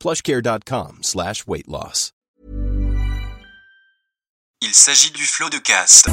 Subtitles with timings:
[0.00, 2.12] plushcare.com slash weight loss.
[4.62, 6.08] Il s'agit du flot de cast.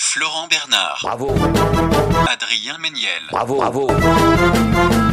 [0.00, 1.28] Florent Bernard, Bravo,
[2.28, 3.88] Adrien Méniel, bravo, bravo.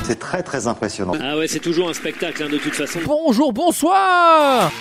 [0.06, 1.14] C'est très très impressionnant.
[1.22, 3.00] Ah ouais, c'est toujours un spectacle hein, de toute façon.
[3.06, 4.72] Bonjour, bonsoir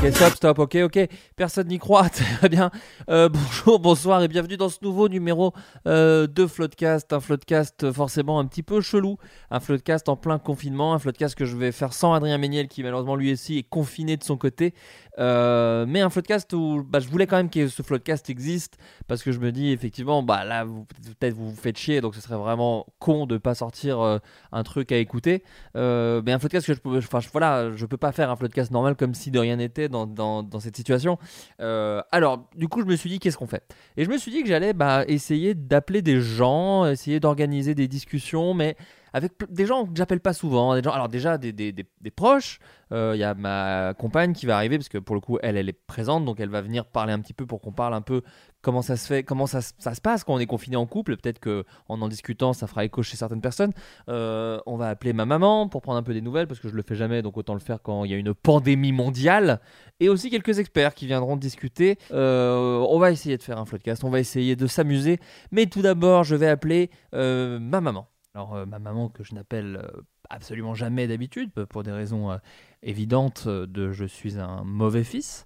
[0.00, 1.08] Ok, stop, stop, ok, ok.
[1.34, 2.70] Personne n'y croit, très bien.
[3.10, 5.52] Euh, bonjour, bonsoir et bienvenue dans ce nouveau numéro
[5.88, 7.12] euh, de Floodcast.
[7.12, 9.16] Un Floodcast euh, forcément un petit peu chelou.
[9.50, 10.94] Un Floodcast en plein confinement.
[10.94, 14.16] Un Floodcast que je vais faire sans Adrien Méniel qui malheureusement lui aussi est confiné
[14.16, 14.72] de son côté.
[15.18, 19.22] Euh, mais un Floodcast où bah, je voulais quand même que ce Floodcast existe parce
[19.22, 22.36] que je me dis effectivement, bah là, peut-être vous vous faites chier donc ce serait
[22.36, 24.18] vraiment con de pas sortir euh,
[24.52, 25.42] un truc à écouter.
[25.76, 28.70] Euh, mais un Floodcast que je peux, enfin voilà, je peux pas faire un Floodcast
[28.70, 31.18] normal comme si de rien n'était dans, dans, cette situation.
[31.58, 33.62] Alors, du coup, je me suis dit, qu'est-ce qu'on fait?
[33.96, 37.88] Et je me suis dit que j'allais bah, essayer d'appeler des gens, essayer d'organiser des
[37.88, 38.76] discussions, mais
[39.12, 40.74] avec des gens que j'appelle pas souvent.
[40.74, 42.58] Des gens, alors déjà, des, des, des- proches.
[42.90, 45.56] Euh, Il y a ma compagne qui va arriver, parce que pour le coup, elle,
[45.58, 48.00] elle est présente, donc elle va venir parler un petit peu pour qu'on parle un
[48.00, 48.22] peu
[48.62, 51.16] comment ça se fait, comment ça, ça se passe quand on est confiné en couple.
[51.18, 53.72] Peut-être que en en discutant, ça fera écho chez certaines personnes.
[54.08, 56.74] Euh, on va appeler ma maman pour prendre un peu des nouvelles, parce que je
[56.74, 59.60] le fais jamais, donc autant le faire quand il y a une pandémie mondiale
[60.00, 61.98] et aussi quelques experts qui viendront discuter.
[62.12, 65.20] Euh, on va essayer de faire un floodcast, on va essayer de s'amuser,
[65.52, 68.08] mais tout d'abord, je vais appeler ma maman.
[68.34, 70.00] Alors, euh, ma maman que je n'appelle euh,
[70.30, 72.36] absolument jamais d'habitude, pour des raisons euh,
[72.82, 75.44] évidentes de je suis un mauvais fils.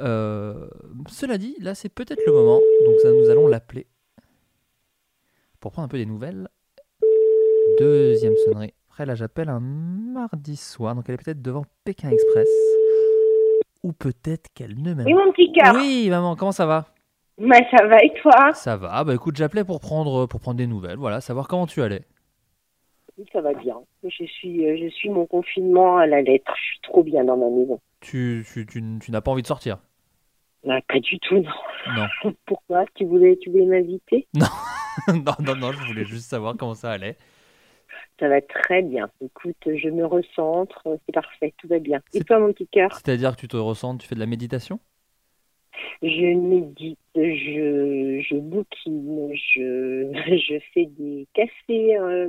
[0.00, 0.68] Euh,
[1.08, 3.86] cela dit, là, c'est peut-être le moment, donc ça, nous allons l'appeler
[5.60, 6.48] pour prendre un peu des nouvelles.
[7.78, 8.74] Deuxième sonnerie.
[8.88, 12.48] Après, là, j'appelle un mardi soir, donc elle est peut-être devant Pékin Express.
[13.82, 15.74] Ou peut-être qu'elle ne m'aime Oui, mon petit cœur.
[15.74, 16.86] Oui, maman, comment ça va?
[17.38, 18.52] Bah, ça va et toi?
[18.52, 19.02] Ça va.
[19.04, 22.04] Bah écoute, j'appelais pour prendre, pour prendre des nouvelles, voilà, savoir comment tu allais.
[23.18, 23.76] Oui, Ça va bien.
[24.02, 26.52] Je suis, euh, je suis mon confinement à la lettre.
[26.56, 27.80] Je suis trop bien dans ma maison.
[28.00, 29.78] Tu, tu, tu, tu n'as pas envie de sortir?
[30.68, 31.50] Ah, pas du tout, non.
[32.24, 32.32] Non.
[32.46, 32.84] Pourquoi?
[32.94, 34.26] Tu voulais, tu voulais m'inviter?
[35.08, 37.16] Non, non, non, je voulais juste savoir comment ça allait.
[38.20, 39.10] Ça va très bien.
[39.20, 40.80] Écoute, je me recentre.
[41.04, 41.52] C'est parfait.
[41.58, 42.00] Tout va bien.
[42.12, 42.92] Et toi, mon petit cœur?
[42.92, 44.78] C'est-à-dire que tu te ressens, tu fais de la méditation?
[46.02, 50.10] Je médite, je, je bouquine, je,
[50.48, 52.28] je fais des cafés euh,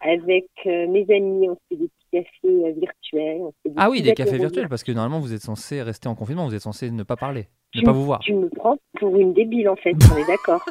[0.00, 1.48] avec euh, mes amis.
[1.48, 3.40] On fait des petits cafés euh, virtuels.
[3.40, 6.14] on fait Ah oui, des cafés virtuels, parce que normalement vous êtes censé rester en
[6.14, 8.20] confinement, vous êtes censé ne pas parler, ne pas vous voir.
[8.20, 9.92] Tu me prends pour une débile, en fait.
[10.14, 10.64] On est d'accord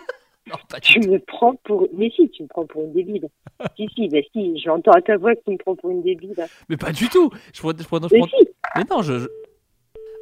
[0.47, 1.87] Non, Tu me prends pour.
[1.93, 3.27] Mais si, tu me prends pour une débile.
[3.75, 6.35] si, si, bah si, j'entends à ta voix que tu me prends pour une débile.
[6.69, 8.47] Mais pas du tout je prends, je prends- je Mais prends- si,
[8.77, 9.19] Mais non, je.
[9.19, 9.27] je-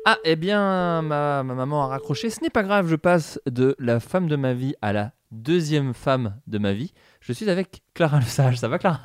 [0.06, 2.30] Ah, eh bien, ma, ma maman a raccroché.
[2.30, 5.94] Ce n'est pas grave, je passe de la femme de ma vie à la deuxième
[5.96, 6.94] femme de ma vie.
[7.22, 8.58] Je suis avec Clara Le Sage.
[8.58, 9.02] Ça va, Clara?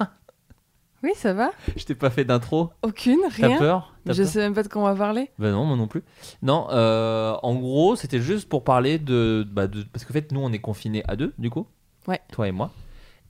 [1.02, 2.70] Oui, ça va Je t'ai pas fait d'intro.
[2.82, 3.58] Aucune, T'as rien.
[3.58, 3.94] peur?
[4.05, 4.31] T'as Je peur?
[4.31, 5.31] sais même pas de quoi on va parler.
[5.38, 6.02] Ben non, moi non plus.
[6.43, 10.41] Non, euh, en gros, c'était juste pour parler de, bah, de- Parce qu'en fait, nous,
[10.41, 11.67] on est confinés à deux, du coup.
[12.06, 12.20] Ouais.
[12.31, 12.70] Toi et moi.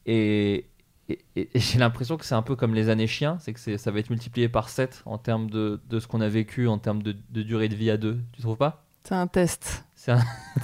[0.06, 0.66] Et,
[1.10, 3.76] et- et- et j'ai l'impression que c'est un peu comme les années chiens, c'est que
[3.76, 6.78] ça va être multiplié par 7 en termes de, de ce qu'on a vécu, en
[6.78, 8.18] termes de, de durée de vie à deux.
[8.32, 8.84] Tu trouves pas?
[9.04, 9.84] C'est un test.
[9.96, 10.12] C'est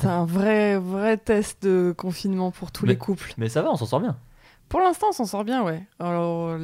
[0.06, 3.32] un- vrai, vrai test de confinement pour tous Mais- les couples.
[3.38, 4.16] Mais ça va, on s'en sort bien.
[4.68, 5.82] Pour l'instant, on s'en sort bien, ouais.
[6.00, 6.58] Alors,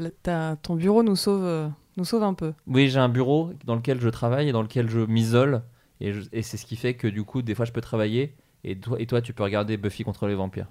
[0.62, 2.52] ton bureau nous sauve, euh, nous sauve un peu.
[2.66, 5.62] Oui, j'ai un bureau dans lequel je travaille et dans lequel je m'isole.
[6.00, 8.34] Et c'est ce qui fait que du coup, des fois, je peux travailler.
[8.64, 10.68] Et toi, et toi, tu peux regarder Buffy contre les vampires.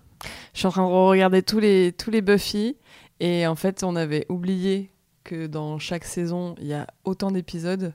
[0.53, 2.77] Je suis en train de regarder tous les, tous les Buffy.
[3.19, 4.91] Et en fait, on avait oublié
[5.23, 7.93] que dans chaque saison, il y a autant d'épisodes.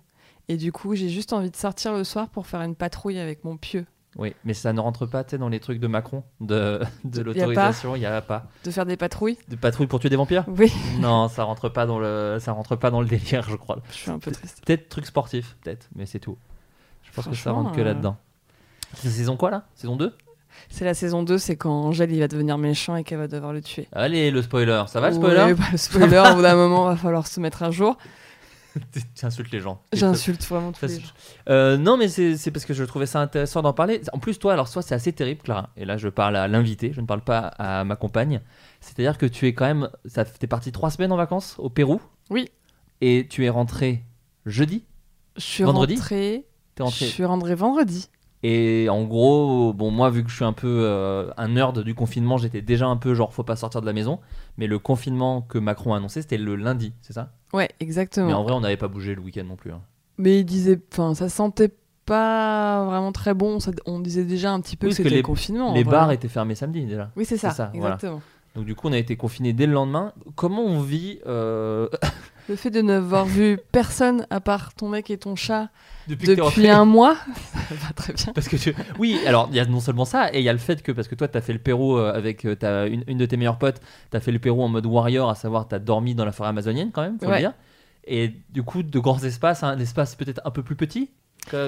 [0.49, 3.43] Et du coup, j'ai juste envie de sortir le soir pour faire une patrouille avec
[3.45, 3.87] mon pieu.
[4.19, 7.97] Oui, mais ça ne rentre pas dans les trucs de Macron, de, de l'autorisation.
[7.97, 8.47] Il n'y a pas.
[8.65, 11.85] De faire des patrouilles De patrouille pour tuer des vampires Oui, Non, ça rentre pas
[11.85, 13.83] dans le, ça rentre pas dans le délire, je crois.
[13.91, 14.63] je suis un peu triste.
[14.65, 16.39] Peut-être truc sportif, peut-être, mais c'est tout.
[17.03, 18.17] Je pense que ça rentre que euh, là-dedans.
[18.95, 19.65] C'est saison quoi là?
[19.75, 20.13] Saison 2
[20.71, 23.53] C'est la saison 2, c'est quand Angèle il va devenir méchant et qu'elle va devoir
[23.53, 23.89] le tuer.
[23.93, 24.85] Allez, le spoiler.
[24.89, 27.41] Ça va le Ouais, spoiler bah, Le spoiler, au bout d'un moment, va falloir se
[27.41, 27.97] mettre à jour.
[29.15, 29.81] Tu insultes les gens.
[29.95, 31.07] J'insulte vraiment tous les gens.
[31.49, 34.03] Euh, non, mais c'est parce que je trouvais ça intéressant d'en parler.
[34.13, 35.71] En plus, toi, alors, soit c'est assez terrible, Clara.
[35.79, 38.43] Et là, je parle à l'invité, je ne parle pas à ma compagne.
[38.83, 39.89] C'est-à-dire que tu es quand même.
[40.39, 42.03] T'es parti trois semaines en vacances au Pérou?
[42.29, 42.51] Oui.
[43.01, 44.03] Et tu es rentré
[44.45, 44.85] jeudi?
[45.37, 45.95] Je suis Vendredi?
[45.95, 46.45] rentrée.
[46.79, 47.07] Rentré.
[47.07, 48.11] Je suis rentrée vendredi.
[48.43, 51.95] Et en gros, bon, moi, vu que je suis un peu euh, un nerd du
[51.95, 54.21] confinement, j'étais déjà un peu genre, faut pas sortir de la maison.
[54.59, 57.33] Mais le confinement que Macron a annoncé, c'était le lundi, c'est ça?
[57.53, 58.27] Ouais, exactement.
[58.27, 59.73] Mais en vrai, on n'avait pas bougé le week-end non plus.
[59.73, 59.81] hein.
[60.19, 61.73] Mais il disait, enfin, ça sentait
[62.05, 63.59] pas vraiment très bon.
[63.59, 65.71] Ça- on disait déjà un petit peu Oui, que c'était le confinement.
[65.71, 67.11] en Les bars étaient fermés samedi déjà.
[67.17, 67.95] Oui, c'est ça, voilà.
[67.95, 68.23] exactement.
[68.55, 70.13] Donc du coup, on a été confinés dès le lendemain.
[70.35, 71.89] Comment on vit euh,
[72.49, 75.69] Le fait de n'avoir vu personne à part ton mec et ton chat
[76.07, 77.17] depuis, un mois,
[77.69, 78.33] ça va très bien.
[78.33, 78.75] Parce que tu...
[78.99, 80.93] Oui, alors il y a non seulement ça, et il y a le fait que,
[80.93, 83.37] parce que toi, tu as fait le Pérou euh, avec euh, une, une de tes
[83.37, 86.15] meilleures potes, tu as fait le Pérou en mode warrior, à savoir tu as dormi
[86.15, 87.55] dans la forêt amazonienne quand même, faut le dire.
[88.07, 91.11] Et du coup, de grands espaces, un espace peut-être un peu plus petit.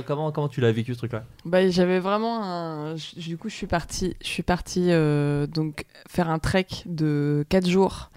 [0.07, 1.25] Comment, comment tu l'as vécu ce truc-là?
[1.45, 2.95] Bah, j'avais vraiment un.
[3.17, 7.69] Du coup, je suis partie, je suis partie euh, donc faire un trek de 4
[7.69, 8.11] jours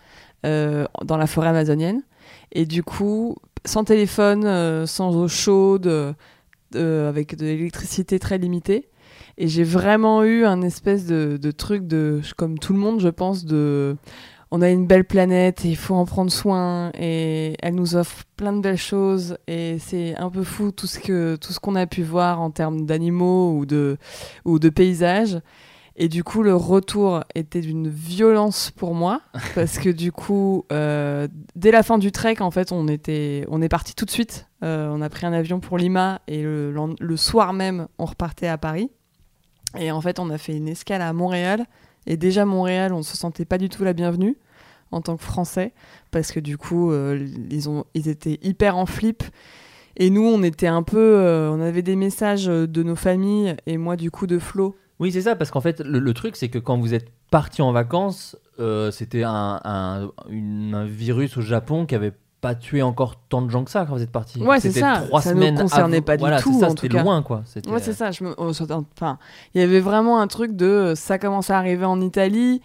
[0.45, 2.01] euh, dans la forêt amazonienne.
[2.51, 6.13] Et du coup, sans téléphone, euh, sans eau chaude, euh,
[6.75, 8.89] euh, avec de l'électricité très limitée.
[9.37, 13.09] Et j'ai vraiment eu un espèce de, de truc de, comme tout le monde, je
[13.09, 13.95] pense, de.
[14.53, 18.25] On a une belle planète et il faut en prendre soin et elle nous offre
[18.35, 21.75] plein de belles choses et c'est un peu fou tout ce que tout ce qu'on
[21.75, 23.95] a pu voir en termes d'animaux ou de
[24.43, 25.39] ou de paysages
[25.95, 29.21] et du coup le retour était d'une violence pour moi
[29.55, 33.61] parce que du coup euh, dès la fin du trek en fait on était on
[33.61, 34.47] est parti tout de suite.
[34.63, 38.57] Euh, on a pris un avion pour Lima et le, soir même on repartait à
[38.57, 38.89] Paris.
[39.77, 41.65] Et en fait on a fait une escale à Montréal.
[42.07, 44.37] Et déjà Montréal on se sentait pas du tout la bienvenue
[44.91, 45.73] en tant que français
[46.09, 49.23] parce que du coup euh, ils ont ils étaient hyper en flip.
[49.97, 53.97] Et nous on était un peu on avait des messages de nos familles et moi
[53.97, 56.59] du coup de Flo Oui, c'est ça, parce qu'en fait, le, le truc, c'est que
[56.59, 61.85] quand vous êtes parti en vacances, euh, c'était un, un- une- un virus au Japon
[61.85, 64.41] qui avait pas tué encore tant de gens que ça quand vous êtes parti.
[64.41, 65.03] Ouais, c'est C'était ça.
[65.07, 67.03] Trois Ça nous semaines concernait avant- pas du voilà, tout, ça, en c'était tout cas.
[67.03, 67.41] loin, quoi.
[67.45, 68.09] C'était- Ouais, c'est ça.
[68.11, 68.33] Je me...
[68.39, 69.17] on s'entend- Enfin,
[69.53, 72.61] il y avait vraiment un truc de euh, ça commençait à arriver en Italie.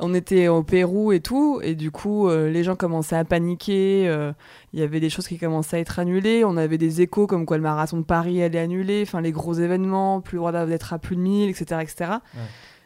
[0.00, 4.08] On était au Pérou et tout, et du coup, euh, les gens commençaient à paniquer.
[4.08, 4.32] euh,
[4.72, 6.42] Il y avait des choses qui commençaient à être annulées.
[6.44, 9.02] On avait des échos comme quoi le marathon de Paris allait annuler.
[9.06, 12.10] Enfin, les gros événements, plus le droit d'être à plus de 1000, etc., etc.
[12.34, 12.40] Ouais.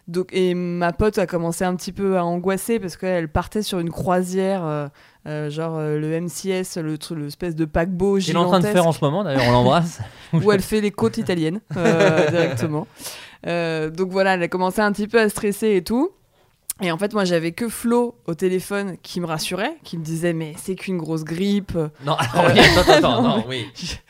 [0.06, 3.78] Donc, et ma pote a commencé un petit peu à angoisser parce qu'elle partait sur
[3.78, 4.86] une croisière, euh,
[5.26, 8.86] euh, genre euh, le MCS, le l'espèce de paquebot Il est en train de faire
[8.86, 10.00] en ce moment, d'ailleurs, on l'embrasse.
[10.34, 12.86] où elle fait les côtes italiennes euh, directement.
[13.46, 16.10] Euh, donc voilà, elle a commencé un petit peu à stresser et tout.
[16.82, 20.32] Et en fait, moi, j'avais que Flo au téléphone qui me rassurait, qui me disait
[20.32, 21.78] mais c'est qu'une grosse grippe.
[22.04, 23.66] Non, alors, oui, attends, attends, Non, non, oui.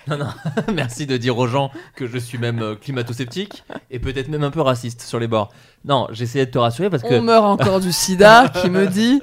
[0.08, 0.28] Non, non.
[0.74, 4.50] Merci de dire aux gens que je suis même euh, climato-sceptique et peut-être même un
[4.50, 5.52] peu raciste sur les bords.
[5.84, 7.12] Non, j'essayais de te rassurer parce que.
[7.12, 9.20] On meurt encore du sida, qui me dit.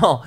[0.00, 0.20] Non,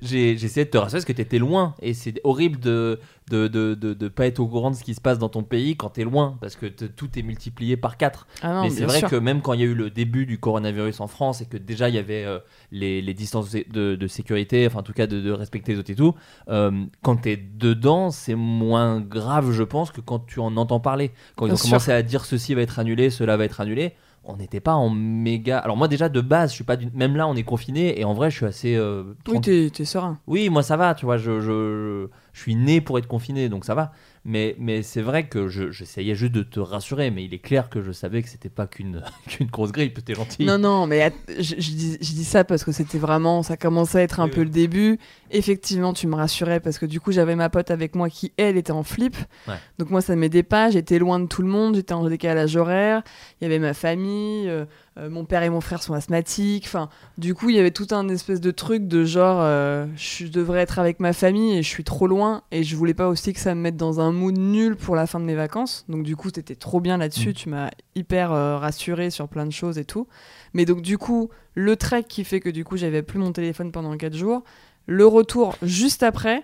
[0.00, 3.94] j'essayais de te rassurer parce que t'étais loin et c'est horrible de de, de, de,
[3.94, 6.04] de pas être au courant de ce qui se passe dans ton pays quand t'es
[6.04, 8.26] loin parce que tout est multiplié par 4.
[8.42, 9.08] Ah non, Mais c'est vrai sûr.
[9.10, 11.56] que même quand il y a eu le début du coronavirus en France et que
[11.56, 12.38] déjà il y avait euh,
[12.72, 15.94] les, les distances de, de sécurité, enfin en tout cas de, respecter les autres et
[15.94, 16.14] tout,
[16.48, 16.70] euh,
[17.02, 21.10] quand t'es dedans, c'est moins grave, je pense, que quand tu en entends parler.
[21.36, 21.68] Quand ils Bien ont sûr.
[21.70, 23.92] commencé à dire ceci va être annulé, cela va être annulé,
[24.24, 25.58] on n'était pas en méga.
[25.58, 28.04] Alors moi déjà de base, je suis pas d'une- même là on est confiné et
[28.04, 28.74] en vrai je suis assez.
[28.76, 30.18] euh, Oui, t'es t'es serein.
[30.26, 32.08] Oui, moi ça va, tu vois, je, je,
[32.38, 33.90] je suis né pour être confiné, donc ça va.
[34.24, 37.68] Mais, mais c'est vrai que je- j'essayais juste de te rassurer, mais il est clair
[37.68, 40.44] que je savais que c'était pas qu'une qu'une grosse grippe, t'es gentil.
[40.44, 43.98] Non, non, mais je, je dis, je dis ça parce que c'était vraiment, ça commençait
[43.98, 44.46] à être un Oui, peu oui.
[44.46, 44.98] le début.
[45.30, 48.56] Effectivement, tu me rassurais parce que du coup, j'avais ma pote avec moi qui, elle,
[48.56, 49.16] était en flip.
[49.46, 49.54] Ouais.
[49.78, 50.70] Donc moi, ça ne m'aidait pas.
[50.70, 51.76] J'étais loin de tout le monde.
[51.76, 53.02] J'étais en décalage horaire.
[53.40, 54.48] Il y avait ma famille.
[54.48, 54.64] euh,
[54.98, 56.64] euh, mon père et mon frère sont asthmatiques.
[56.66, 60.26] Enfin, du coup, il y avait tout un espèce de truc de genre, euh, je
[60.26, 62.42] devrais être avec ma famille et je suis trop loin.
[62.50, 65.06] Et je voulais pas aussi que ça me mette dans un mood nul pour la
[65.06, 65.84] fin de mes vacances.
[65.88, 67.30] Donc du coup, t'étais trop bien là-dessus.
[67.30, 67.34] Mm.
[67.34, 70.08] Tu m'as hyper euh, rassuré sur plein de choses et tout.
[70.52, 73.70] Mais donc du coup, le trek qui fait que du coup, j'avais plus mon téléphone
[73.70, 74.42] pendant 4 jours.
[74.88, 76.42] Le retour juste après.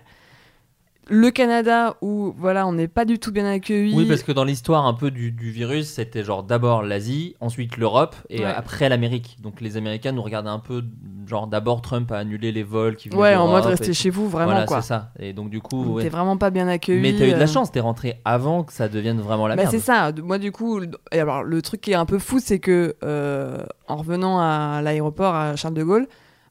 [1.07, 3.93] Le Canada où voilà, on n'est pas du tout bien accueillis.
[3.95, 7.77] Oui, parce que dans l'histoire un peu du, du virus, c'était genre d'abord l'Asie, ensuite
[7.77, 8.45] l'Europe et Ouais.
[8.45, 9.37] euh, après l'Amérique.
[9.39, 10.83] Donc les Américains nous regardaient un peu,
[11.27, 14.53] genre d'abord Trump a annulé les vols qui Ouais, en mode restez chez vous, vraiment
[14.53, 14.81] voilà, quoi.
[14.81, 15.11] c'est ça.
[15.19, 16.01] Et donc du coup, ouais.
[16.01, 17.01] était vraiment pas bien accueillis.
[17.03, 17.47] mais t'as eu de la euh.
[17.47, 19.75] chance, t'es rentré avant que ça devienne vraiment la Bah, merde.
[19.75, 20.11] c'est ça.
[20.23, 23.59] Moi, du coup, et alors, le truc qui est un peu fou, c'est que euh,
[23.87, 26.07] en revenant à l'aéroport à Charles de Gaulle,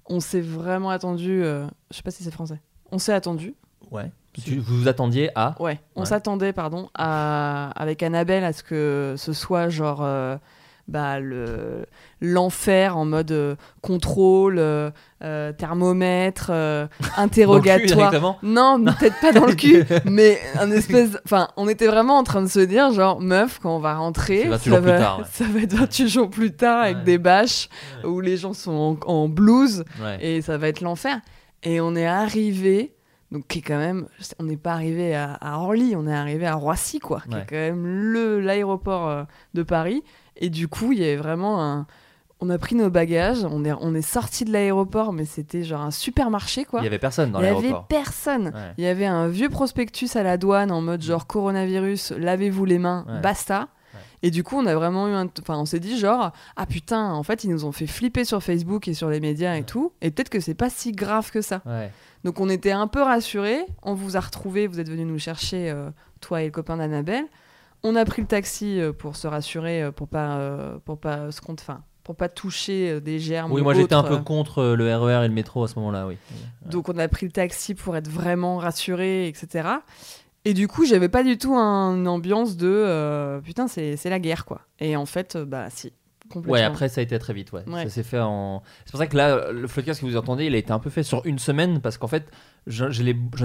[0.07, 1.43] on s'est vraiment attendu.
[1.43, 2.61] euh, je sais pas si c'est français.
[2.93, 3.55] On s'est attendu.
[3.91, 4.11] Ouais.
[4.33, 5.79] Tu- vous vous attendiez à Ouais.
[5.95, 6.07] On Ouais.
[6.07, 10.01] s'attendait, pardon, à, avec Annabelle à ce que ce soit genre.
[10.03, 10.37] euh,
[10.89, 11.87] bah, le
[12.21, 14.91] l'enfer en mode euh, contrôle, euh,
[15.23, 17.97] euh, thermomètre, euh, cul, interrogatoire.
[18.11, 21.19] directement Non, peut-être pas dans le cul, mais un espèce.
[21.25, 24.43] Enfin, on était vraiment en train de se dire, genre, meuf, quand on va rentrer,
[24.43, 25.25] C'est 28 ça va, tard, ouais.
[25.33, 27.05] ça va être 28 jours plus tard avec Ouais.
[27.05, 27.69] des bâches
[28.03, 28.09] Ouais.
[28.11, 29.85] où les gens sont en, en blouse
[30.21, 31.21] et ça va être l'enfer.
[31.63, 32.95] Et on est arrivé,
[33.33, 34.07] donc qui est quand même,
[34.39, 37.47] on n'est pas arrivé à, à Orly, on est arrivé à Roissy, quoi, qui est
[37.49, 40.03] quand même le l'aéroport de Paris.
[40.37, 41.87] Et du coup, il y avait vraiment un.
[42.41, 45.81] On a pris nos bagages, on est, on est sorti de l'aéroport, mais c'était genre
[45.81, 46.81] un supermarché, quoi.
[46.81, 47.87] Il y avait personne dans Il y avait l'aéroport.
[47.87, 48.47] personne.
[48.49, 48.73] Ouais.
[48.77, 52.79] Il y avait un vieux prospectus à la douane en mode genre coronavirus, lavez-vous les
[52.79, 53.21] mains, Ouais.
[53.21, 53.69] basta.
[54.23, 55.29] Et du coup, on a vraiment eu un.
[55.41, 58.43] Enfin, on s'est dit genre, ah putain, en fait, ils nous ont fait flipper sur
[58.43, 59.93] Facebook et sur les médias et tout.
[60.03, 61.61] Et peut-être que c'est pas si grave que ça.
[61.67, 61.91] Ouais.
[62.25, 63.65] Donc, on était un peu rassurés.
[63.83, 67.27] On vous a retrouvés, vous êtes venus nous chercher, euh, toi et le copain d'Annabelle.
[67.85, 71.31] On a pris le taxi euh, pour se rassurer, euh, pour pas, euh, pour pas
[71.31, 71.65] se compte,
[72.03, 73.53] pour pas toucher des germes.
[73.53, 76.07] Oui, ou moi j'étais un peu contre le RER et le métro à ce moment-là,
[76.07, 76.17] oui.
[76.67, 79.69] Donc on a pris le taxi pour être vraiment rassuré, etc.
[80.47, 84.11] Et du coup, j'avais pas du tout un- une ambiance de euh, putain, c'est c'est
[84.11, 84.63] la guerre quoi.
[84.81, 85.93] Et en fait, bah si.
[86.35, 87.65] Ouais, après ça a été très vite, ouais.
[87.69, 87.85] Ouais.
[87.85, 88.63] Ça s'est fait en.
[88.87, 90.89] C'est pour ça que là, le podcast que vous entendez, il a été un peu
[90.91, 92.27] fait sur une semaine parce qu'en fait,
[92.67, 92.89] j'en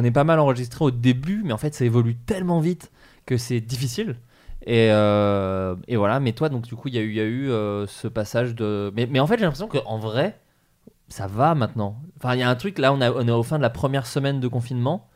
[0.04, 2.90] ai pas mal enregistré au début, mais en fait, ça évolue tellement vite
[3.26, 4.16] que c'est difficile.
[4.66, 7.24] Et, euh, et voilà, mais toi, donc du coup, il y a eu, y a
[7.24, 8.92] eu euh, ce passage de.
[8.96, 10.38] Mais, mais en fait, j'ai l'impression qu'en vrai,
[11.08, 11.96] ça va maintenant.
[12.18, 13.70] Enfin, il y a un truc, là, on, a, on est au fin de la
[13.70, 15.08] première semaine de confinement.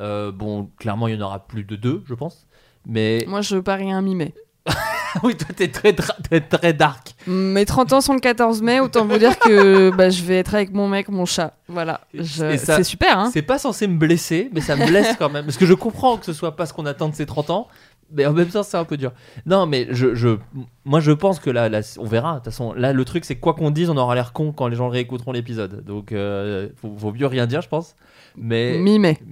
[0.00, 2.46] Euh, bon, clairement, il y en aura plus de deux, je pense.
[2.86, 3.24] Mais.
[3.28, 4.34] Moi, je parie un mi-mai.
[5.22, 7.14] oui, toi, t'es très, t'es très dark.
[7.26, 10.54] Mes 30 ans sont le 14 mai, autant vous dire que bah, je vais être
[10.54, 11.54] avec mon mec, mon chat.
[11.68, 12.00] Voilà.
[12.14, 15.44] Je- C'est super, hein C'est pas censé me blesser, mais ça me blesse quand même.
[15.46, 17.68] Parce que je comprends que ce soit pas ce qu'on attend de ses 30 ans,
[18.12, 19.12] mais en même temps, c'est un peu dur.
[19.46, 20.38] Non, mais je, je,
[20.84, 22.32] moi, je pense que là, là, on verra.
[22.32, 24.68] De toute façon, là, le truc, c'est quoi qu'on dise, on aura l'air con quand
[24.68, 25.84] les gens réécouteront l'épisode.
[25.84, 27.94] Donc, euh, faut- vaut mieux rien dire, je pense.
[28.36, 29.18] Mais, Mi-mai.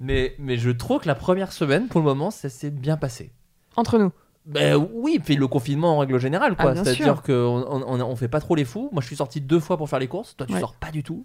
[0.00, 3.30] mais, mais je trouve que la première semaine, pour le moment, ça s'est bien passé.
[3.76, 4.12] Entre nous.
[4.46, 6.70] Ben oui, puis le confinement en règle générale, quoi.
[6.70, 8.90] Ah, bien C'est-à-dire qu'on on, fait pas trop les fous.
[8.92, 10.36] Moi, je suis sorti deux fois pour faire les courses.
[10.36, 10.60] Toi, tu Ouais.
[10.60, 11.24] sors pas du tout.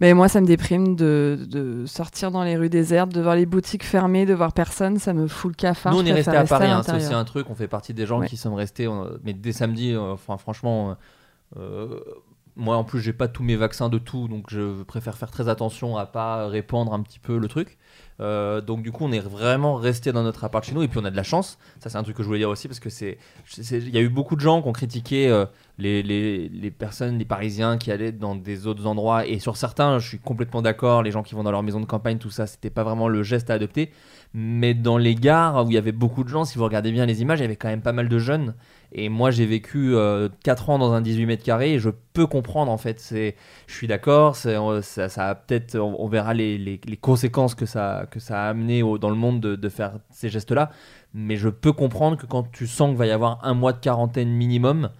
[0.00, 3.46] Mais moi, ça me déprime de, de sortir dans les rues désertes, de voir les
[3.46, 4.98] boutiques fermées, de voir personne.
[4.98, 5.92] Ça me fout le cafard.
[5.92, 7.50] Nous, on est resté à Paris, hein, c'est aussi un truc.
[7.50, 8.28] On fait partie des gens Ouais.
[8.28, 8.88] qui sommes restés,
[9.24, 12.00] mais dès samedi, euh, franchement, euh, euh,
[12.54, 15.48] moi en plus, j'ai pas tous mes vaccins de tout, donc je préfère faire très
[15.48, 17.78] attention à pas répandre un petit peu le truc.
[18.20, 20.98] Euh, donc, du coup, on est vraiment resté dans notre appart chez nous, et puis
[21.00, 21.58] on a de la chance.
[21.80, 23.18] Ça, c'est un truc que je voulais dire aussi, parce que c'est,
[23.58, 25.46] il y a eu beaucoup de gens qui ont critiqué euh,
[25.78, 30.06] les, les, personnes, les Parisiens qui allaient dans des autres endroits, et sur certains, je
[30.08, 31.02] suis complètement d'accord.
[31.02, 33.22] Les gens qui vont dans leur maison de campagne, tout ça, c'était pas vraiment le
[33.22, 33.90] geste à adopter.
[34.34, 37.04] Mais dans les gares où il y avait beaucoup de gens, si vous regardez bien
[37.06, 38.54] les images, il y avait quand même pas mal de jeunes.
[38.92, 39.94] Et moi, j'ai vécu
[40.42, 43.00] 4 ans dans un 18 mètres carrés et je peux comprendre en fait.
[43.00, 43.34] C'est,
[43.66, 48.06] je suis d'accord, euh, ça, ça peut-être, on, on verra les, les- conséquences que ça,
[48.10, 50.70] que ça a amené dans le monde de, de faire ces gestes-là.
[51.14, 53.78] Mais je peux comprendre que quand tu sens qu'il va y avoir un mois de
[53.80, 54.90] quarantaine minimum,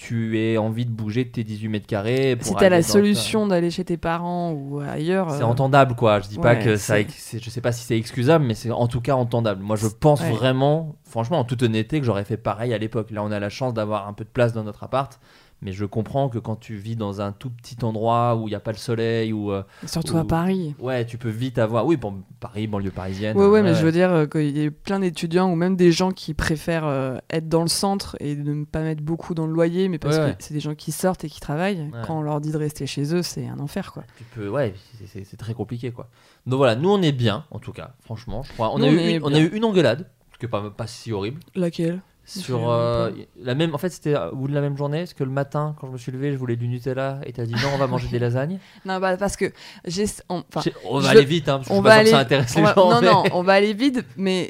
[0.00, 2.34] tu aies envie de bouger de tes 18 mètres carrés.
[2.34, 5.30] Pour Si t'as la solution d'aller chez tes parents ou ailleurs.
[5.30, 6.20] c'est euh, entendable quoi.
[6.20, 9.02] Je dis pas que ça, je sais pas si c'est excusable, mais c'est en tout
[9.02, 9.62] cas entendable.
[9.62, 10.30] Moi, je pense Ouais.
[10.32, 13.10] vraiment, franchement, en toute honnêteté, que j'aurais fait pareil à l'époque.
[13.10, 15.20] Là, on a la chance d'avoir un peu de place dans notre appart,
[15.62, 18.54] Mais je comprends que quand tu vis dans un tout petit endroit où il n'y
[18.56, 19.52] a pas le soleil, ou
[19.86, 20.74] Surtout Ou- à Paris.
[20.78, 21.84] ouais, tu peux vite avoir.
[21.84, 23.36] Oui, bon, Paris, banlieue parisienne.
[23.36, 25.92] Ouais, ouais, mais je veux dire euh, qu'il y a plein d'étudiants ou même des
[25.92, 29.46] gens qui préfèrent euh, être dans le centre et de ne pas mettre beaucoup dans
[29.46, 31.90] le loyer, mais parce Ouais, que c'est des gens qui sortent et qui travaillent.
[32.06, 34.04] Quand on leur dit de rester chez eux, c'est un enfer, quoi.
[34.16, 34.74] Tu peux, ouais,
[35.06, 36.08] c'est- très compliqué quoi.
[36.46, 38.72] Donc voilà, nous on est bien en tout cas, franchement, je crois.
[38.74, 40.70] On, Nous, a, on eu une, on a eu une engueulade, ce qui est pas,
[40.70, 41.40] pas si horrible.
[41.54, 42.00] Laquelle?
[42.38, 43.10] Sur euh,
[43.42, 45.74] la même, en fait, c'était au bout de la même journée, parce que le matin,
[45.80, 47.86] quand je me suis levé, je voulais du Nutella et t'as dit non, on va
[47.88, 48.58] manger des lasagnes.
[48.84, 49.46] Non, bah, parce que
[49.84, 50.04] j'ai.
[50.28, 50.44] on-
[50.88, 52.04] on va je- aller vite, hein, parce que je on pas va aller.
[52.04, 52.90] que ça intéresse les va- gens.
[52.90, 54.48] non, mais- non, on va aller vite, mais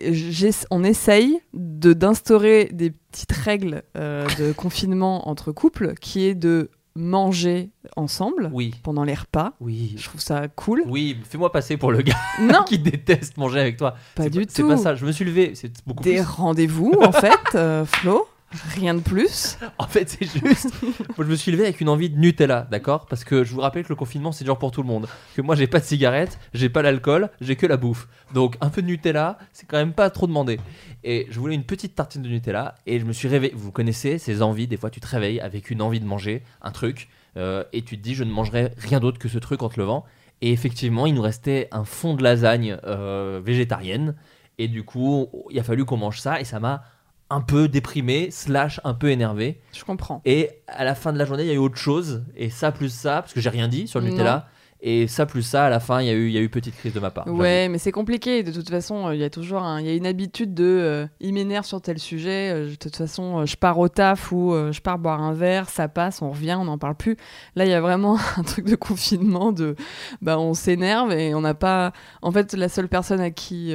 [0.70, 6.70] on essaye de d'instaurer des petites règles euh, de confinement entre couples, qui est de
[6.96, 9.52] manger ensemble Oui, pendant les repas.
[9.60, 10.82] oui, Je trouve ça cool.
[10.86, 11.16] oui.
[11.28, 13.94] Fais-moi passer pour le gars Non, qui déteste manger avec toi.
[14.14, 14.68] pas C'est du C'est tout.
[14.68, 14.94] pas ça.
[14.94, 16.22] Je me suis levé, c'est beaucoup Des plus.
[16.22, 18.26] rendez-vous, en fait, euh, Flo.
[18.74, 19.58] Rien de plus.
[19.78, 20.72] En fait, c'est juste.
[20.82, 23.06] Moi, je me suis levé avec une envie de Nutella, d'accord?
[23.06, 25.06] Parce que je vous rappelle que le confinement, c'est dur pour tout le monde.
[25.36, 28.08] Que moi, j'ai pas de cigarette, j'ai pas l'alcool, j'ai que la bouffe.
[28.34, 30.58] Donc, un peu de Nutella, c'est quand même pas trop demandé.
[31.04, 33.52] Et je voulais une petite tartine de Nutella et je me suis réveillé.
[33.56, 36.72] Vous connaissez ces envies Des fois, tu te réveilles avec une envie de manger un
[36.72, 39.68] truc euh, et tu te dis, je ne mangerai rien d'autre que ce truc en
[39.68, 40.04] te levant.
[40.42, 44.16] Et effectivement, il nous restait un fond de lasagne euh, végétarienne.
[44.58, 46.82] Et du coup, il a fallu qu'on mange ça et ça m'a
[47.30, 49.60] un peu déprimé, slash un peu énervé.
[49.72, 50.20] Je comprends.
[50.24, 52.24] Et à la fin de la journée, il y a eu autre chose.
[52.36, 54.12] Et ça plus ça, parce que j'ai rien dit sur le Non.
[54.12, 54.48] Nutella.
[54.82, 56.48] Et ça plus ça, à la fin, il y a eu, il y a eu
[56.48, 57.26] petite crise de ma part.
[57.26, 58.42] Ouais, mais c'est compliqué.
[58.42, 60.64] De toute façon, euh, il y a toujours un- il y a une habitude de
[60.64, 62.50] euh, il m'énerve sur tel sujet.
[62.50, 65.68] euh, de toute façon, euh, je pars au taf ou je pars boire un verre,
[65.68, 67.18] ça passe, on revient, on n'en parle plus.
[67.56, 69.76] Là, il y a vraiment un truc de confinement de
[70.22, 71.92] bah on s'énerve et on n'a pas.
[72.22, 73.74] En fait, la seule personne à qui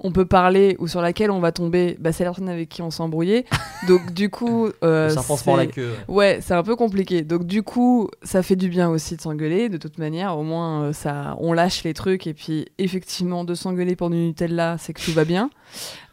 [0.00, 2.82] on peut parler ou sur laquelle on va tomber, bah, c'est la personne avec qui
[2.82, 3.44] on s'est embrouillé.
[3.88, 5.14] Donc du coup, euh,
[5.46, 5.92] mord la queue.
[6.08, 7.22] Ouais, c'est un peu compliqué.
[7.22, 9.68] Donc du coup, ça fait du bien aussi de s'engueuler.
[9.68, 12.26] De toute manière, au moins, euh, ça, on lâche les trucs.
[12.26, 15.50] Et puis, effectivement, de s'engueuler pour du Nutella, c'est que tout va bien.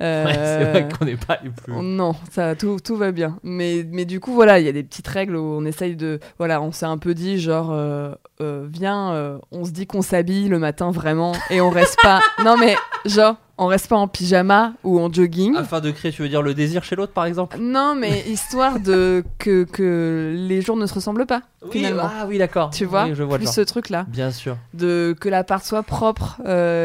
[0.02, 1.74] Euh, Ouais, c'est vrai qu'on n'est pas les plus.
[1.74, 3.38] Non, ça, tout, tout va bien.
[3.44, 6.20] Mais, mais du coup, voilà, il y a des petites règles où on essaye de...
[6.38, 10.50] Voilà, on s'est un peu dit, genre, euh, euh, viens, on se dit qu'on s'habille
[10.50, 12.22] le matin vraiment et on reste pas...
[12.46, 15.56] non mais, genre, on reste pas en pyjama ou en jogging.
[15.56, 17.58] Afin de créer, tu veux dire le désir chez l'autre, par exemple?
[17.60, 22.04] Non, mais histoire de que, que les jours ne se ressemblent pas, finalement.
[22.06, 22.70] Ah oui, d'accord.
[22.70, 24.06] Tu vois, Oui, je vois plus ce truc-là.
[24.10, 24.58] Bien sûr.
[24.76, 26.40] De, que l'appart soit propre,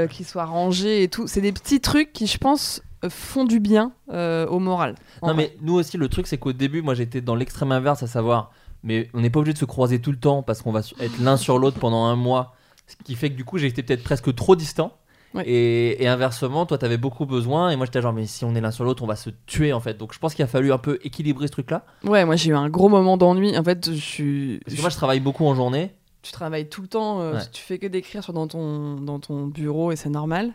[0.08, 1.26] qu'il soit rangé et tout.
[1.26, 2.61] C'est des petits trucs qui, je pense,
[3.08, 4.94] font du bien euh, au moral.
[5.22, 5.36] Non, vrai.
[5.36, 8.50] mais nous aussi, le truc, c'est qu'au début, moi, j'étais dans l'extrême inverse, à savoir,
[8.82, 11.18] mais on n'est pas obligé de se croiser tout le temps parce qu'on va être
[11.20, 12.54] l'un sur l'autre pendant un mois.
[12.86, 14.96] Ce qui fait que du coup, été peut-être presque trop distant.
[15.34, 15.44] Ouais.
[15.48, 18.60] Et, et inversement, toi, t'avais beaucoup besoin, et moi, j'étais genre, mais si on est
[18.60, 19.96] l'un sur l'autre, on va se tuer en fait.
[19.96, 21.86] Donc, je pense qu'il a fallu un peu équilibrer ce truc-là.
[22.04, 23.56] Ouais, moi j'ai eu un gros moment d'ennui.
[23.56, 24.60] En fait, je suis.
[24.64, 25.92] Parce que moi, je travaille beaucoup en journée.
[26.20, 27.40] tu travailles tout le temps, euh, Ouais.
[27.50, 30.52] tu fais que d'écrire dans ton, dans ton bureau et c'est normal.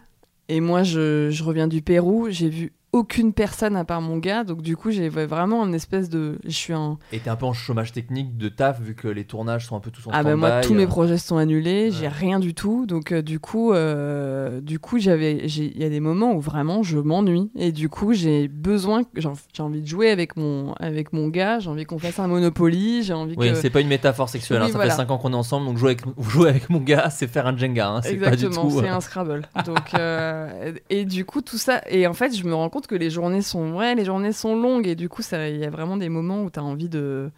[0.49, 4.43] Et moi, je, je reviens du Pérou, j'ai vu aucune personne à part mon gars,
[4.43, 6.37] donc du coup, j'ai vraiment une espèce de.
[6.43, 6.97] Je suis un.
[7.11, 9.79] Et t'es un peu en chômage technique de taf, vu que les tournages sont un
[9.79, 12.85] peu tous en Ah ben moi, tous mes projets sont annulés, j'ai rien du tout,
[12.85, 16.83] donc euh, du coup, euh, du coup, j'avais, il y a des moments où vraiment
[16.83, 21.27] je m'ennuie et du coup, j'ai besoin, j'ai envie de jouer avec mon, avec mon
[21.27, 23.55] gars, j'ai envie qu'on fasse un Monopoly, j'ai envie Oui, que.
[23.55, 25.91] c'est pas une métaphore sexuelle, hein, ça fait 5 ans qu'on est ensemble, donc jouer
[25.91, 28.79] avec, jouer avec mon gars, c'est faire un Jenga, hein, c'est pas du Exactement, tout.
[28.79, 29.41] c'est euh, un Scrabble.
[29.65, 31.81] Donc, euh, et du coup, tout ça.
[31.89, 33.73] Et en fait, je me rends compte que les journées sont.
[33.73, 34.87] Ouais, les journées sont longues.
[34.87, 37.31] Et du coup, il y a vraiment des moments où tu as envie de,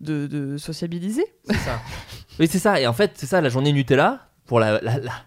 [0.00, 1.24] de, sociabiliser.
[1.44, 1.80] C'est ça.
[2.40, 2.80] oui, c'est ça.
[2.80, 4.80] Et en fait, c'est ça, la journée Nutella, pour la,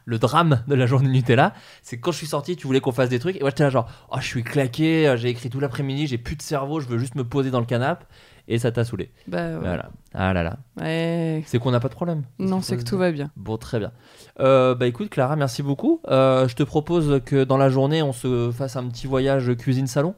[0.06, 3.10] le drame de la journée Nutella, c'est quand je suis sorti, tu voulais qu'on fasse
[3.10, 3.38] des trucs.
[3.38, 6.18] Et moi, j'étais là, genre, oh, je suis claqué, euh, j'ai écrit tout l'après-midi, j'ai
[6.18, 8.06] plus de cerveau, je veux juste me poser dans le canapé.
[8.48, 9.12] Et ça t'a saoulé.
[9.28, 9.60] Bah, ouais.
[9.60, 9.90] Voilà.
[10.14, 10.58] Ah là là.
[10.80, 11.44] Ouais.
[11.48, 12.24] C'est qu'on n'a pas de problème.
[12.40, 13.32] Non, c'est que tout va bien.
[13.36, 13.92] Bon, très bien.
[14.40, 16.02] Euh, bah écoute, Clara, merci beaucoup.
[16.08, 20.16] Euh, je te propose que dans la journée, on se fasse un petit voyage cuisine-salon.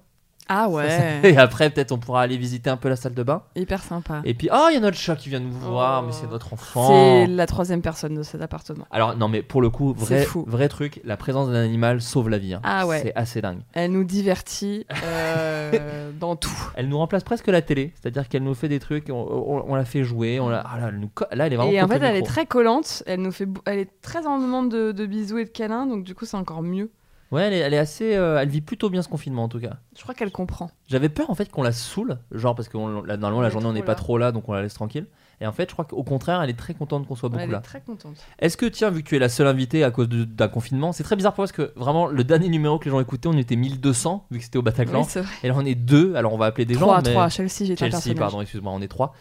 [0.49, 1.37] Ah Et ouais.
[1.37, 3.43] après, peut-être, on pourra aller visiter un peu la salle de bain.
[3.55, 4.21] Hyper sympa.
[4.23, 6.07] Et puis, oh, il y a notre chat qui vient nous voir, Oh.
[6.07, 6.87] mais c'est notre enfant.
[6.87, 8.85] C'est la troisième personne de cet appartement.
[8.91, 10.45] Alors, non, mais pour le coup, vrai, fou.
[10.47, 12.53] vrai truc, la présence d'un animal sauve la vie.
[12.53, 12.61] hein.
[12.63, 13.01] Ah ouais.
[13.01, 13.59] C'est assez dingue.
[13.73, 16.51] Elle nous divertit euh, dans tout.
[16.75, 19.75] Elle nous remplace presque la télé, c'est-à-dire qu'elle nous fait des trucs, on, on- on
[19.75, 21.81] la fait jouer, on la, ah là, elle nous co- là, elle est vraiment Et
[21.81, 23.03] en fait, le elle est très collante.
[23.05, 26.03] Elle nous fait, elle est très en demande de, de bisous et de câlins, donc
[26.03, 26.91] du coup, c'est encore mieux.
[27.31, 28.15] Ouais, elle est, elle est assez.
[28.15, 29.77] euh, elle vit plutôt bien ce confinement en tout cas.
[29.97, 30.71] Je crois qu'elle comprend.
[30.87, 33.51] J'avais peur en fait qu'on la saoule, genre parce que on- là, normalement la est
[33.51, 33.95] journée on trop n'est pas là.
[33.95, 35.07] trop là donc on la laisse tranquille.
[35.39, 37.51] Et en fait, je crois qu'au contraire, elle est très contente qu'on soit beaucoup Elle
[37.51, 37.59] là.
[37.59, 38.15] est très contente.
[38.39, 40.93] Est-ce que, tiens, vu que tu es la seule invitée à cause de- d'un confinement,
[40.93, 43.27] c'est très bizarre pour moi parce que vraiment, le dernier numéro que les gens écoutaient,
[43.27, 45.01] on était 1200 vu que c'était au Bataclan.
[45.01, 45.29] Oui, c'est vrai.
[45.43, 46.15] et là, on est deux.
[46.15, 46.79] Alors, on va appeler des gens.
[46.79, 47.29] Trois, mais- trois.
[47.29, 48.17] Chelsea, j'étais un Chelsea, personnage.
[48.17, 49.13] pardon, excuse-moi, on est trois.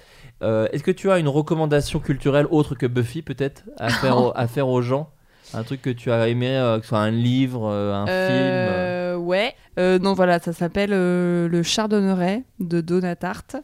[0.43, 4.33] Euh, Est-ce que tu as une recommandation culturelle autre que Buffy, peut-être, à faire, au-
[4.35, 5.11] à faire aux gens?
[5.55, 8.17] Un truc que tu as aimé, euh, que ce soit un livre, euh, un film
[8.19, 9.55] euh, Euh, Ouais.
[9.77, 13.57] Donc voilà, ça s'appelle Le Chardonneret de Donatarte.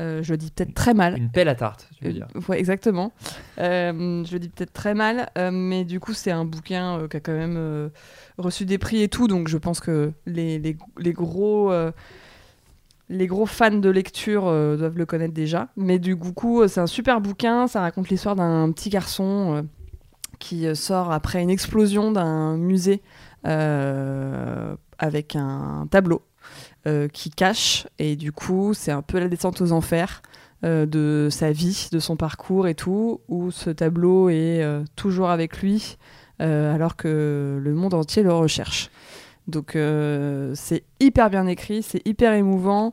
[0.00, 1.16] Euh, je le dis peut-être très mal.
[1.18, 2.28] Une pelle à tarte, tu veux dire.
[2.48, 3.12] ouais, exactement.
[3.58, 7.32] Je le dis peut-être très mal, mais du coup, c'est un bouquin qui a quand
[7.32, 7.90] même
[8.38, 11.72] reçu des prix et tout, donc je pense que les, les, les gros.
[13.08, 15.68] les gros fans de lecture euh, doivent le connaître déjà.
[15.76, 17.66] Mais du coup, c'est un super bouquin.
[17.66, 19.66] Ça raconte l'histoire d'un petit garçon
[20.38, 23.02] qui euh, sort après une explosion d'un musée
[23.46, 26.22] euh, avec un tableau
[26.86, 27.86] euh, qui cache.
[27.98, 30.22] Et du coup, c'est un peu la descente aux enfers
[30.64, 34.60] de sa vie, de son parcours et tout, où ce tableau est
[34.96, 35.98] toujours avec lui,
[36.40, 38.90] alors que le monde entier le recherche.
[39.46, 39.78] Donc
[40.54, 42.92] c'est hyper bien écrit, c'est hyper émouvant.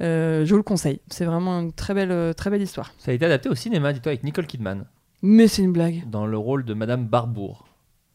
[0.00, 1.02] Je vous le conseille.
[1.10, 2.94] C'est vraiment une très belle, très belle histoire.
[2.96, 4.86] Ça a été adapté au cinéma, dis-toi, avec Nicole Kidman,
[5.26, 6.02] Mais c'est une blague.
[6.10, 7.64] dans le rôle de Madame Barbour.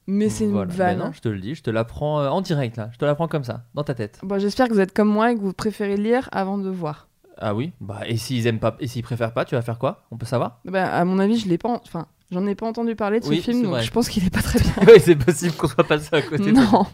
[0.05, 0.71] Mais c'est une Voilà.
[0.73, 0.97] vanne.
[0.99, 2.89] Ben non, je te le dis, je te l'apprends euh, en direct, là.
[2.93, 4.19] Je te l'apprends comme ça, dans ta tête.
[4.23, 7.07] Bon, J'espère que vous êtes comme moi et que vous préférez lire avant de voir.
[7.37, 7.71] Ah oui?
[7.81, 10.03] Bah, et s'ils aiment pas, et s'ils préfèrent pas, tu vas faire quoi?
[10.11, 10.59] On peut savoir?
[10.65, 11.69] Bah, à mon avis, je l'ai pas.
[11.69, 13.83] en- Enfin, j'en ai pas entendu parler de ce film, donc vrai.
[13.83, 14.73] je pense qu'il est pas très bien.
[14.87, 16.51] Oui, c'est possible qu'on soit passé à côté.
[16.51, 16.85] non.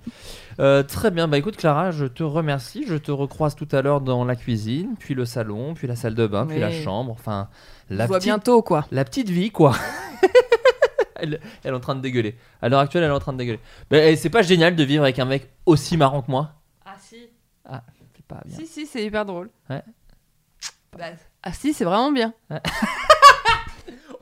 [0.59, 2.85] Euh, très bien, bah écoute Clara, je te remercie.
[2.87, 6.15] Je te recroise tout à l'heure dans la cuisine, puis le salon, puis la salle
[6.15, 7.11] de bain, puis la chambre.
[7.11, 7.47] Enfin,
[7.89, 8.85] la petite, bientôt, quoi.
[8.91, 9.75] la petite vie, quoi.
[11.15, 12.35] elle, elle est en train de dégueuler.
[12.61, 13.59] À l'heure actuelle, elle est en train de dégueuler.
[13.91, 16.53] Mais eh, c'est pas génial de vivre avec un mec aussi marrant que moi
[16.85, 17.29] Ah si.
[18.15, 18.57] C'est pas bien.
[18.57, 19.49] Si, si, c'est hyper drôle.
[19.69, 19.83] Ouais.
[20.97, 21.05] Bah,
[21.43, 22.33] ah si, c'est vraiment bien.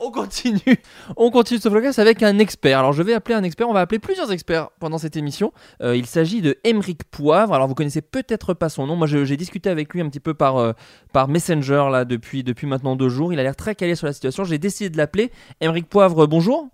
[0.06, 0.76] On continue,
[1.16, 2.78] on continue ce vlogcast avec un expert.
[2.78, 5.54] Alors je vais appeler un expert, on va appeler plusieurs experts pendant cette émission.
[5.82, 7.54] Euh, il s'agit de Émeric Poivre.
[7.54, 8.98] Alors vous connaissez peut-être pas son nom.
[8.98, 10.74] Moi j'ai discuté avec lui un petit peu par, euh,
[11.14, 13.32] par Messenger là depuis, depuis maintenant deux jours.
[13.32, 14.44] Il a l'air très calé sur la situation.
[14.44, 15.32] J'ai décidé de l'appeler.
[15.62, 16.68] Émeric Poivre, bonjour.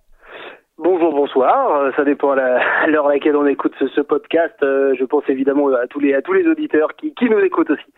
[0.79, 1.75] Bonjour, bonsoir.
[1.75, 4.55] Euh, Ça dépend à l'heure à laquelle on écoute ce, podcast.
[4.61, 7.93] Je pense évidemment à tous les à tous les auditeurs qui, qui nous écoutent aussi.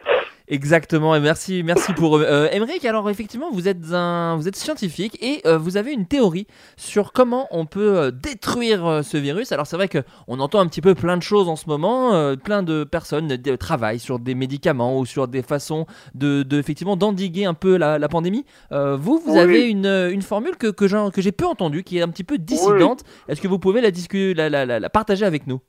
[0.54, 2.18] Exactement, et merci, merci pour.
[2.18, 6.06] Euh, Émeric, alors effectivement, vous êtes un, vous êtes scientifique et euh, vous avez une
[6.06, 9.54] théorie sur comment on peut euh, détruire euh, ce virus.
[9.54, 12.14] Alors c'est vrai que on entend un petit peu plein de choses en ce moment,
[12.14, 15.86] euh, plein de personnes euh, travaillent sur des médicaments ou sur des façons
[16.16, 18.44] de, de effectivement d'endiguer un peu la, la pandémie.
[18.74, 19.40] Euh, vous, vous Oui.
[19.40, 22.26] avez une, une formule que que j'ai que j'ai peu entendue, qui est un petit
[22.26, 23.04] peu dissidente.
[23.30, 25.62] Est-ce que vous pouvez la, la, la, la- partager avec nous?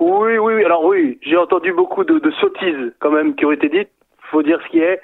[0.00, 0.64] Oui, oui, oui.
[0.64, 3.88] Alors oui, j'ai entendu beaucoup de, de sottises quand même qui ont été dites.
[4.32, 5.00] Faut dire ce qui est.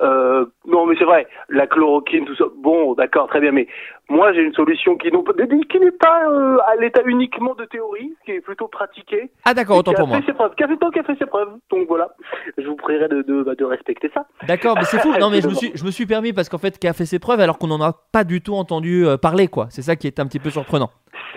[0.00, 1.26] Euh, non, mais c'est vrai.
[1.50, 2.44] La chloroquine, tout ça.
[2.56, 3.52] Bon, d'accord, très bien.
[3.52, 3.66] Mais
[4.08, 8.32] moi, j'ai une solution qui, qui n'est pas euh, à l'état uniquement de théorie, qui
[8.32, 9.30] est plutôt pratiquée.
[9.44, 10.20] Ah d'accord, autant qui a pour moi.
[10.20, 11.52] fait ses preuves, qui a fait, qui a fait ses preuves.
[11.70, 12.08] Donc voilà,
[12.56, 14.24] je vous prierai de, de, bah, de respecter ça.
[14.48, 15.12] D'accord, mais c'est fou.
[15.20, 17.04] Non, mais je me suis, je me suis permis parce qu'en fait, qui a fait
[17.04, 19.66] ses preuves alors qu'on n'en a pas du tout entendu euh, parler, quoi.
[19.68, 20.90] C'est ça qui est un petit peu surprenant.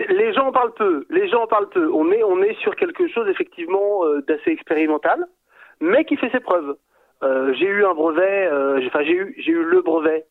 [0.08, 1.04] Les gens en parlent peu.
[1.10, 1.90] Les gens en parlent peu.
[1.92, 5.26] On est, on est sur quelque chose effectivement euh, d'assez expérimental,
[5.80, 6.76] mais qui fait ses preuves.
[7.24, 8.46] Euh, j'ai eu un brevet.
[8.52, 10.24] euh, Enfin, j'ai eu, j'ai eu le brevet.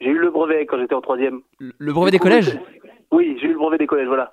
[0.00, 1.40] J'ai eu le brevet quand j'étais en troisième.
[1.58, 2.58] Le brevet des coup, collèges
[3.10, 4.32] Oui, j'ai eu le brevet des collèges, voilà.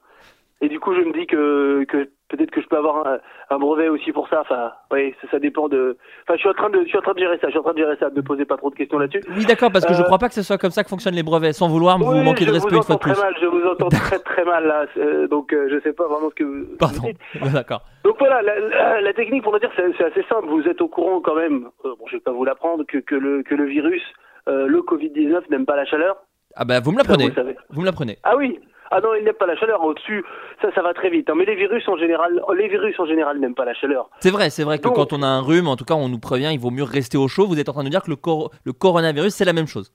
[0.62, 3.18] Et du coup, je me dis que, que peut-être que je peux avoir un,
[3.50, 4.42] un brevet aussi pour ça.
[4.42, 5.98] Enfin, oui, ça, ça dépend de.
[6.24, 7.48] Enfin, je suis en train de, je suis en train de gérer ça.
[7.48, 8.10] Je suis en train de gérer ça.
[8.10, 9.22] Ne me posez pas trop de questions là-dessus.
[9.36, 11.16] Oui, d'accord, parce que je Euh, crois pas que ce soit comme ça que fonctionnent
[11.16, 13.10] les brevets, sans vouloir vous Oui, manquer de je respect vous une fois de entends
[13.10, 13.14] plus.
[13.14, 13.36] très mal.
[13.42, 14.86] Je vous entends très très mal là.
[14.98, 16.66] Euh, donc, euh, je sais pas vraiment ce que vous.
[16.80, 17.10] Pardon.
[17.54, 17.82] D'accord.
[18.04, 20.48] Donc voilà, la, la- la technique, pour le dire, c'est assez simple.
[20.48, 23.16] Vous êtes au courant quand même, euh, bon, je vais pas vous l'apprendre, que, que,
[23.16, 24.04] le, que le virus,
[24.50, 26.18] euh, le Covid-19, n'aime pas la chaleur.
[26.56, 27.30] Ah bah vous me l'apprenez.
[27.30, 27.42] vous.
[27.70, 28.18] Vous me l'apprenez.
[28.24, 28.60] Ah oui
[28.92, 29.84] Ah non, il n'aime pas la chaleur.
[29.84, 30.24] Au-dessus,
[30.62, 31.30] ça, ça va très vite.
[31.30, 31.34] hein.
[31.36, 34.10] Mais les virus, en général, les virus, en général, n'aiment pas la chaleur.
[34.20, 36.10] C'est vrai, c'est vrai que Donc- quand on a un rhume, en tout cas, on
[36.10, 37.48] nous prévient, il vaut mieux rester au chaud.
[37.48, 39.92] Vous êtes en train de dire que le, cor- le coronavirus, c'est la même chose.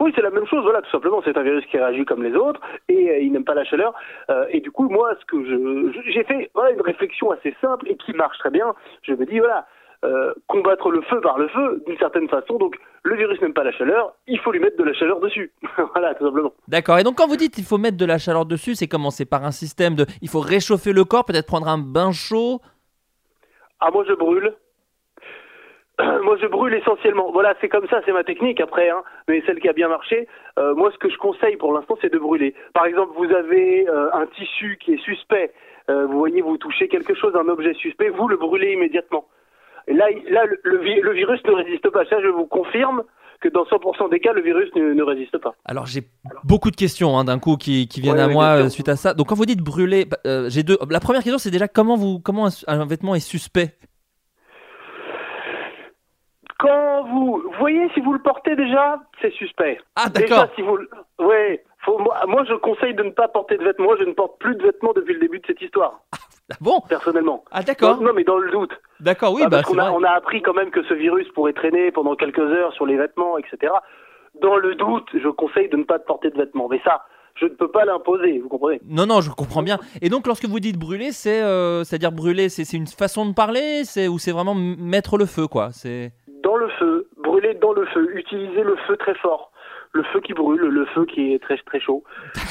[0.00, 1.20] Oui, c'est la même chose, voilà, tout simplement.
[1.24, 3.94] C'est un virus qui réagit comme les autres et euh, il n'aime pas la chaleur.
[4.28, 7.96] Euh, et du coup, moi, ce que j'ai fait, voilà, une réflexion assez simple et
[7.96, 8.74] qui marche très bien.
[9.02, 9.66] Je me dis, voilà,
[10.04, 12.58] euh, combattre le feu par le feu, d'une certaine façon.
[12.58, 15.50] Donc, le virus n'aime pas la chaleur, il faut lui mettre de la chaleur dessus.
[15.92, 16.52] voilà, tout simplement.
[16.68, 16.98] D'accord.
[16.98, 19.10] Et donc quand vous dites il faut mettre de la chaleur dessus, c'est comment?
[19.10, 22.60] C'est par un système de, il faut réchauffer le corps, peut-être prendre un bain chaud?
[23.80, 24.54] Ah, moi, je brûle.
[26.22, 27.30] Moi, je brûle essentiellement.
[27.30, 30.26] Voilà, c'est comme ça, c'est ma technique après, hein, mais celle qui a bien marché.
[30.58, 32.52] Euh, moi, ce que je conseille pour l'instant, c'est de brûler.
[32.72, 35.52] Par exemple, vous avez euh, un tissu qui est suspect.
[35.86, 39.26] Vous voyez, vous touchez quelque chose, un objet suspect, vous le brûlez immédiatement.
[39.88, 42.04] Et là, là, le, le vi- le virus ne résiste pas.
[42.06, 43.02] Ça, je vous confirme
[43.40, 45.54] que dans 100% des cas, le virus ne, ne résiste pas.
[45.66, 46.00] Alors j'ai
[46.44, 48.96] beaucoup de questions hein, d'un coup qui, qui viennent Ouais, à moi euh, suite à
[48.96, 49.12] ça.
[49.12, 50.78] Donc quand vous dites brûler, bah, euh, j'ai deux.
[50.88, 53.74] La première question c'est déjà comment vous comment un, un vêtement est suspect?
[56.58, 59.78] Quand vous, voyez, si vous le portez déjà, c'est suspect.
[59.96, 60.54] Ah Déjà, d'accord.
[60.54, 63.84] si vous, le- ouais, faut, moi, moi, je conseille de ne pas porter de vêtements.
[63.86, 66.80] Moi, je ne porte plus de vêtements depuis le début de cette histoire, Ah bon?
[66.88, 67.44] Personnellement.
[67.50, 68.00] Ah d'accord.
[68.00, 68.72] Non, mais dans le doute.
[69.00, 69.98] D'accord oui Ah, bah parce qu'on a, vrai.
[69.98, 72.96] on a appris quand même que ce virus pourrait traîner pendant quelques heures sur les
[72.96, 73.72] vêtements, etc.
[74.42, 76.68] Dans le doute, je conseille de ne pas porter de vêtements.
[76.68, 77.02] Mais ça,
[77.34, 78.80] je ne peux pas l'imposer, vous comprenez?
[78.88, 79.78] Non non je comprends bien.
[80.02, 82.86] Et donc lorsque vous dites brûler c'est euh, c'est à dire brûler c'est c'est une
[82.86, 85.70] façon de parler c'est ou c'est vraiment mettre le feu quoi?
[85.72, 86.12] C'est
[86.44, 89.50] Dans le feu, brûler dans le feu, utiliser le feu très fort.
[89.94, 92.02] Le feu qui brûle, le feu qui est très très chaud.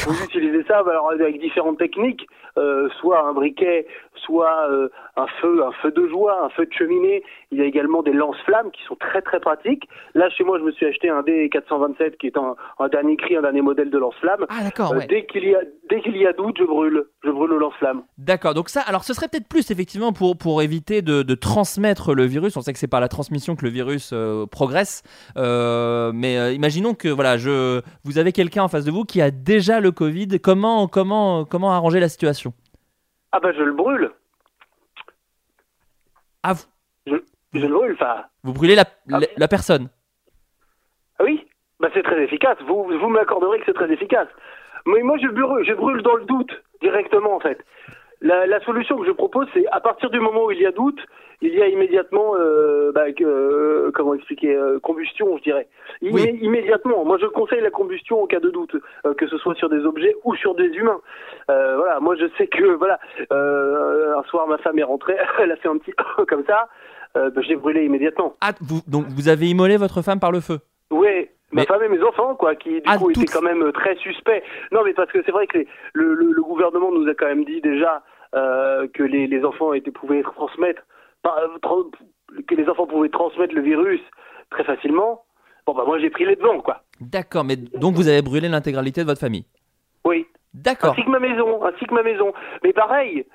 [0.08, 2.26] Vous utilisez ça bah, alors, avec différentes techniques,
[2.58, 3.86] euh, soit un briquet,
[4.26, 7.24] soit euh, un feu, un feu de joie, un feu de cheminée.
[7.52, 9.88] Il y a également des lance-flammes qui sont très très pratiques.
[10.16, 13.36] Là, chez moi, je me suis acheté un D427 qui est un, un dernier cri,
[13.36, 14.46] un dernier modèle de lance-flamme.
[14.50, 15.08] ah d'accord Euh, ouais.
[15.08, 18.04] Dès qu'il y a dès qu'il y a doute, je brûle, je brûle le lance-flamme.
[18.18, 22.14] D'accord, donc ça, alors ce serait peut-être plus effectivement pour, pour éviter de, de transmettre
[22.14, 22.58] le virus.
[22.58, 25.04] On sait que c'est par la transmission que le virus euh, progresse,
[25.36, 29.80] mais imaginons que voilà, je, vous avez quelqu'un en face de vous qui a déjà
[29.80, 30.40] le Covid.
[30.42, 32.54] Comment, comment, comment arranger la situation?
[33.36, 34.12] Ah bah je le brûle,
[36.44, 36.64] Ah, vous,
[37.54, 37.94] je le brûle.
[37.94, 39.20] Enfin, vous brûlez la, Ah.
[39.20, 39.90] la, la personne.
[41.20, 41.46] Ah oui,
[41.80, 42.58] bah c'est très efficace.
[42.68, 44.28] Vous, vous m'accorderez que c'est très efficace.
[44.86, 47.60] Mais moi, je brûle, je brûle dans le doute directement en fait.
[48.24, 50.72] La, la solution que je propose, c'est à partir du moment où il y a
[50.72, 51.00] doute,
[51.42, 55.68] il y a immédiatement, euh, bah, euh, comment expliquer, euh, combustion, je dirais.
[56.02, 56.40] Immé- Oui.
[56.42, 57.04] Immédiatement.
[57.04, 59.86] Moi, je conseille la combustion en cas de doute, euh, que ce soit sur des
[59.86, 61.02] objets ou sur des humains.
[61.52, 62.00] Euh, voilà.
[62.00, 62.98] Moi, je sais que voilà,
[63.34, 65.92] euh, un soir, ma femme est rentrée, elle a fait un petit
[66.28, 66.70] comme ça.
[67.18, 68.36] Euh, bah, j'ai brûlé immédiatement.
[68.42, 70.60] Ah, vous, donc vous avez immolé votre femme par le feu?
[70.92, 73.72] Ouais, ma femme et mes enfants, quoi, qui du Ah, coup étaient toutes- quand même
[73.74, 74.42] très suspects.
[74.72, 77.26] Non, mais parce que c'est vrai que les- le, le, le gouvernement nous a quand
[77.28, 78.02] même dit déjà
[78.36, 80.82] euh, que les, les enfants étaient pouvaient transmettre,
[81.22, 81.84] par- euh,
[82.48, 84.02] que les enfants pouvaient transmettre le virus
[84.50, 85.24] très facilement.
[85.66, 86.82] Bon bah moi j'ai pris les devants, quoi.
[87.00, 89.46] D'accord, mais donc vous avez brûlé l'intégralité de votre famille?
[90.06, 90.26] Oui.
[90.54, 90.92] D'accord.
[90.92, 92.32] Ainsi que ma maison, ainsi que ma maison.
[92.64, 93.26] Mais pareil,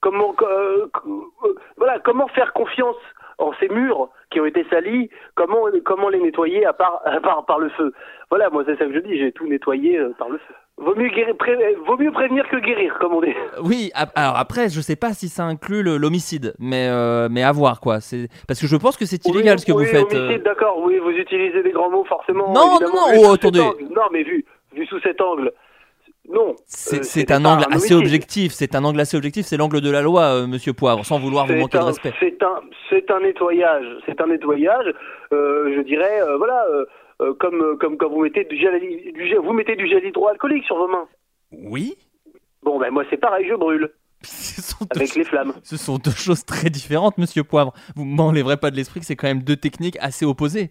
[0.00, 2.96] comment, euh, euh, voilà, comment faire confiance
[3.38, 5.08] en ces murs qui ont été salis?
[5.34, 7.92] Comment, comment les nettoyer à part, à part par le feu?
[8.30, 9.18] Voilà, moi c'est ça que je dis.
[9.18, 10.54] J'ai tout nettoyé par le feu.
[10.76, 11.56] Vaut mieux, guérir, pré-
[11.86, 13.32] vaut mieux prévenir que guérir, comme on dit.
[13.62, 17.52] Oui, ap- alors après, je sais pas si ça inclut l'homicide, mais, euh, mais à
[17.52, 18.00] voir quoi.
[18.00, 20.12] C'est Parce que je pense que c'est illégal Oui, ce que oui, vous faites.
[20.14, 20.24] euh.
[20.26, 20.78] homicide, d'accord.
[20.82, 22.52] Oui, vous utilisez des grands mots forcément.
[22.52, 23.60] Non, non, non, oh, attendez.
[23.60, 25.52] Non, mais vu, vu sous cet angle,
[26.28, 26.56] non.
[26.66, 28.52] C'est Euh, c'est c'était un angle un assez objectif.
[28.52, 29.46] C'est un angle assez objectif.
[29.46, 32.12] C'est l'angle de la loi, euh, Monsieur Poivre, sans vouloir vous manquer de respect.
[32.18, 32.60] C'est un,
[32.90, 33.84] c'est un nettoyage.
[34.06, 34.92] C'est un nettoyage.
[35.32, 36.64] euh, je dirais, euh, voilà,
[37.20, 40.04] euh, euh, comme, comme quand vous mettez du gel, du gel- vous mettez du gel
[40.04, 41.06] hydroalcoolique sur vos mains.
[41.52, 41.94] Oui.
[42.62, 43.90] Bon, ben moi c'est pareil, je brûle
[44.22, 45.52] Ce sont, deux, avec les flammes.
[45.62, 47.72] ce sont deux choses très différentes, Monsieur Poivre.
[47.94, 50.70] Vous m'enlèverez pas de l'esprit que c'est quand même deux techniques assez opposées.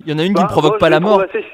[0.00, 1.20] Il y en a une qui Bah, ne provoque moi, pas la mort.
[1.20, 1.44] assez-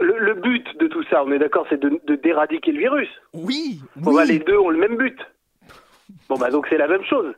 [0.00, 3.08] Le, le but de tout ça, on est d'accord, c'est de, d'éradiquer le virus.
[3.32, 3.80] Oui.
[3.96, 5.18] Bon, bah, les deux ont le même but.
[6.28, 7.34] Bon, bah donc c'est la même chose.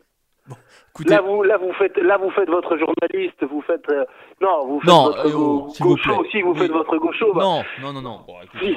[0.91, 4.05] Écoutez, Là vous, là vous faites, là vous faites votre journaliste, vous faites, euh,
[4.41, 6.59] non, vous faites Non, votre euh, go- s'il vous gaucho aussi, vous Oui.
[6.59, 7.33] faites votre gaucho.
[7.35, 7.41] bah.
[7.43, 8.21] non, non, non, non.
[8.27, 8.73] Bon, écoutez.
[8.73, 8.77] Si.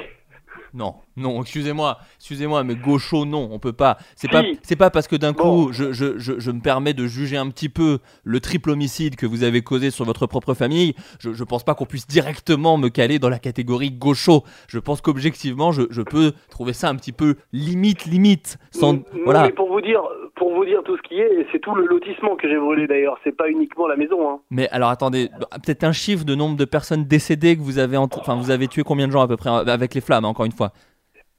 [0.74, 3.98] Non, non, excusez-moi, excusez-moi, mais gaucho, non, on peut pas.
[4.16, 4.32] C'est Si.
[4.32, 5.66] pas, c'est pas parce que d'un Bon.
[5.66, 9.16] coup, je, je, je, je me permets de juger un petit peu le triple homicide
[9.16, 10.94] que vous avez causé sur votre propre famille.
[11.20, 14.44] Je, je pense pas qu'on puisse directement me caler dans la catégorie gaucho.
[14.68, 18.56] Je pense qu'objectivement, je, je peux trouver ça un petit peu limite, limite.
[18.70, 19.42] Sans, Non, voilà.
[19.42, 20.00] mais pour vous dire,
[20.42, 23.16] pour vous dire tout ce qui est, c'est tout le lotissement que j'ai brûlé d'ailleurs.
[23.22, 24.28] C'est pas uniquement la maison.
[24.28, 24.40] Hein.
[24.50, 25.28] Mais alors attendez,
[25.64, 28.82] peut-être un chiffre de nombre de personnes décédées que vous avez, enfin, vous avez tué
[28.82, 30.70] combien de gens à peu près avec les flammes, encore une fois?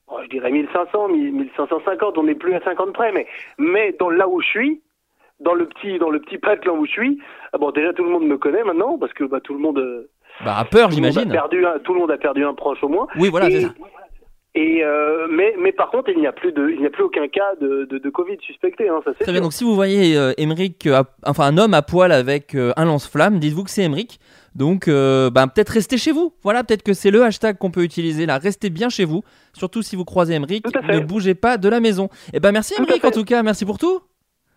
[0.07, 2.17] Oh, je dirais 1500, 1550.
[2.17, 4.81] On n'est plus à 50 près, mais mais dans là où je suis,
[5.41, 7.19] dans le petit dans le petit patelin où je suis,
[7.51, 9.79] ah bon déjà tout le monde me connaît maintenant parce que bah tout le monde.
[9.79, 10.09] euh,
[10.45, 11.29] Bah, à peur, a j'imagine.
[11.83, 13.07] tout le monde a perdu un proche au moins.
[13.17, 13.73] Oui, voilà, c'est ça.
[14.55, 17.03] Et, euh, mais, mais par contre, il n'y a plus de, il n'y a plus
[17.03, 19.73] aucun cas de, de, de Covid suspecté, hein, ça c'est Très bien, donc si vous
[19.73, 23.81] voyez euh, euh, enfin un homme à poil avec euh, un lance-flamme, dites-vous que c'est
[23.83, 24.19] Emmerich.
[24.53, 26.35] Donc euh, bah, peut-être restez chez vous.
[26.43, 28.37] Voilà, peut-être que c'est le hashtag qu'on peut utiliser là.
[28.37, 29.23] Restez bien chez vous.
[29.53, 30.93] Surtout si vous croisez Emmerich, Tout à fait.
[30.93, 32.09] ne bougez pas de la maison.
[32.33, 33.03] Et ben merci Tout fait.
[33.03, 34.01] en tout cas, merci pour tout.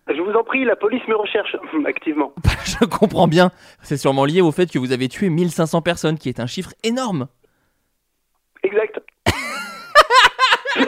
[0.09, 1.56] Je vous en prie, la police me recherche
[1.87, 2.35] activement.
[2.64, 3.50] Je comprends bien.
[3.82, 6.74] C'est sûrement lié au fait que vous avez tué 1500 personnes, qui est un chiffre
[6.85, 7.28] énorme.
[8.62, 9.00] Exact.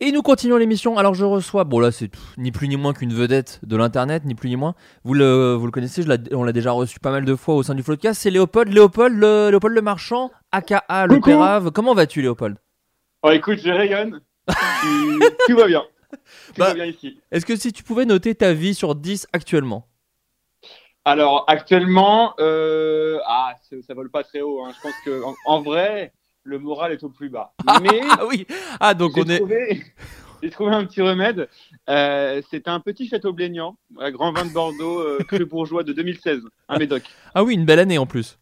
[0.00, 0.96] Et nous continuons l'émission.
[0.96, 4.36] Alors je reçois, bon là c'est ni plus ni moins qu'une vedette de l'internet, ni
[4.36, 4.74] plus ni moins.
[5.02, 7.64] Vous le, vous le connaissez, je on l'a déjà reçu pas mal de fois au
[7.64, 8.20] sein du Floodcast.
[8.20, 11.30] C'est Léopold, Léopold, le, Léopold le marchand, aka le Coucou.
[11.30, 11.72] Pérave.
[11.72, 12.58] Comment vas-tu Léopold?
[13.24, 14.20] Oh, écoute, je rayonne.
[14.46, 15.82] tout, tout va bien.
[16.12, 16.18] Tout
[16.58, 16.68] Bah.
[16.68, 17.18] va bien ici.
[17.32, 19.88] Est-ce que si tu pouvais noter ta vie sur 10 actuellement?
[21.04, 23.18] Alors, actuellement, euh...
[23.26, 24.62] ah, ça, ça vole pas très haut.
[24.64, 24.70] hein.
[24.76, 26.12] Je pense que en, en vrai,
[26.48, 27.52] le moral est au plus bas.
[27.82, 28.46] Mais Ah oui
[28.80, 29.36] Ah donc on est.
[29.36, 29.82] trouvé,
[30.42, 31.48] j'ai trouvé un petit remède.
[31.88, 33.32] Euh, c'est un petit château
[33.98, 37.02] un grand vin de Bordeaux, euh, cru bourgeois de 2016, un médoc.
[37.34, 38.38] Ah oui, une belle année en plus.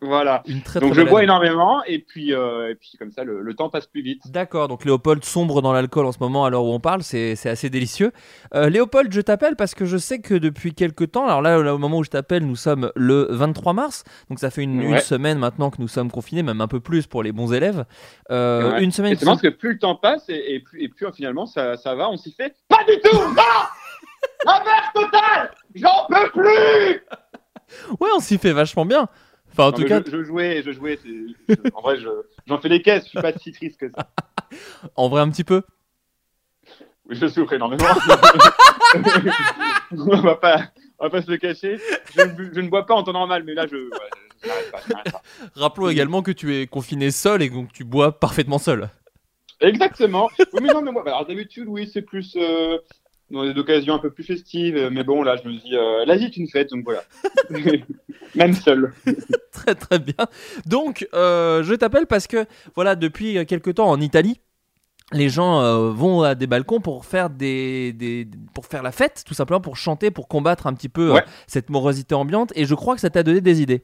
[0.00, 0.42] Voilà.
[0.46, 1.24] Une très Donc très je bois année.
[1.24, 4.22] énormément et puis, euh, et puis comme ça, le, le temps passe plus vite.
[4.30, 7.32] D'accord, donc Léopold sombre dans l'alcool en ce moment à l'heure où on parle, c'est
[7.46, 8.12] assez délicieux.
[8.54, 11.74] Euh, Léopold, je t'appelle parce que je sais que depuis quelques temps, alors là, là,
[11.74, 15.38] au moment où je t'appelle, nous sommes le 23 mars, donc ça fait une, semaine
[15.38, 17.84] maintenant que nous sommes confinés, même un peu plus pour les bons élèves.
[18.30, 18.84] Euh, Ouais.
[18.84, 21.46] Une semaine marrant parce que plus le temps passe et, et plus, et plus finalement
[21.46, 23.16] ça, ça va, on s'y fait pas du tout.
[23.34, 23.42] Non
[24.44, 27.02] L'inverse total J'en peux plus
[28.00, 29.08] Ouais, on s'y fait vachement bien.
[29.52, 30.98] Enfin, en Non, tout cas, je, je jouais, je jouais.
[31.74, 32.08] en vrai, je-
[32.46, 33.04] j'en fais des caisses.
[33.04, 34.10] Je suis pas si triste que ça.
[34.96, 35.62] en vrai, un petit peu?
[37.08, 37.84] Oui, Je souffre énormément.
[39.92, 40.62] on va pas,
[40.98, 41.78] on va pas se le cacher.
[42.14, 44.80] Je, ne bu- je ne bois pas en temps normal, mais là, je, ouais, pas.
[45.56, 48.88] Rappelons également que tu es confiné seul et donc tu bois parfaitement seul.
[49.60, 50.28] Exactement.
[50.52, 52.78] Oui, mais non, mais moi, bah, alors d'habitude, oui, c'est plus euh,
[53.30, 54.88] dans des occasions un peu plus festives.
[54.90, 57.02] Mais bon, là, je me dis, euh, la vie est une fête, donc voilà.
[58.34, 58.92] Même seul.
[59.52, 60.14] très très bien.
[60.66, 64.40] Donc, euh, je t'appelle parce que, voilà, depuis quelques temps en Italie,
[65.12, 69.24] les gens euh, vont à des balcons pour faire des, des- pour faire la fête,
[69.26, 71.24] tout simplement pour chanter, pour combattre un petit peu euh, Ouais.
[71.46, 72.52] cette morosité ambiante.
[72.54, 73.82] Et je crois que ça t'a donné des idées.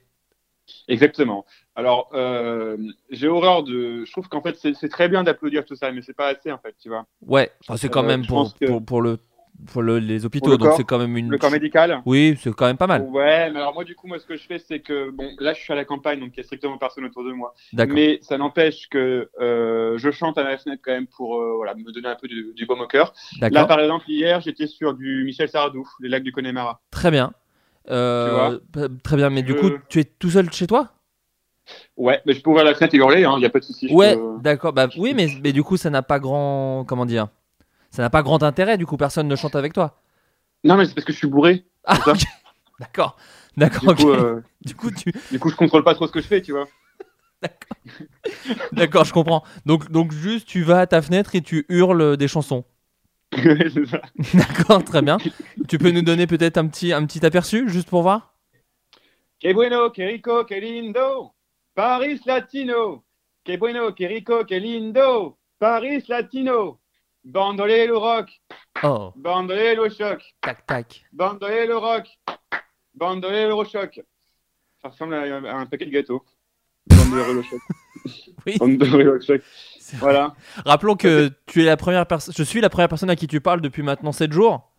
[0.88, 1.44] Exactement.
[1.76, 2.76] Alors, euh,
[3.10, 4.04] j'ai horreur de.
[4.04, 6.58] Je trouve qu'en fait, c'est très bien d'applaudir tout ça, mais c'est pas assez, en
[6.58, 7.06] fait, tu vois.
[7.26, 9.18] Ouais, enfin, c'est quand Euh, même que- pour, pour le
[9.66, 11.30] pour le- les hôpitaux, le donc c'est quand même une.
[11.30, 12.02] Le corps médical.
[12.06, 13.02] Oui, c'est quand même pas mal.
[13.02, 15.52] Ouais, mais alors moi, du coup, moi, ce que je fais, c'est que, bon, là,
[15.54, 17.54] je suis à la campagne, donc il y a strictement personne autour de moi.
[17.72, 17.94] D'accord.
[17.94, 21.74] Mais ça n'empêche que euh, je chante à la fenêtre quand même pour euh, voilà,
[21.74, 23.14] me donner un peu du, du baume au cœur.
[23.40, 26.80] Là, par exemple, hier, j'étais sur du Michel Sardou, les lacs du Connemara.
[26.90, 27.32] Très bien.
[27.90, 28.58] Euh,
[29.02, 30.90] très bien, mais du coup, tu es tout seul chez toi?
[31.96, 33.88] Ouais, mais je peux ouvrir la fenêtre et hurler, il n'y a pas de souci.
[33.90, 34.72] Ouais, peux- d'accord.
[34.72, 36.84] Bah oui, mais, mais du coup, ça n'a pas grand.
[36.86, 37.28] Comment dire
[37.94, 40.02] Ça n'a pas grand intérêt, du coup, personne ne chante avec toi.
[40.64, 41.64] Non, mais c'est parce que je suis bourré.
[41.84, 41.96] Ah.
[42.80, 43.16] D'accord.
[43.56, 43.96] D'accord, Du ok.
[43.98, 45.12] coup, euh, Du coup, tu.
[45.30, 46.66] du coup, je contrôle pas trop ce que je fais, tu vois.
[48.72, 49.44] D'accord, je comprends.
[49.64, 52.64] Donc, donc, juste, tu vas à ta fenêtre et tu hurles des chansons.
[54.34, 55.18] D'accord, très bien.
[55.68, 58.34] Tu peux nous donner peut-être un petit, un petit aperçu, juste pour voir?
[59.40, 61.32] Que bueno, que rico, que lindo,
[61.76, 63.04] Paris Latino.
[63.44, 66.80] Que bueno, que rico, que lindo, Paris Latino.
[67.24, 68.28] Bandolero rock,
[68.82, 71.04] Oh, bandolero choc, tac, tac.
[71.12, 72.06] bandolero rock,
[72.94, 74.00] bandolero choc.
[74.82, 76.22] Ça ressemble à, à un paquet de gâteaux.
[76.90, 77.60] Choc.
[78.46, 78.56] Oui.
[78.58, 79.40] Bandolero choc.
[79.80, 80.34] C'est- Voilà.
[80.66, 82.34] Rappelons que tu es la première personne.
[82.36, 84.70] Je suis la première personne à qui tu parles depuis maintenant 7 jours.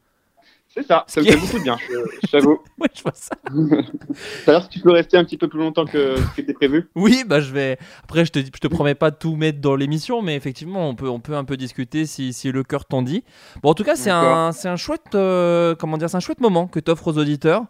[0.76, 2.60] C'est ça, ça me fait beaucoup de bien, je- j'avoue.
[2.80, 3.36] Oui, je vois ça.
[4.46, 6.90] D'ailleurs, si tu peux rester un petit peu plus longtemps que ce qui était prévu.
[6.96, 7.78] Oui, bah je vais.
[8.04, 10.96] Après, je te, je te promets pas de tout mettre dans l'émission, mais effectivement, on
[10.96, 13.24] peut, on peut un peu discuter si, si le cœur t'en dit.
[13.64, 16.42] Bon, en tout cas, c'est un, c'est un chouette, euh, comment dire, c'est un chouette
[16.42, 17.64] moment que t'offres aux auditeurs.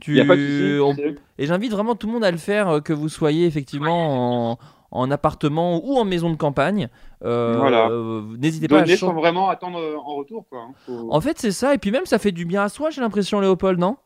[0.00, 0.96] Tu, Il n'y a pas de on-
[1.38, 4.58] Et j'invite vraiment tout le monde à le faire, euh, que vous soyez effectivement en,
[4.90, 6.88] en appartement ou en maison de campagne.
[7.24, 7.88] Euh, Voilà.
[7.90, 10.60] euh, N'hésitez pas à Donner chan- sans vraiment attendre euh, en retour, quoi.
[10.62, 10.72] hein.
[10.86, 11.74] Faut- En fait, c'est ça.
[11.74, 13.96] Et puis même, ça fait du bien à soi, j'ai l'impression, Léopold, non?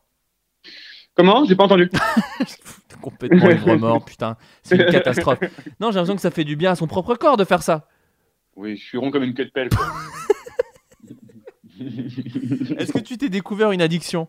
[1.15, 1.45] Comment?
[1.45, 1.89] J'ai pas entendu.
[3.01, 4.35] Complètement ivre mort, putain.
[4.63, 5.39] C'est une catastrophe.
[5.79, 7.87] Non, j'ai l'impression que ça fait du bien à son propre corps de faire ça.
[8.55, 9.69] Oui, je suis rond comme une queue de pelle.
[12.77, 14.27] Est-ce que tu t'es découvert une addiction?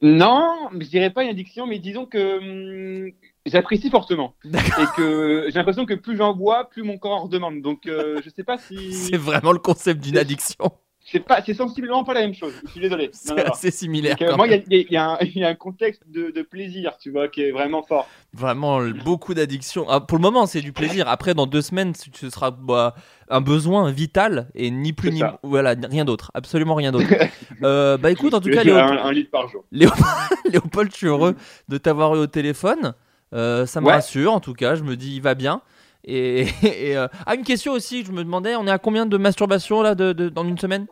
[0.00, 2.38] Non, je dirais pas une addiction, mais disons que
[3.08, 3.12] hum,
[3.46, 4.34] j'apprécie fortement.
[4.44, 4.50] Et
[4.96, 7.62] que j'ai l'impression que plus j'en bois, plus mon corps en redemande.
[7.62, 8.92] Donc euh, je sais pas si.
[8.92, 10.72] C'est vraiment le concept d'une addiction.
[11.04, 12.52] C'est pas, c'est sensiblement pas la même chose.
[12.64, 13.10] Je suis désolé.
[13.12, 14.16] C'est assez similaire.
[14.16, 17.10] Donc, euh, moi, il y, y y y a un contexte de, de plaisir, tu
[17.10, 18.08] vois, qui est vraiment fort.
[18.32, 19.84] Vraiment beaucoup d'addictions.
[19.88, 21.08] Ah, pour le moment, c'est du plaisir.
[21.08, 22.94] Après, dans deux semaines, ce sera bah,
[23.28, 25.40] un besoin vital et ni plus ni ça.
[25.42, 26.30] voilà rien d'autre.
[26.34, 27.08] Absolument rien d'autre.
[27.64, 29.64] Euh, bah écoute, en tout cas, Je- Léo- un, un litre par jour.
[29.70, 29.90] Léo-
[30.50, 31.36] Léopold, je suis heureux
[31.68, 32.92] de t'avoir eu au téléphone.
[33.34, 33.92] Euh, ça me Ouais.
[33.94, 34.74] rassure, en tout cas.
[34.74, 35.62] Je me dis, il va bien.
[36.04, 39.16] Et, et, euh, ah, une question aussi, je me demandais, on est à combien de
[39.16, 40.86] masturbation là de, de- dans une semaine?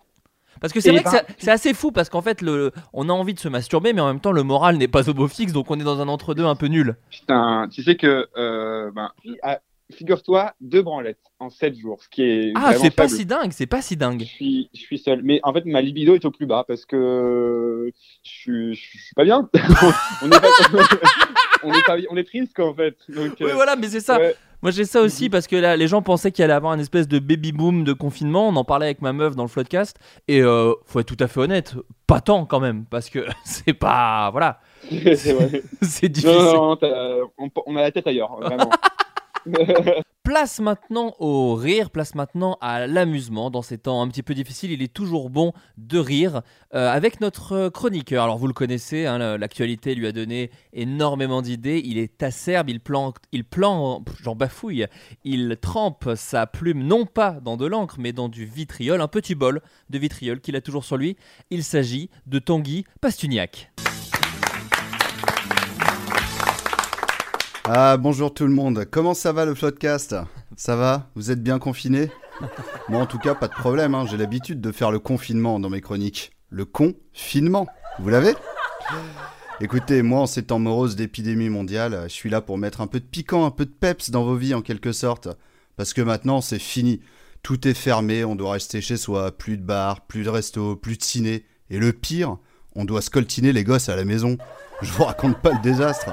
[0.61, 3.09] Parce que c'est vrai que ben, c'est- c'est assez fou parce qu'en fait, le, on
[3.09, 5.26] a envie de se masturber, mais en même temps, le moral n'est pas au beau
[5.26, 6.96] fixe, donc on est dans un entre-deux un peu nul.
[7.11, 9.11] Putain, tu sais que euh, ben,
[9.42, 9.59] à
[9.92, 13.66] figure-toi, deux branlettes en 7 jours, ce qui est Ah, c'est pas si dingue, c'est
[13.66, 14.20] pas si dingue.
[14.20, 15.20] Je suis, je suis seul.
[15.22, 17.90] Mais en fait, ma libido est au plus bas parce que
[18.24, 19.48] je suis, je suis pas bien.
[20.22, 20.48] on est pas,
[21.62, 22.96] on est pas, on est triste en fait.
[23.08, 24.19] Donc, Oui, euh, voilà, mais c'est ça.
[24.19, 24.35] ouais.
[24.62, 27.08] Moi j'ai ça aussi parce que là les gens pensaient qu'il allait avoir une espèce
[27.08, 28.46] de baby boom de confinement.
[28.48, 29.96] On en parlait avec ma meuf dans le floodcast
[30.29, 31.75] et euh, faut être tout à fait honnête,
[32.06, 34.60] pas tant quand même parce que c'est pas voilà,
[34.90, 36.31] c'est difficile.
[36.52, 36.77] non,
[37.38, 38.69] on, on a la tête ailleurs, vraiment.
[40.23, 43.51] Place maintenant au rire, place maintenant à l'amusement.
[43.51, 46.43] Dans ces temps un petit peu difficiles, il est toujours bon de rire
[46.75, 48.25] euh, avec notre chroniqueur.
[48.25, 51.83] Alors vous le connaissez, hein, la- l'actualité lui a donné énormément d'idées.
[51.85, 54.87] Il est acerbe, il plante, il plante, j'en bafouille.
[55.25, 59.35] Il trempe sa plume non pas dans de l'encre, mais dans du vitriol, un petit
[59.35, 61.17] bol de vitriol qu'il a toujours sur lui.
[61.51, 63.73] Il s'agit de Tanguy Pastugnac.
[67.65, 70.17] Ah bonjour tout le monde, comment ça va le Floodcast
[70.56, 71.11] Ça va?
[71.15, 72.11] Vous êtes bien confinés?
[72.88, 74.06] Moi en tout cas pas de problème, hein.
[74.11, 76.33] j'ai l'habitude de faire le confinement dans mes chroniques.
[76.48, 77.67] Le confinement,
[77.98, 78.35] vous l'avez?
[79.61, 82.98] Écoutez, moi en ces temps moroses d'épidémie mondiale, je suis là pour mettre un peu
[82.98, 85.29] de piquant, un peu de peps dans vos vies en quelque sorte.
[85.77, 87.02] Parce que maintenant c'est fini,
[87.42, 90.96] tout est fermé, on doit rester chez soi, plus de bar, plus de resto, plus
[90.96, 91.44] de ciné.
[91.69, 92.38] Et le pire,
[92.75, 94.38] on doit scoltiner les gosses à la maison.
[94.81, 96.11] Je vous raconte pas le désastre.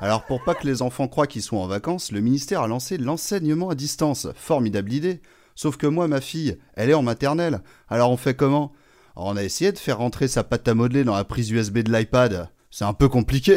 [0.00, 2.98] Alors pour pas que les enfants croient qu'ils sont en vacances, le ministère a lancé
[2.98, 4.28] l'enseignement à distance.
[4.36, 5.20] Formidable idée.
[5.56, 7.62] Sauf que moi, ma fille, elle est en maternelle.
[7.88, 8.72] Alors on fait comment?
[9.16, 11.92] On a essayé de faire rentrer sa pâte à modeler dans la prise USB de
[11.92, 12.48] l'iPad.
[12.70, 13.56] C'est un peu compliqué.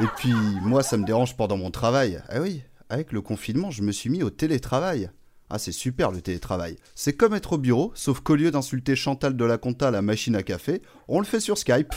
[0.00, 2.22] Et puis moi, ça me dérange pendant mon travail.
[2.28, 5.10] Ah oui, avec le confinement, je me suis mis au télétravail.
[5.48, 6.76] Ah, c'est super le télétravail.
[6.94, 10.02] C'est comme être au bureau, sauf qu'au lieu d'insulter Chantal de la compta à la
[10.02, 11.94] machine à café, on le fait sur Skype.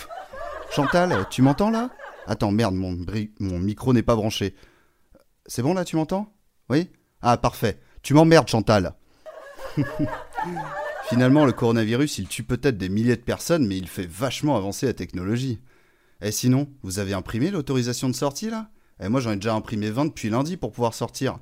[0.72, 1.89] Chantal, tu m'entends là?
[2.28, 2.98] Attends, merde, mon,
[3.40, 4.56] mon micro n'est pas branché.
[5.46, 6.34] C'est bon là, tu m'entends?
[6.70, 6.90] Oui?
[7.22, 7.80] Ah, parfait.
[8.02, 8.96] Tu m'emmerdes, Chantal.
[11.10, 14.86] Finalement, le coronavirus, il tue peut-être des milliers de personnes, mais il fait vachement avancer
[14.86, 15.60] la technologie.
[16.22, 18.70] Et sinon, vous avez imprimé l'autorisation de sortie là?
[19.02, 21.40] Et moi, j'en ai déjà imprimé 20 depuis lundi pour pouvoir sortir.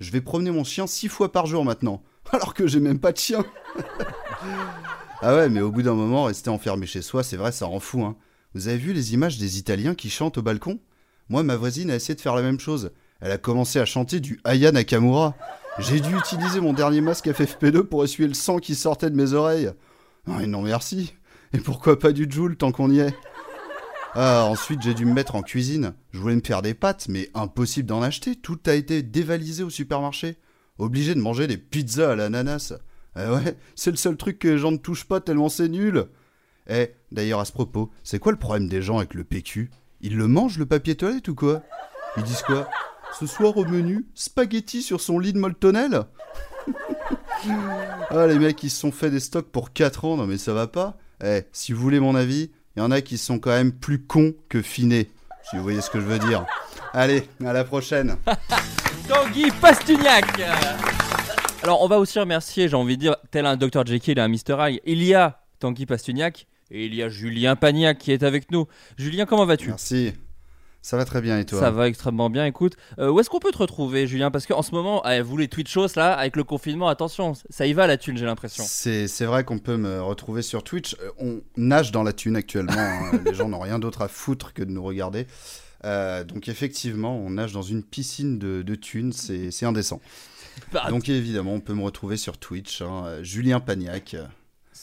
[0.00, 2.02] Je vais promener mon chien 6 fois par jour maintenant,
[2.32, 3.44] alors que j'ai même pas de chien.
[5.20, 7.80] ah ouais, mais au bout d'un moment, rester enfermé chez soi, c'est vrai, ça rend
[7.80, 8.16] fou, hein.
[8.54, 10.78] Vous avez vu les images des Italiens qui chantent au balcon?
[11.28, 12.92] Moi, ma voisine a essayé de faire la même chose.
[13.20, 15.34] Elle a commencé à chanter du Aya Nakamura.
[15.80, 19.32] J'ai dû utiliser mon dernier masque FFP2 pour essuyer le sang qui sortait de mes
[19.32, 19.72] oreilles.
[20.28, 21.14] Non, non merci.
[21.52, 23.14] Et pourquoi pas du Joule tant qu'on y est?
[24.14, 25.94] Ah, ensuite j'ai dû me mettre en cuisine.
[26.12, 28.36] Je voulais me faire des pâtes, mais impossible d'en acheter.
[28.36, 30.36] Tout a été dévalisé au supermarché.
[30.78, 32.72] Obligé de manger des pizzas à l'ananas.
[33.16, 36.06] Eh ouais, c'est le seul truc que les gens ne touchent pas tellement c'est nul.
[36.68, 40.16] Eh, d'ailleurs à ce propos, c'est quoi le problème des gens avec le PQ Ils
[40.16, 41.62] le mangent le papier toilette ou quoi?
[42.16, 42.68] Ils disent quoi?
[43.18, 46.04] Ce soir au menu, spaghetti sur son lit de moltonnel
[48.10, 50.54] Ah les mecs ils se sont fait des stocks pour 4 ans, non mais ça
[50.54, 50.96] va pas.
[51.22, 54.00] Eh, si vous voulez mon avis, il y en a qui sont quand même plus
[54.00, 55.10] cons que finés.
[55.50, 56.46] Si vous voyez ce que je veux dire.
[56.94, 58.16] Allez, à la prochaine.
[59.08, 60.24] Tanguy Pastugnac.
[61.62, 64.28] Alors on va aussi remercier, j'ai envie de dire, tel un Dr Jekyll et un
[64.28, 68.22] Mr Hyde, il y a Tanguy Pastugnac et il y a Julien Pagnac qui est
[68.22, 68.66] avec nous.
[68.96, 69.68] Julien, comment vas-tu?
[69.68, 70.12] Merci.
[70.82, 71.60] Ça va très bien et toi?
[71.60, 72.44] Ça va extrêmement bien.
[72.44, 74.30] Écoute, euh, où est-ce qu'on peut te retrouver, Julien?
[74.30, 77.72] Parce qu'en ce moment, eh, vous les Twitchos là, avec le confinement, attention, ça y
[77.72, 78.64] va la thune, j'ai l'impression.
[78.66, 80.94] C'est vrai qu'on peut me retrouver sur Twitch.
[81.00, 82.74] Euh, On nage dans la thune actuellement.
[82.76, 83.12] hein.
[83.24, 85.26] Les gens n'ont rien d'autre à foutre que de nous regarder.
[85.86, 89.12] Euh, donc effectivement, on nage dans une piscine de, de thunes.
[89.12, 90.02] C'est indécent.
[90.70, 92.82] Bah, Donc évidemment, on peut me retrouver sur Twitch.
[92.82, 94.16] hein, Julien Pagnac.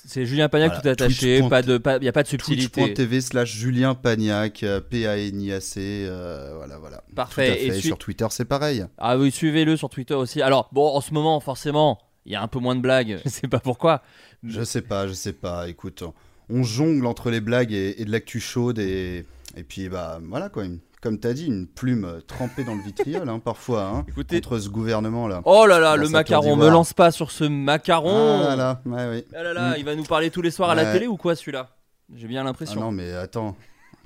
[0.05, 1.49] C'est Julien Pagnac Voilà, tout attaché, Twitch.
[1.49, 2.81] pas de, pas, y a pas de subtilité.
[2.81, 7.03] Twitch.tv slash Julien Pagnac, euh, P-A-N-I-A-C, euh, voilà, voilà.
[7.15, 7.47] Parfait.
[7.47, 7.77] Tout à fait.
[7.77, 8.85] Et sur Twitter, c'est pareil.
[8.97, 10.41] Ah oui, suivez-le sur Twitter aussi.
[10.41, 13.19] Alors bon, en ce moment, forcément, il y a un peu moins de blagues.
[13.25, 14.01] Je sais pas pourquoi.
[14.43, 15.69] Je sais pas, je sais pas.
[15.69, 16.03] Écoute,
[16.49, 19.25] on jongle entre les blagues et, et de l'actu chaude et,
[19.55, 20.65] et puis bah voilà quoi.
[20.65, 23.83] une- comme t'as dit, une plume euh, trempée dans le vitriol hein, parfois.
[23.83, 25.41] Hein, Écoutez- contre ce gouvernement là.
[25.45, 28.39] Oh là là, le macaron, me lance pas sur ce macaron.
[28.43, 29.25] Ah là là, ouais, oui.
[29.35, 29.75] Ah là là, Mm.
[29.79, 31.69] il va nous parler tous les soirs à la télé ou quoi celui-là?
[32.15, 32.79] J'ai bien Ah l'impression.
[32.81, 33.55] non mais attends,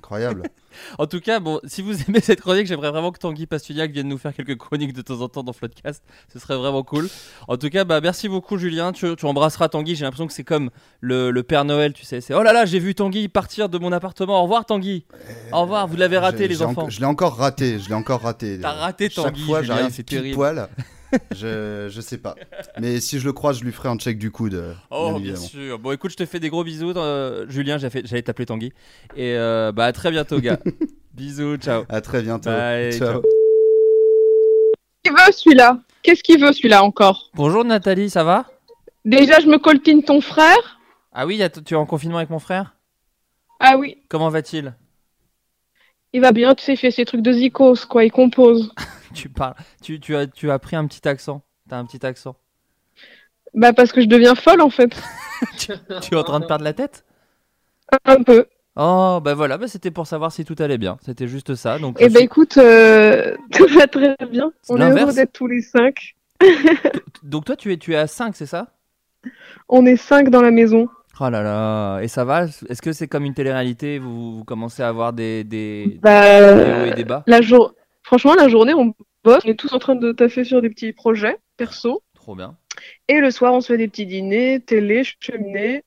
[0.06, 0.44] incroyable.
[1.00, 4.10] En tout cas, bon, si vous aimez cette chronique, j'aimerais vraiment que Tanguy Pastugnac vienne
[4.10, 6.04] nous faire quelques chroniques de temps en temps dans Floodcast.
[6.34, 7.08] Ce serait vraiment cool.
[7.48, 8.92] En tout cas, bah, merci beaucoup, Julien.
[8.92, 9.96] Tu, tu embrasseras Tanguy.
[9.96, 12.20] J'ai l'impression que c'est comme le, le Père Noël, tu sais.
[12.20, 14.38] C'est oh là là, j'ai vu Tanguy partir de mon appartement.
[14.42, 15.06] Au revoir, Tanguy.
[15.54, 15.88] Au revoir.
[15.88, 16.90] Vous l'avez raté, J'ai- les enfants.
[16.90, 18.60] je l'ai encore raté, je l'ai encore raté.
[18.62, 20.36] T'as raté Chaque Tanguy, fois, Julien, j'arrive c'est pile terrible.
[20.36, 20.68] poil.
[21.32, 22.36] je, je sais pas.
[22.80, 24.56] Mais si je le croise, je lui ferai un check du coude.
[24.56, 25.80] euh, Oh, bien, sûr.
[25.80, 26.92] Bon, écoute, je te fais des gros bisous.
[26.96, 28.74] euh, Julien, j'allais t'appeler Tanguy.
[29.16, 30.60] Et euh, bah, à très bientôt, gars.
[31.14, 31.84] bisous, ciao.
[31.90, 32.50] À très bientôt.
[32.50, 33.08] Bye, Ciao.
[33.14, 33.22] ciao.
[35.04, 35.80] qu'il veut celui-là?
[36.04, 37.30] Qu'est-ce qu'il veut celui-là encore?
[37.34, 38.46] Bonjour Nathalie, ça va?
[39.06, 40.80] Déjà, je me coltine ton frère?
[41.14, 42.76] Ah oui, tu es en confinement avec mon frère?
[43.60, 44.74] Ah oui, Comment va-t-il?
[46.14, 48.74] Il va bien, tu sais, il fait ses trucs de zikos, quoi, il compose.
[49.14, 49.56] Tu parles.
[49.82, 51.42] Tu, tu, as, tu as pris un petit accent.
[51.70, 52.36] T'as un petit accent.
[53.54, 54.92] Bah, parce que je deviens folle, en fait.
[55.58, 55.72] tu
[56.14, 57.06] es en train de perdre la tête?
[58.06, 58.46] Un peu.
[58.78, 60.98] Oh, bah voilà, bah c'était pour savoir si tout allait bien.
[61.06, 61.80] C'était juste ça.
[61.80, 64.52] Donc, Eh suis- écoute, euh, tout va très bien.
[64.68, 66.16] On est heureux d'être tous les cinq.
[67.24, 68.68] donc toi, tu es, tu es à 5, c'est ça?
[69.70, 70.90] On est cinq dans la maison.
[71.22, 72.44] Oh là là, et ça va?
[72.68, 73.98] Est-ce que c'est comme une télé-réalité?
[74.00, 77.24] Vous, vous commencez à avoir des, des, Bah, des hauts et des bas?
[77.28, 77.74] la jour...
[78.06, 78.94] Franchement, la journée, on
[79.24, 82.04] bosse, on est tous en train de taffer sur des petits projets perso.
[82.14, 82.56] Trop bien.
[83.08, 85.84] Et le soir, on se fait des petits dîners, télé, cheminée.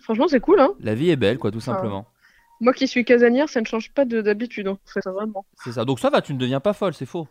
[0.00, 0.72] Franchement, c'est cool, hein.
[0.80, 2.06] La vie est belle, quoi, tout simplement.
[2.60, 5.44] Moi qui suis casanière, ça ne change pas de- d'habitude, en fait, vraiment.
[5.62, 5.84] C'est ça.
[5.84, 7.26] Donc ça va, tu ne deviens pas folle, c'est faux.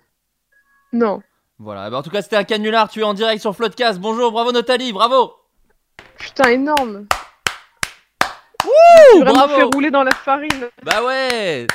[0.91, 1.21] Non.
[1.59, 2.89] Voilà, Eh ben, en tout cas, c'était un canular.
[2.89, 3.99] Tu es en direct sur Floodcast.
[3.99, 5.33] Bonjour, bravo Nathalie, bravo
[6.19, 7.07] Putain, énorme.
[8.65, 10.67] Ouh, vraiment bravo fait rouler dans la farine.
[10.83, 11.67] Bah ouais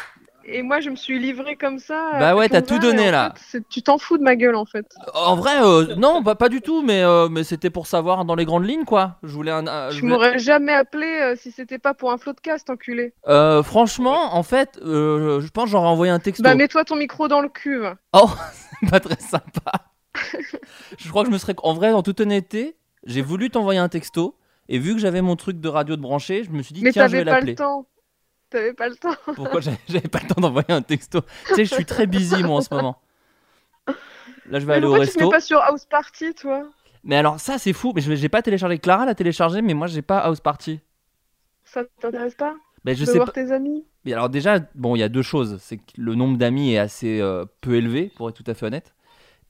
[0.50, 2.12] Et moi, je me suis livrée comme ça.
[2.18, 3.34] Bah ouais, t'as tout donné, là.
[3.36, 4.86] fait, tu t'en fous de ma gueule, en fait.
[5.14, 8.34] En vrai, euh, non, pas, pas du tout, mais, euh, mais c'était pour savoir dans
[8.34, 9.16] les grandes lignes, quoi.
[9.22, 9.66] Je voulais un.
[9.66, 12.70] un- je voulais- m'aurais jamais appelé euh, si c'était pas pour un flot de cast,
[12.70, 13.12] enculé.
[13.28, 16.42] Euh, franchement, en fait, euh, je pense que j'aurais envoyé un texto.
[16.42, 17.78] Bah, mets-toi ton micro dans le cul.
[17.78, 17.96] va.
[18.14, 18.30] Oh,
[18.80, 19.72] c'est pas très sympa.
[20.98, 21.54] je crois que je me serais.
[21.62, 24.34] En vrai, en toute honnêteté, j'ai voulu t'envoyer un texto.
[24.70, 26.92] Et vu que j'avais mon truc de radio de branché, je me suis dit, Mais
[26.92, 27.52] tiens, je vais t'avais pas l'appeler.
[27.52, 27.86] le temps.
[28.50, 29.14] T'avais pas le temps.
[29.34, 31.20] Pourquoi j'avais pas le temps d'envoyer un texto?
[31.22, 33.00] Tu sais, je suis très busy, moi, en ce moment.
[34.46, 35.28] Là, je vais Mais aller au pourquoi tu mets resto.
[35.28, 36.72] pas sur House Party, toi?
[37.04, 37.92] Mais alors, ça, c'est fou.
[37.94, 38.78] Mais je- j'ai pas téléchargé.
[38.78, 40.80] Clara l'a téléchargé, mais moi, j'ai pas House Party.
[41.62, 42.56] Ça t'intéresse pas?
[42.84, 43.32] Mais je de sais voir pas.
[43.32, 43.86] tes amis?
[44.04, 45.58] Mais alors déjà, bon, il y a deux choses.
[45.62, 48.66] C'est que le nombre d'amis est assez euh, peu élevé, pour être tout à fait
[48.66, 48.94] honnête.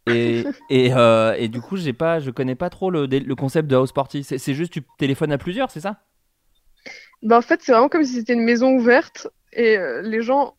[0.07, 3.68] Et, et, euh, et du coup, j'ai pas, je connais pas trop le, le concept
[3.68, 4.24] de house party.
[4.24, 6.03] C'est c'est juste tu téléphones à plusieurs, c'est ça?
[7.22, 10.54] Bah, en fait, c'est vraiment comme si c'était une maison ouverte et euh, les gens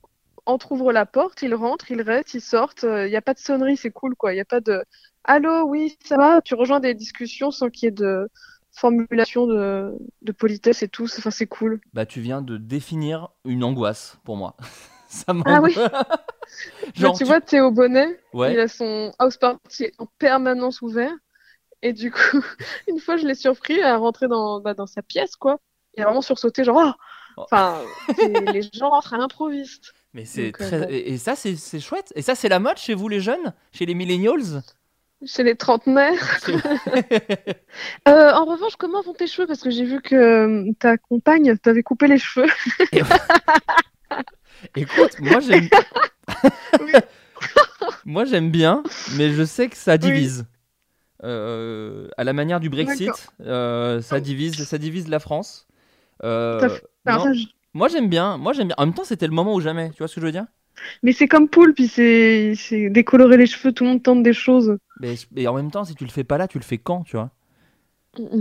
[0.45, 2.84] entr'ouvrent la porte, ils rentrent, ils restent, ils sortent.
[2.84, 4.32] Il n'y a pas de sonnerie, c'est cool, quoi.
[4.34, 4.84] Il n'y a pas de
[5.26, 6.41] Allô, oui, ça va?
[6.41, 8.28] Tu rejoins des discussions sans qu'il y ait de
[8.72, 9.91] formulation de,
[10.22, 11.03] de politesse et tout.
[11.05, 11.80] Enfin, c'est cool.
[11.93, 14.55] Bah, tu viens de définir une angoisse pour moi.
[15.07, 15.76] ça Ah m'angoisse.
[15.76, 15.76] oui
[16.95, 18.53] Genre, Bah, tu tu- vois, Théo Bonnet, Ouais.
[18.53, 21.14] il a son house party en permanence ouvert.
[21.84, 22.20] Et du coup,
[22.89, 25.60] une fois, je l'ai surpris à rentrer dans, bah, dans sa pièce, quoi.
[26.02, 26.97] A vraiment sursauté, genre,
[27.38, 27.80] oh Enfin,
[28.16, 29.93] c'est- les gens rentrent à l'improviste.
[30.14, 30.86] Mais c'est euh.
[30.89, 32.12] Et, et ça, c'est c'est chouette.
[32.16, 34.64] Et ça, c'est la mode chez vous, les jeunes Chez les millennials?
[35.26, 36.39] Chez les trentenaires.
[38.08, 39.45] Euh, en revanche, comment vont tes cheveux?
[39.45, 42.47] Parce que j'ai vu que euh, ta compagne t'avait coupé les cheveux.
[44.76, 45.70] Écoute, moi, j'aime.
[48.06, 48.84] moi, j'aime bien,
[49.16, 50.45] mais je sais que ça divise.
[51.24, 55.68] Euh, à la manière du Brexit, euh, ça divise, ça divise la France.
[56.24, 56.70] Euh,
[57.06, 57.34] non.
[57.74, 58.38] Moi, j'aime bien.
[58.38, 58.76] Moi, j'aime bien.
[58.78, 59.92] En même temps, c'était le moment ou jamais.
[59.92, 60.46] Tu vois ce que je veux dire?
[61.04, 62.56] Mais c'est comme Poule, puis c'est
[62.90, 64.78] décolorer les cheveux, tout le monde tente des choses.
[65.02, 67.04] mais, mais en même temps, si tu le fais pas là, tu le fais quand,
[67.04, 67.32] tu vois?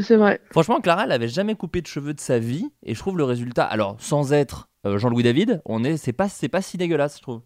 [0.00, 0.40] C'est vrai.
[0.50, 3.24] Franchement, Clara, elle avait jamais coupé de cheveux de sa vie, et je trouve le
[3.24, 3.64] résultat.
[3.64, 7.22] Alors, sans être euh, Jean-Louis David, on est, c'est pas, c'est pas si dégueulasse, je
[7.22, 7.42] trouve.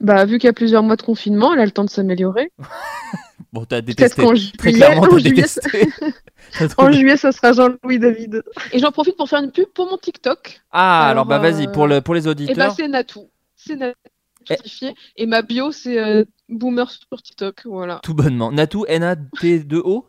[0.00, 2.52] Bah, vu qu'il y a plusieurs mois de confinement, elle a le temps de s'améliorer.
[3.56, 4.22] Bon, t'as Peut-être détesté.
[4.22, 4.28] qu'en
[4.58, 5.88] Très juillet, clairement, en t'as juillet, détesté.
[6.78, 8.42] En juillet, ça sera Jean-Louis David.
[8.72, 10.60] Et j'en profite pour faire une pub pour mon TikTok.
[10.70, 12.72] Ah, alors, Alors, bah vas-y, euh, pour, le, pour les Et bah, auditeurs.
[12.76, 13.28] c'est Natou.
[13.56, 13.98] C'est Natou
[14.46, 14.94] certifié.
[15.16, 17.62] Et ma bio, c'est euh, Boomer sur TikTok.
[17.64, 17.98] Voilà.
[18.04, 18.52] Tout bonnement.
[18.52, 20.06] Natou, N-A-T-2-O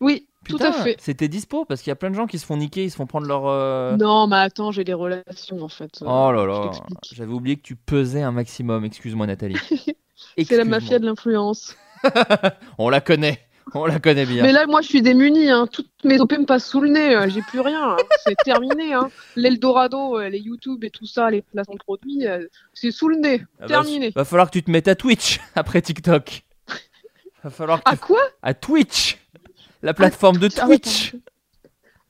[0.00, 0.96] Oui, Putain, tout à fait.
[1.00, 2.96] C'était dispo parce qu'il y a plein de gens qui se font niquer, ils se
[2.96, 3.46] font prendre leur.
[3.48, 5.90] euh, Non, mais attends, j'ai des relations en fait.
[6.02, 6.70] Euh, Oh là là,
[7.12, 8.84] j'avais oublié que tu pesais un maximum.
[8.84, 9.56] Excuse-moi, Nathalie.
[10.44, 11.76] C'est la mafia de l'influence.
[12.78, 13.40] On la connaît,
[13.74, 14.42] on la connaît bien.
[14.42, 15.50] Mais là, moi, je suis démunie.
[15.50, 15.66] Hein.
[15.70, 17.14] Toutes mes OP me passent sous le nez.
[17.16, 17.92] euh, J'ai plus rien.
[17.92, 17.96] hein.
[18.24, 18.92] C'est terminé.
[18.94, 19.10] Hein.
[19.34, 23.16] L'Eldorado, euh, les YouTube et tout ça, les placements de produits, euh, c'est sous le
[23.16, 23.42] nez.
[23.58, 24.10] Ah bah, terminé.
[24.14, 26.42] Va falloir que tu te mettes à Twitch après TikTok.
[27.42, 28.20] Va falloir que À quoi?
[28.42, 29.18] À Twitch
[29.82, 31.14] La plateforme de Ah Twitch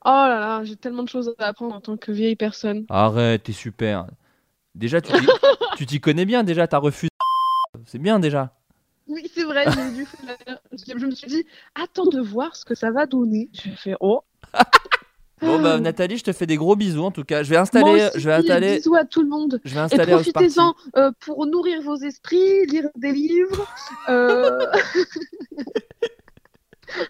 [0.05, 2.85] Oh là là, j'ai tellement de choses à apprendre en tant que vieille personne.
[2.89, 4.05] Arrête, t'es super.
[4.73, 7.09] Déjà, tu t'y connais bien, déjà, t'as refusé.
[7.85, 8.53] C'est bien déjà.
[9.07, 10.59] Oui, c'est vrai, j'ai dû faire-
[10.99, 11.45] je me suis dit,
[11.75, 13.49] attends de voir ce que ça va donner.
[13.53, 14.21] J'ai fait, oh.
[15.39, 17.43] Bon bah Nathalie, je te fais des gros bisous en tout cas.
[17.43, 19.61] Je vais installer, Moi aussi, je vais installer, Bisous à tout le monde.
[19.63, 20.31] je vais Et installer Party.
[20.33, 23.67] profitez-en euh, pour nourrir vos esprits, lire des livres.
[24.09, 24.65] euh,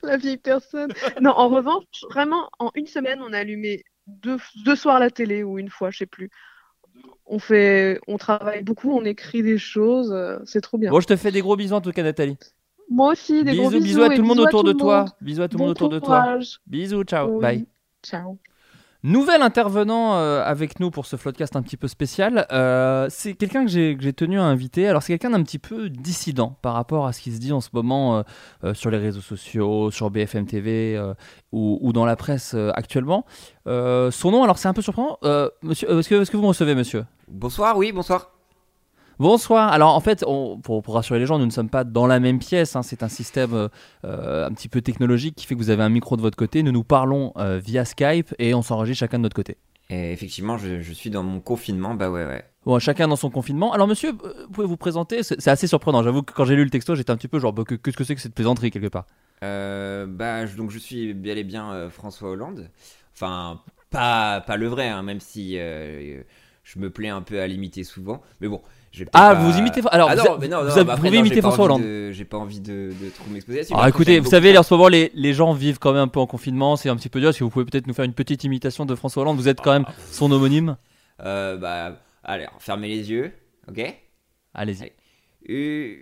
[0.04, 0.91] La vieille personne.
[1.22, 5.43] Non, en revanche, vraiment, en une semaine, on a allumé deux, deux soirs la télé
[5.43, 6.30] ou une fois, je sais plus.
[7.26, 10.91] On fait, on travaille beaucoup, on écrit des choses, euh, c'est trop bien.
[10.91, 12.38] Bon, je te fais des gros bisous en tout cas, Nathalie.
[12.89, 14.02] Moi aussi, des gros Bisous, bisous.
[14.04, 15.06] à tout le monde autour de toi.
[15.22, 16.38] Bisous à tout le monde autour de toi.
[16.66, 17.41] Bisous, ciao, Oui.
[17.41, 17.66] bye.
[18.04, 18.38] Ciao.
[19.04, 22.48] Nouvel intervenant euh, avec nous pour ce floodcast un petit peu spécial.
[22.52, 24.88] Euh, c'est quelqu'un que j'ai tenu à inviter.
[24.88, 27.62] Alors, c'est quelqu'un d'un petit peu dissident par rapport à ce qui se dit en
[27.62, 28.24] ce moment
[28.64, 31.00] euh, sur les réseaux sociaux, sur BFM TV
[31.52, 33.26] ou, dans la presse actuellement.
[33.66, 35.20] Son nom, alors c'est un peu surprenant.
[35.62, 37.06] Monsieur, est-ce que, que vous me recevez, monsieur?
[37.28, 38.37] Bonsoir, oui, bonsoir.
[39.20, 39.72] Bonsoir.
[39.72, 42.20] Alors en fait, on- pour, pour rassurer les gens, nous ne sommes pas dans la
[42.20, 42.76] même pièce.
[42.76, 42.84] hein.
[42.84, 43.68] C'est un système euh,
[44.05, 46.61] euh, un petit peu technologique qui fait que vous avez un micro de votre côté.
[46.61, 49.57] Nous nous parlons euh, via Skype et on s'enregistre chacun de notre côté.
[49.89, 52.43] Et effectivement, je, je suis dans mon confinement, bah ouais, ouais.
[52.65, 53.72] Bon, chacun dans son confinement.
[53.74, 56.03] Alors monsieur, vous pouvez vous présenter C'est assez surprenant.
[56.03, 57.95] J'avoue que quand j'ai lu le texto, j'étais un petit peu genre, bah, que- qu'est-ce
[57.97, 59.05] que c'est que cette plaisanterie quelque part?
[59.43, 62.70] Euh, bah, donc je suis bel et bien François Hollande.
[63.15, 67.84] Enfin, pas, pas le vrai, hein, même si je me plais un peu à l'imiter
[67.86, 68.22] souvent.
[68.41, 68.61] Mais bon,
[69.14, 71.08] Ah, pas- vous imitez- alors, ah vous non, a- mais non, vous non, bah après,
[71.10, 71.82] pouvez imiter François Hollande.
[71.84, 73.74] de- J'ai pas envie de, de trop m'exposer là-dessus.
[73.74, 76.04] Alors mais après, écoutez, vous savez, en ce moment, les, les gens vivent quand même
[76.04, 76.76] un peu en confinement.
[76.76, 77.30] C'est un petit peu dur.
[77.30, 79.62] Est-ce que vous pouvez peut-être nous faire une petite imitation de François Hollande Vous êtes
[79.62, 80.78] quand même son homonyme.
[81.24, 83.32] Euh, bah, allez, fermez les yeux,
[83.70, 83.82] ok?
[84.54, 84.91] Allez-y.
[85.50, 85.95] Euh,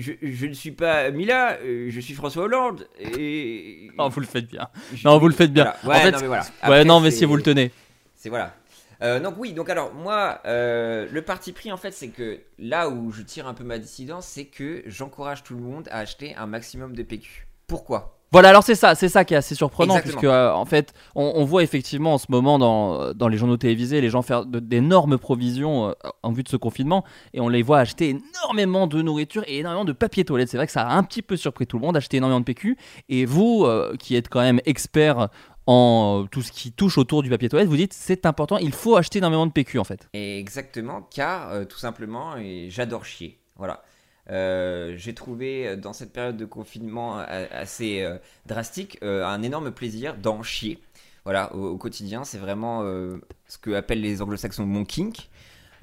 [0.00, 2.86] je, je- ne suis pas Mila, euh, je suis François Hollande.
[2.98, 3.90] Et...
[3.98, 4.68] Non, vous le faites bien.
[4.94, 5.74] Je- Non, vous le faites bien.
[5.82, 6.00] Voilà.
[6.00, 6.44] En Ouais, fait, non, mais voilà.
[6.68, 7.70] ouais, non, mais si vous le tenez.
[8.16, 8.54] C'est voilà.
[9.02, 12.88] Euh, donc oui, donc alors moi, euh, le parti pris en fait, c'est que là
[12.88, 16.34] où je tire un peu ma dissidence, c'est que j'encourage tout le monde à acheter
[16.36, 17.46] un maximum de PQ.
[17.66, 18.18] Pourquoi?
[18.32, 20.20] Voilà, alors c'est ça, c'est ça qui est assez surprenant, Exactement.
[20.20, 23.56] puisque euh, en fait, on, on voit effectivement en ce moment dans, dans les journaux
[23.56, 25.92] télévisés les gens faire d'énormes provisions euh,
[26.24, 29.84] en vue de ce confinement, et on les voit acheter énormément de nourriture et énormément
[29.84, 30.48] de papier toilette.
[30.48, 32.44] C'est vrai que ça a un petit peu surpris tout le monde, acheter énormément de
[32.44, 32.76] PQ.
[33.08, 35.28] Et vous, euh, qui êtes quand même expert
[35.66, 38.72] en euh, tout ce qui touche autour du papier toilette, vous dites c'est important, il
[38.72, 40.08] faut acheter énormément de PQ en fait.
[40.12, 42.34] Exactement, car euh, tout simplement,
[42.68, 43.38] j'adore chier.
[43.56, 43.82] Voilà.
[44.30, 48.06] Euh, J'ai trouvé dans cette période de confinement assez
[48.46, 50.78] drastique un énorme plaisir d'en chier.
[51.24, 55.28] Voilà, au, au quotidien, c'est vraiment ce que appellent les anglo-saxons mon kink.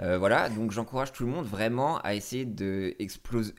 [0.02, 2.96] Euh, voilà, donc j'encourage tout le monde vraiment à essayer de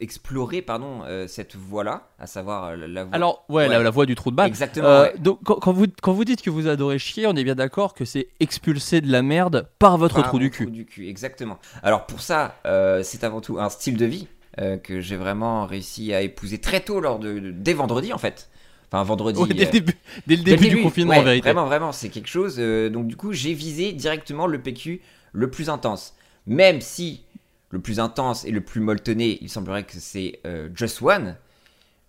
[0.00, 3.14] explorer pardon, euh, cette voie-là, à savoir euh, la, voie.
[3.14, 4.48] Alors, ouais, La, la voie du trou de balle.
[4.48, 4.86] Exactement.
[4.88, 5.18] Euh, ouais.
[5.18, 7.94] donc, quand, quand vous, quand vous dites que vous adorez chier, on est bien d'accord
[7.94, 10.66] que c'est expulser de la merde par votre Par trou du cul.
[10.70, 11.58] du cul, exactement.
[11.82, 12.56] Alors pour ça,
[13.02, 14.26] c'est avant tout un style de vie
[14.82, 18.50] que j'ai vraiment réussi à épouser très tôt lors de, de- dès vendredi en fait.
[18.90, 19.40] Enfin vendredi.
[19.40, 21.44] Ouais, dès le début- dès le début du confinement, en vérité.
[21.50, 22.56] Vraiment, vraiment, c'est quelque chose.
[22.58, 25.00] euh, donc du coup, j'ai visé directement le PQ
[25.32, 26.14] le plus intense.
[26.46, 27.22] Même si
[27.70, 31.36] le plus intense et le plus molletonné, il semblerait que c'est euh, Just One.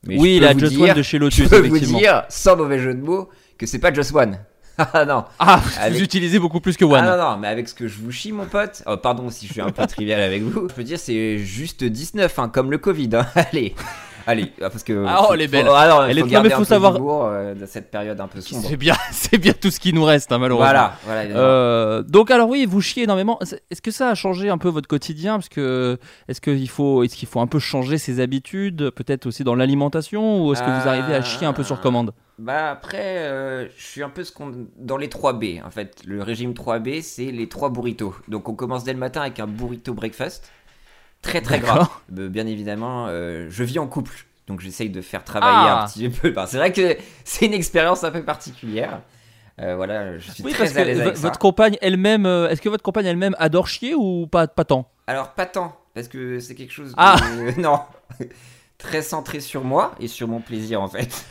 [0.05, 2.79] Mais Oui, la Just dire- One de chez Lotus, Je peux vous dire, sans mauvais
[2.79, 4.38] jeu de mots, que c'est pas Just One.
[4.77, 5.23] Ah non.
[5.38, 6.95] Ah, Avec- vous utilisez beaucoup plus que One.
[7.05, 8.81] ah non, non, mais avec ce que je vous chie, mon pote.
[8.88, 10.67] Oh, pardon si je suis un peu trivial avec vous.
[10.67, 13.09] Je peux dire, c'est juste 19, hein, comme le Covid.
[13.13, 13.27] hein.
[13.36, 13.75] Allez,
[14.28, 15.05] allez, ah, parce que.
[15.07, 15.65] Ah, oh, faut- elle est belle.
[15.65, 18.19] faut- ah non, Elle il est- faut non, mais faut savoir- euh, dans cette période
[18.19, 18.65] un peu sombre.
[18.67, 20.65] C'est bien, c'est bien tout ce qui nous reste, hein, malheureusement.
[20.65, 20.93] Voilà.
[21.36, 23.39] Euh, donc alors oui, vous chiez énormément.
[23.71, 25.36] Est-ce que ça a changé un peu votre quotidien?
[25.36, 25.97] Parce que
[26.28, 30.45] est-ce qu'il faut, est-ce qu'il faut un peu changer ses habitudes, peut-être aussi dans l'alimentation,
[30.45, 32.13] ou est-ce que vous arrivez à chier un peu sur commande?
[32.39, 36.01] Bah après, euh, je suis un peu ce qu'on dans les 3B en fait.
[36.05, 38.15] Le régime 3B, c'est les 3 burritos.
[38.28, 40.49] Donc on commence dès le matin avec un burrito breakfast,
[41.24, 41.57] très très.
[41.59, 42.01] D'accord.
[42.15, 45.84] Euh, bien évidemment, euh, je vis en couple, donc j'essaye de faire travailler Ah.
[45.84, 46.30] un petit peu.
[46.30, 46.95] Enfin, c'est vrai que
[47.26, 49.01] c'est une expérience un peu particulière.
[49.59, 51.24] Euh, voilà, je suis Oui, très à l'aise avec ça.
[51.28, 54.89] votre compagne elle-même, est-ce que votre compagne elle-même adore chier ou pas, pas tant?
[55.07, 56.95] Alors pas tant, parce que c'est quelque chose de...
[56.97, 57.15] Ah.
[57.57, 57.80] non,
[58.78, 61.26] très centré sur moi et sur mon plaisir en fait.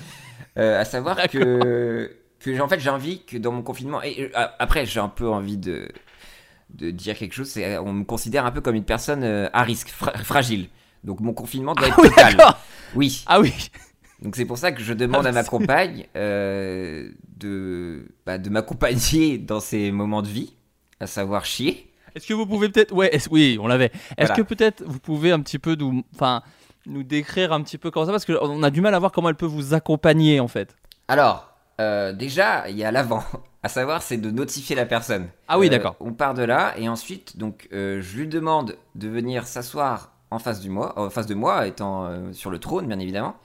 [0.57, 4.03] À savoir que, que en fait j'ai envie que dans mon confinement...
[4.03, 5.89] Et après j'ai un peu envie de,
[6.75, 9.63] de dire quelque chose, c'est on me considère un peu comme une personne euh, à
[9.63, 10.69] risque, fra- fragile.
[11.05, 12.37] Donc mon confinement doit être oui, total.
[12.95, 13.23] Oui.
[13.27, 13.53] Ah oui.
[14.23, 18.39] Donc c'est pour ça que je demande Ah, à ma c'est- compagne euh, de, bah,
[18.39, 20.55] de m'accompagner dans ces moments de vie,
[21.01, 21.91] à savoir chier.
[22.15, 23.87] Est-ce que vous pouvez peut-être, ouais, oui, on l'avait.
[24.17, 24.35] Est-ce Voilà.
[24.35, 26.43] que peut-être vous pouvez un petit peu nous, enfin,
[26.87, 29.29] nous décrire un petit peu comment ça, parce qu'on a du mal à voir comment
[29.29, 30.77] elle peut vous accompagner en fait.
[31.09, 33.23] Alors, euh, déjà, il y a l'avant.
[33.65, 35.29] À savoir, c'est de notifier la personne.
[35.47, 35.95] Ah oui, Euh, d'accord.
[36.01, 40.41] On part de là et ensuite, donc, euh, je lui demande de venir s'asseoir en
[40.41, 43.37] face du moi, en face de moi, étant sur le trône, bien évidemment.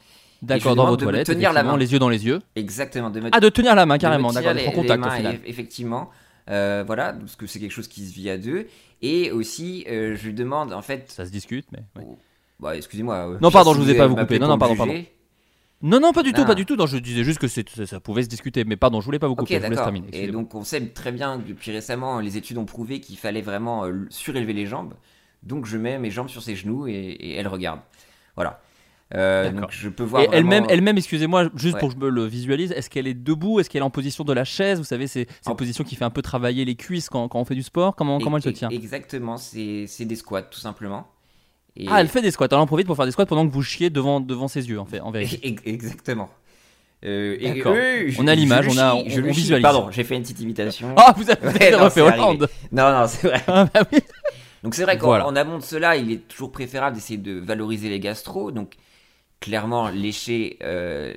[0.42, 1.78] D'accord, dans vos toilettes, tenir la main.
[1.78, 2.40] les yeux dans les yeux.
[2.56, 3.12] Exactement.
[3.12, 5.36] De me- Ah, de tenir la main, carrément, d'accord, les- contact, au mains, final.
[5.36, 6.10] eff- Effectivement.
[6.50, 8.66] Euh, voilà, parce que c'est quelque chose qui se vit à deux.
[9.04, 11.12] Et aussi, euh, je lui demande, en fait.
[11.12, 11.84] Ça se discute, mais.
[12.60, 13.16] Bah, excusez-moi.
[13.34, 14.40] euh, Non, pardon, je vous ai pas vous couper.
[14.40, 14.94] Non, non, pardon, pardon.
[15.82, 16.48] Non, non, pas du tout, Ah.
[16.48, 16.76] pas du tout.
[16.76, 18.64] Non, je disais juste que c'est- ça, ça pouvait se discuter.
[18.66, 19.56] Mais pardon, je voulais pas vous couper.
[19.58, 19.94] Ok, je vous laisse d'accord.
[19.94, 20.24] terminer.
[20.24, 23.42] Et donc, on sait très bien que depuis récemment, les études ont prouvé qu'il fallait
[23.44, 24.94] vraiment euh, surélever les jambes.
[25.44, 27.80] Donc, je mets mes jambes sur ses genoux et, et elle regarde.
[28.36, 28.60] Voilà.
[29.16, 30.24] Euh, donc, je peux voir.
[30.24, 31.80] Et vraiment- elle-même, elle-même, excusez-moi, juste Ouais.
[31.80, 33.60] pour que je me le visualise, est-ce qu'elle est debout?
[33.60, 34.80] Est-ce qu'elle est en position de la chaise?
[34.80, 37.28] Vous savez, c'est c'est En- une position qui fait un peu travailler les cuisses quand,
[37.30, 37.96] quand on fait du sport.
[37.96, 38.68] Comment, comment elle se tient?
[38.70, 41.08] Exactement, c'est c'est des squats, tout simplement.
[41.78, 42.48] Et- Ah, elle fait des squats.
[42.52, 44.80] Elle en profite pour faire des squats pendant que vous chiez devant, devant ses yeux,
[44.80, 45.40] en fait, en vérité.
[45.48, 46.30] Ex- Exactement.
[47.06, 47.76] Euh, et- D'accord.
[47.76, 49.62] je- On a l'image, on a- on- je on visualise.
[49.62, 50.94] Pardon, j'ai fait une petite imitation.
[50.98, 52.02] Ah, vous avez- avez non, refait.
[52.02, 52.50] Hollande.
[52.72, 53.44] Non, non, c'est vrai.
[53.48, 54.00] Ah, bah oui.
[54.64, 55.42] Donc c'est vrai qu'en Voilà.
[55.42, 58.52] amont de cela, il est toujours préférable d'essayer de valoriser les gastro.
[58.52, 58.74] Donc
[59.40, 61.14] clairement, lécher euh,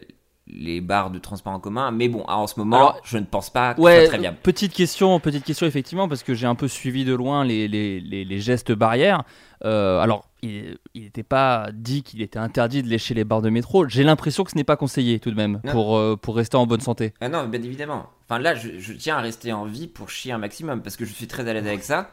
[0.47, 1.91] les barres de transport en commun.
[1.93, 4.35] Mais bon, en ce moment, Alors, je ne pense pas que Ouais, soit très bien.
[4.35, 8.01] petite question, petite question effectivement, parce que j'ai un peu suivi de loin les, les,
[8.01, 9.23] les- les gestes barrières.
[9.65, 13.87] Euh, alors, il n'était pas dit qu'il était interdit de lécher les barres de métro.
[13.89, 15.73] J'ai l'impression que ce n'est pas conseillé tout de même Non.
[15.73, 17.13] pour, euh, pour rester en bonne santé.
[17.21, 18.07] Ah non, bien évidemment.
[18.29, 21.05] Enfin là, je, je tiens à rester en vie pour chier un maximum parce que
[21.05, 22.11] je suis très à l'aise avec ça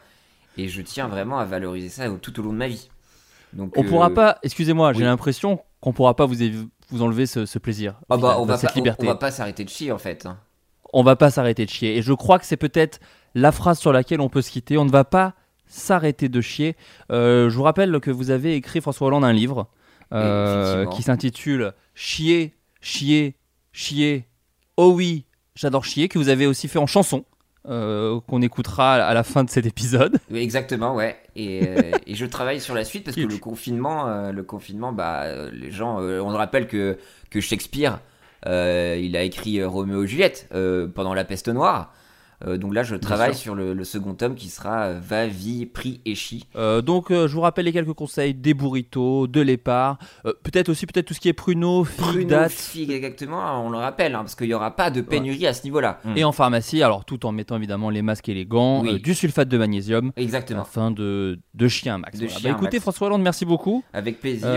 [0.57, 2.89] et je tiens vraiment à valoriser ça tout au long de ma vie.
[3.53, 6.35] Donc On euh, pourra pas, excusez-moi, j'ai l'impression qu'on pourra pas vous,
[7.01, 7.93] enlever ce, ce plaisir.
[8.09, 9.05] Ah bah, final, on va cette pas, on- liberté.
[9.05, 10.25] on va pas s'arrêter de chier en fait.
[10.25, 10.37] hein.
[10.91, 11.95] on va pas s'arrêter de chier.
[11.97, 12.99] Et je crois que c'est peut-être
[13.35, 14.77] la phrase sur laquelle on peut se quitter.
[14.77, 15.33] On ne va pas
[15.67, 16.75] s'arrêter de chier.
[17.11, 19.67] Euh, je vous rappelle que vous avez écrit François Hollande un livre
[20.13, 23.35] euh, qui s'intitule Chier, chier,
[23.73, 24.25] chier.
[24.77, 27.25] Oh oui, j'adore chier, que vous avez aussi fait en chanson.
[27.69, 30.19] euh, qu'on écoutera à la fin de cet épisode.
[30.31, 31.17] Oui, exactement, ouais.
[31.35, 34.93] Et, euh, et je travaille sur la suite parce que le confinement, euh, le confinement,
[34.93, 36.97] bah, les gens, on rappelle que,
[37.29, 37.99] que Shakespeare,
[38.45, 40.47] il a écrit Roméo et Juliette
[40.95, 41.93] pendant la peste noire.
[42.45, 45.65] Euh, donc là, je travaille sur le, le second tome qui sera euh, Va, vie,
[45.65, 46.45] prix et chi.
[46.55, 50.69] Euh, donc, euh, je vous rappelle les quelques conseils des burritos, de l'épar, euh, peut-être
[50.69, 52.51] aussi peut-être tout ce qui est pruneau, figue, Pruneau, date.
[52.51, 55.63] figue, exactement, on le rappelle, hein, parce qu'il n'y aura pas de pénurie à ce
[55.63, 55.99] niveau-là.
[56.15, 59.01] Et en pharmacie, alors tout en mettant évidemment les masques et les gants, Oui.
[59.01, 60.61] du sulfate de magnésium, Exactement.
[60.61, 62.19] afin de, de chier un max.
[62.19, 62.39] De Voilà.
[62.39, 62.83] chier Bah, écoutez max.
[62.83, 63.83] François Hollande, merci beaucoup.
[63.93, 64.47] Avec plaisir.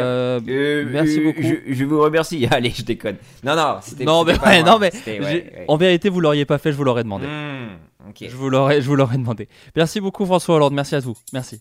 [0.44, 1.42] Merci beaucoup.
[1.42, 2.46] Je, je vous remercie.
[2.50, 3.16] Allez, je déconne.
[3.44, 6.72] Non, non, c'était Non mais, ouais, non, mais ouais, en vérité vous l'auriez pas fait,
[6.72, 7.26] je vous l'aurais demandé.
[7.26, 7.69] Hmm,
[8.08, 8.24] ok.
[8.28, 9.48] Je vous l'aurais, je vous l'aurais demandé.
[9.76, 11.60] Merci beaucoup François Hollande, merci à vous, merci.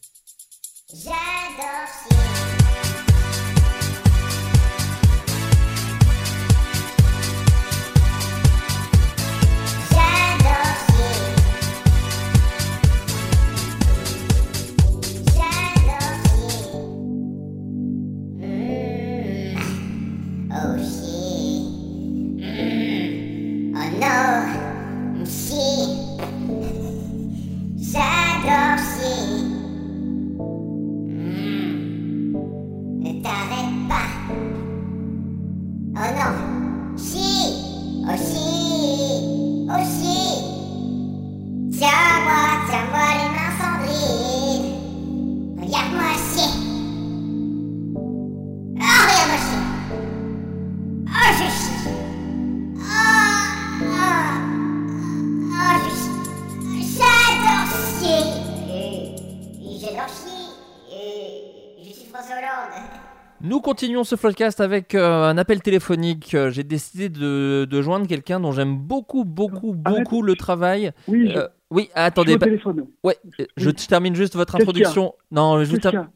[63.49, 66.35] Nous continuons ce podcast avec euh, un appel téléphonique.
[66.35, 70.91] Euh, J'ai décidé de, de joindre quelqu'un dont j'aime beaucoup, beaucoup, beaucoup le travail.
[71.07, 72.33] Oui, je- Euh, oui, attendez.
[72.33, 72.83] je.
[73.03, 75.15] Ouais, euh, je, je termine juste votre introduction.
[75.31, 76.07] Non, y a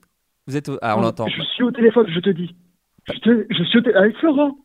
[0.46, 0.70] Vous êtes.
[0.84, 1.26] Ah, on l'entend.
[1.28, 2.56] Je suis au téléphone, je te dis.
[3.12, 4.56] Je, te- je suis au téléphone avec Florent.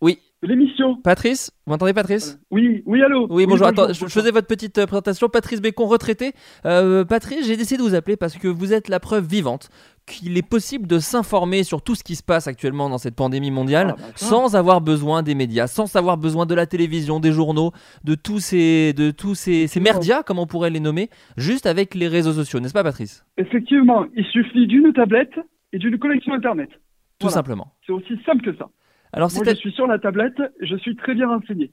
[0.00, 0.18] Oui.
[0.42, 0.96] L'émission.
[0.96, 2.38] Patrice, vous m'entendez Patrice?
[2.50, 3.26] Oui, oui, allô?
[3.30, 3.66] Oui, bonjour.
[3.66, 5.28] bonjour, Attends, je, je faisais votre petite présentation.
[5.28, 6.34] Patrice Bécon, retraité.
[6.66, 9.70] Euh, Patrice, j'ai décidé de vous appeler parce que vous êtes la preuve vivante
[10.06, 13.50] qu'il est possible de s'informer sur tout ce qui se passe actuellement dans cette pandémie
[13.50, 17.72] mondiale Ah, sans avoir besoin des médias, sans avoir besoin de la télévision, des journaux,
[18.04, 21.94] de tous ces, de tous ces, ces merdias, comme on pourrait les nommer, juste avec
[21.94, 23.24] les réseaux sociaux, n'est-ce pas, Patrice?
[23.36, 25.34] Effectivement, il suffit d'une tablette
[25.72, 26.70] et d'une connexion Internet.
[27.18, 27.34] Tout Voilà.
[27.34, 27.72] simplement.
[27.86, 28.68] C'est aussi simple que ça.
[29.12, 31.70] Alors, Moi, je suis sur la tablette, je suis très bien renseigné.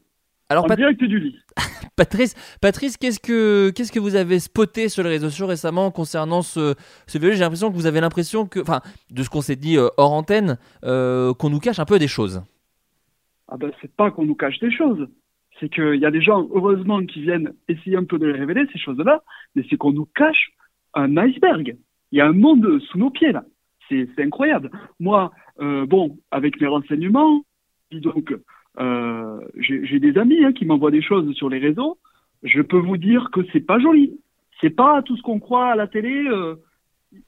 [0.49, 1.37] Alors, en Pat- direct du lit.
[1.95, 6.41] Patrice, Patrice qu'est-ce que qu'est-ce que vous avez spoté sur les réseaux sociaux récemment concernant
[6.41, 6.73] ce,
[7.07, 8.81] ce J'ai l'impression que vous avez l'impression que, enfin,
[9.11, 12.07] de ce qu'on s'est dit euh, hors antenne, euh, qu'on nous cache un peu des
[12.07, 12.41] choses.
[13.47, 15.07] Ah ben, c'est pas qu'on nous cache des choses.
[15.59, 18.65] C'est qu'il y a des gens, heureusement, qui viennent essayer un peu de les révéler,
[18.73, 19.21] ces choses-là,
[19.55, 20.51] mais c'est qu'on nous cache
[20.95, 21.77] un iceberg.
[22.11, 23.43] Il y a un monde sous nos pieds, là.
[23.89, 24.71] C'est incroyable.
[24.99, 25.31] Moi,
[25.61, 27.43] euh, bon, avec mes renseignements,
[27.91, 28.33] donc,
[28.79, 31.97] euh, j'ai des amis hein, qui m'envoient des choses sur les réseaux.
[32.43, 34.19] Je peux vous dire que c'est pas joli.
[34.61, 36.13] C'est pas tout ce qu'on croit à la télé.
[36.27, 36.55] euh,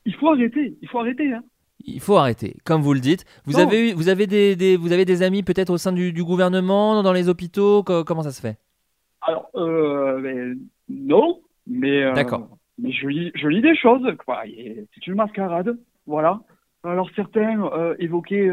[0.06, 0.78] il faut arrêter.
[0.82, 1.32] Il faut arrêter.
[1.34, 1.44] Hein.
[1.86, 3.26] Il faut arrêter, comme vous le dites.
[3.46, 3.68] Vous Non.
[3.68, 6.24] avez eu, vous avez des, des- vous avez des amis peut-être au sein du, du
[6.24, 7.84] gouvernement, dans les hôpitaux.
[7.84, 8.58] co- comment ça se fait?
[9.22, 10.56] Alors, euh,
[10.90, 12.48] non, mais, D'accord.
[12.80, 14.02] mais je lis, je lis des choses.
[14.94, 15.78] C'est une mascarade,
[16.08, 16.42] voilà.
[16.84, 18.50] Alors certains évoquaient,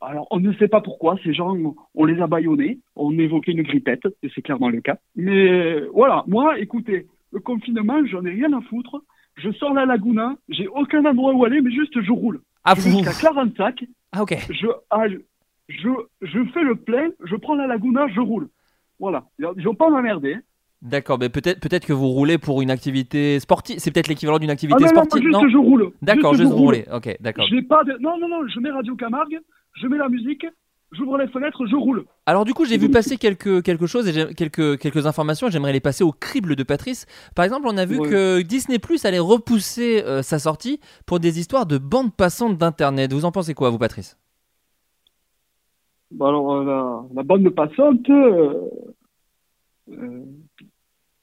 [0.00, 1.54] alors on ne sait pas pourquoi, ces gens,
[1.94, 4.98] on les a bâillonnés, on évoquait une grippette, et c'est clairement le cas.
[5.16, 9.02] Mais voilà, moi, écoutez, le confinement, j'en ai rien à foutre.
[9.36, 12.40] Je sors la Laguna, j'ai aucun endroit où aller, mais juste je roule.
[12.64, 13.84] Ah, jusqu'à Clarensac.
[14.12, 14.36] Ah, ok.
[14.50, 15.16] Je, ah, je,
[15.68, 15.88] je,
[16.22, 18.48] je fais le plein, je prends la Laguna, je roule.
[18.98, 19.24] Voilà.
[19.38, 20.36] Ils vont pas m'emmerder.
[20.80, 23.78] D'accord, mais peut-être peut-être que vous roulez pour une activité sportive.
[23.78, 25.90] C'est peut-être l'équivalent d'une activité Ah non, non, sportive, juste non je roule.
[26.02, 26.74] D'accord, Juste juste je vous roule.
[26.76, 26.84] roulez.
[26.92, 27.46] Ok, d'accord.
[27.68, 27.96] Pas de...
[28.00, 29.40] Non, non, non, je mets Radio Camargue,
[29.80, 30.46] je mets la musique,
[30.92, 32.04] j'ouvre les fenêtres, je roule.
[32.26, 35.48] Alors du coup, j'ai vu passer quelques, quelque chose et quelques, quelques informations.
[35.48, 37.06] et J'aimerais les passer au crible de Patrice.
[37.34, 38.08] Par exemple, on a vu Ouais.
[38.08, 43.12] que Disney Plus allait repousser euh, sa sortie pour des histoires de bande passante d'internet.
[43.12, 44.18] Vous en pensez quoi, vous, Patrice?
[46.10, 48.08] Bon, alors, euh, la, la bande passante...
[48.08, 48.60] euh,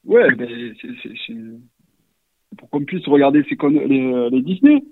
[0.05, 1.33] ouais, ben, c'est-.
[2.57, 3.69] Pour qu'on puisse regarder ces con...
[3.69, 4.83] les, les Disney.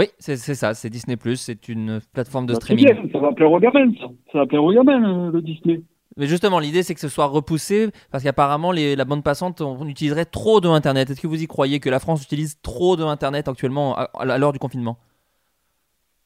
[0.00, 0.74] Oui, c'est ça.
[0.74, 1.36] C'est Disney Plus.
[1.36, 2.86] C'est une plateforme de Bah, streaming.
[2.86, 4.06] bien, ça va plaire aux gamins, ça.
[4.32, 5.82] Ça va plaire aux gamins, euh, le Disney.
[6.16, 10.24] Mais justement, l'idée c'est que ce soit repoussé parce qu'apparemment la bande passante on, utiliserait
[10.24, 11.08] trop de Internet.
[11.08, 14.38] Est-ce que vous y croyez que la France utilise trop de Internet actuellement à, à
[14.38, 14.98] l'heure du confinement?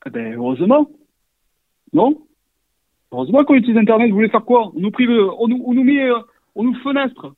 [0.07, 0.89] Eh ben, heureusement.
[1.93, 2.16] Non?
[3.12, 4.09] Heureusement qu'on utilise Internet.
[4.09, 4.72] Vous voulez faire quoi?
[4.75, 6.18] On nous, prive, on, nous, on nous met, euh,
[6.55, 7.35] on nous fenestre.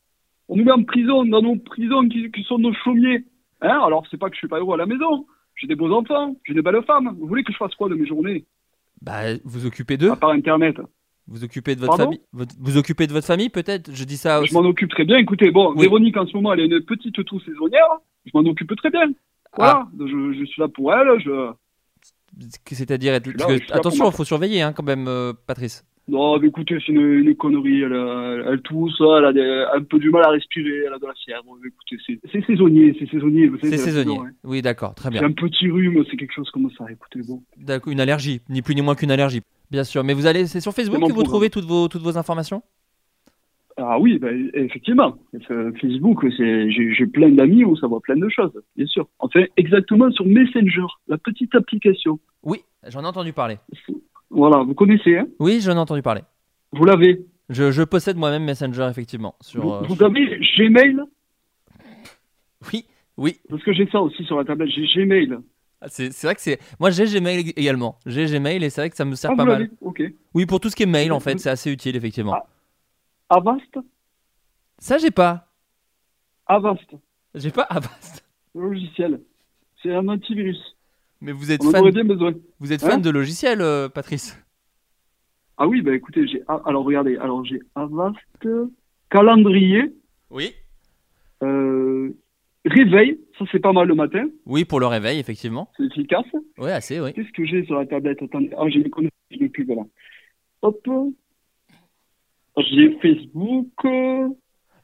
[0.49, 3.25] On nous met en prison, dans nos prisons qui, qui sont nos chaumiers.
[3.61, 3.81] Hein?
[3.85, 5.27] Alors, c'est pas que je suis pas heureux à la maison.
[5.57, 7.17] J'ai des beaux enfants, j'ai des belles femmes.
[7.19, 8.45] Vous voulez que je fasse quoi de mes journées?
[9.03, 10.77] Bah, vous occupez d'eux À part Internet.
[11.29, 12.05] Vous occupez de votre Pardon?
[12.05, 13.91] famille votre- Vous occupez de votre famille peut-être?
[13.93, 14.45] Je dis ça.
[14.45, 15.17] Je m'en occupe très bien.
[15.19, 15.83] Écoutez, bon, Oui.
[15.83, 17.89] Véronique, en ce moment, elle a une petite toux saisonnière.
[18.27, 19.11] Je m'en occupe très bien.
[19.57, 19.89] Voilà.
[19.99, 21.19] Je, je suis là pour elle.
[21.21, 21.53] Je...
[22.71, 23.15] C'est-à-dire
[23.73, 25.85] attention, il faut surveiller hein, quand même, euh, Patrice.
[26.09, 27.83] Non, mais écoutez, c'est une, une connerie.
[27.83, 27.93] Elle,
[28.47, 31.15] elle tousse, elle a des- un peu du mal à respirer, elle a de la
[31.15, 31.43] fièvre.
[31.67, 31.97] Écoutez,
[32.33, 33.51] c'est saisonnier, c'est saisonnier.
[33.61, 34.15] C'est saisonnier.
[34.15, 34.31] saison, hein.
[34.45, 35.25] Oui, d'accord, très C'est bien.
[35.25, 36.85] un petit rhume, c'est quelque chose comme ça.
[36.91, 37.43] Écoutez, bon.
[37.57, 39.41] D'accord, une allergie, ni plus ni moins qu'une allergie.
[39.73, 42.17] Bien sûr, mais vous allez, c'est sur Facebook que vous trouvez toutes vos toutes vos
[42.17, 42.63] informations?
[43.79, 45.19] Ah oui, ben, effectivement.
[45.81, 49.07] Facebook, j'ai plein d'amis où ça voit plein de choses, bien sûr.
[49.19, 52.19] Enfin, exactement sur Messenger, la petite application.
[52.43, 53.59] Oui, j'en ai entendu parler.
[54.31, 55.27] Voilà, vous connaissez, hein?
[55.39, 56.23] Oui, j'en ai entendu parler.
[56.73, 57.25] Vous l'avez?
[57.49, 59.37] Je, je possède moi-même Messenger effectivement.
[59.41, 60.97] Sur, Vous, euh, vous avez Gmail?
[62.73, 63.41] Oui, oui.
[63.49, 65.39] Parce que j'ai ça aussi sur la tablette, j'ai Gmail.
[65.81, 66.59] Ah, C'est c'est vrai que c'est.
[66.81, 67.99] Moi j'ai Gmail également.
[68.07, 69.71] J'ai Gmail et c'est vrai que ça me sert Ah, pas vous mal.
[69.81, 70.03] Ok.
[70.35, 72.37] Oui, pour tout ce qui est mail en fait, Vous- c'est assez utile effectivement.
[73.29, 73.79] Avast?
[74.79, 75.49] Ça j'ai pas.
[76.47, 76.95] Avast,
[77.35, 78.25] J'ai pas Avast.
[78.55, 79.21] le logiciel.
[79.83, 80.76] C'est un antivirus.
[81.21, 81.83] Mais vous êtes On fan.
[82.61, 84.37] Vous êtes Hein fan de logiciels, euh, Patrice?
[85.59, 86.43] Ah oui, bah écoutez, j'ai.
[86.67, 88.17] alors regardez, alors j'ai Avast,
[89.09, 89.91] calendrier,
[90.31, 90.53] Oui.
[91.43, 92.11] euh,
[92.67, 95.71] réveil, ça c'est pas mal le matin, Oui, pour le réveil effectivement.
[95.79, 96.27] c'est efficace.
[96.59, 97.15] Oui, assez, oui.
[97.15, 98.21] Qu'est-ce que j'ai sur la tablette?
[98.23, 99.83] Attendez, ah j'ai les connexions de pub là.
[100.61, 100.87] Hop.
[102.59, 103.67] J'ai Facebook.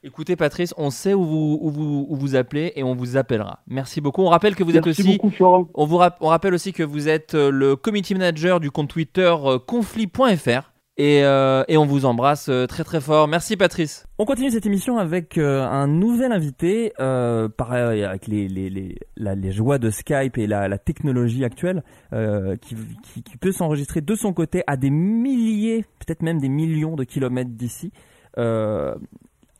[0.05, 3.59] Écoutez, Patrice, on sait où vous, où vous, où vous appelez et on vous appellera.
[3.67, 4.21] Merci beaucoup.
[4.21, 5.13] On rappelle que vous êtes Merci aussi.
[5.13, 5.67] beaucoup, Florent.
[5.73, 8.89] On, vous rap- on rappelle aussi que vous êtes euh, le community manager du compte
[8.89, 10.71] Twitter euh, conflit.fr.
[10.97, 13.27] Et, euh, et on vous embrasse très très fort.
[13.27, 14.05] Merci Patrice.
[14.19, 18.99] On continue cette émission avec euh, un nouvel invité, euh, pareil avec les, les, les,
[19.17, 21.83] la- les joies de Skype et la, la technologie actuelle,
[22.13, 26.49] euh, qui, qui, qui peut s'enregistrer de son côté à des milliers, peut-être même des
[26.49, 27.91] millions de kilomètres d'ici.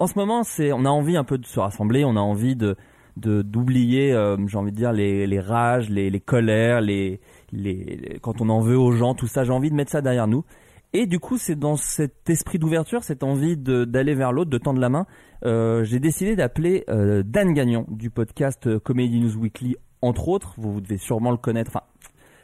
[0.04, 2.58] En ce moment, c'est, on a envie un peu de se rassembler, on a envie
[2.58, 2.76] de,
[3.16, 7.22] d'oublier, euh, j'ai envie de dire les, les rages, les, les colères, les,
[7.54, 9.46] les, quand on en veut aux gens, tout ça.
[9.46, 10.44] J'ai envie de mettre ça derrière nous.
[10.92, 14.82] Et du coup, c'est dans cet esprit d'ouverture, cette envie d'aller vers l'autre, de tendre
[14.82, 15.06] la main,
[15.46, 20.54] euh, j'ai décidé d'appeler euh, Dan Gagnon du podcast Comedy News Weekly, entre autres.
[20.58, 21.78] Vous, vous devez sûrement le connaître.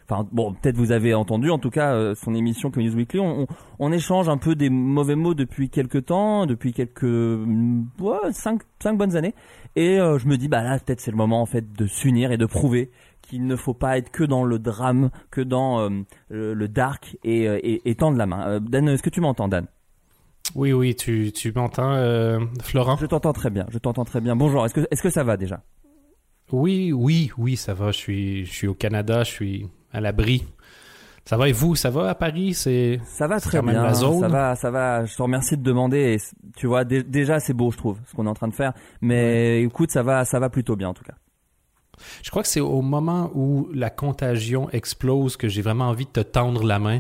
[0.09, 3.19] Enfin bon, peut-être vous avez entendu en tout cas euh, son émission Comedy Weekly.
[3.19, 3.47] On, on,
[3.77, 8.61] on échange un peu des mauvais mots depuis quelques temps, depuis quelques mm, ouais, cinq,
[8.81, 9.35] cinq bonnes années.
[9.75, 12.31] Et euh, je me dis bah là peut-être c'est le moment en fait de s'unir
[12.31, 12.89] et de prouver
[13.21, 15.89] qu'il ne faut pas être que dans le drame, que dans euh,
[16.29, 18.59] le, le dark et, et, et tendre la main.
[18.59, 19.67] Dan, est-ce que tu m'entends Dan?
[20.55, 22.97] Oui, oui, tu, tu m'entends, euh, Florent?
[22.97, 24.35] Je t'entends très bien, je t'entends très bien.
[24.35, 25.61] Bonjour, est-ce que, est-ce que ça va déjà?
[26.51, 27.91] Oui, oui, oui, ça va.
[27.91, 30.45] Je suis, je suis au Canada, je suis à l'abri.
[31.25, 32.55] Ça va et vous, ça va à Paris?
[32.55, 34.19] C'est Ça va très bien, la zone.
[34.21, 35.05] ça va, ça va.
[35.05, 36.15] Je te remercie de demander.
[36.15, 36.17] Et
[36.55, 38.73] tu vois, dé- déjà c'est beau, je trouve, ce qu'on est en train de faire.
[39.01, 41.13] Mais écoute, ça va, ça va plutôt bien en tout cas.
[42.23, 46.11] Je crois que c'est au moment où la contagion explose que j'ai vraiment envie de
[46.11, 46.99] te tendre la main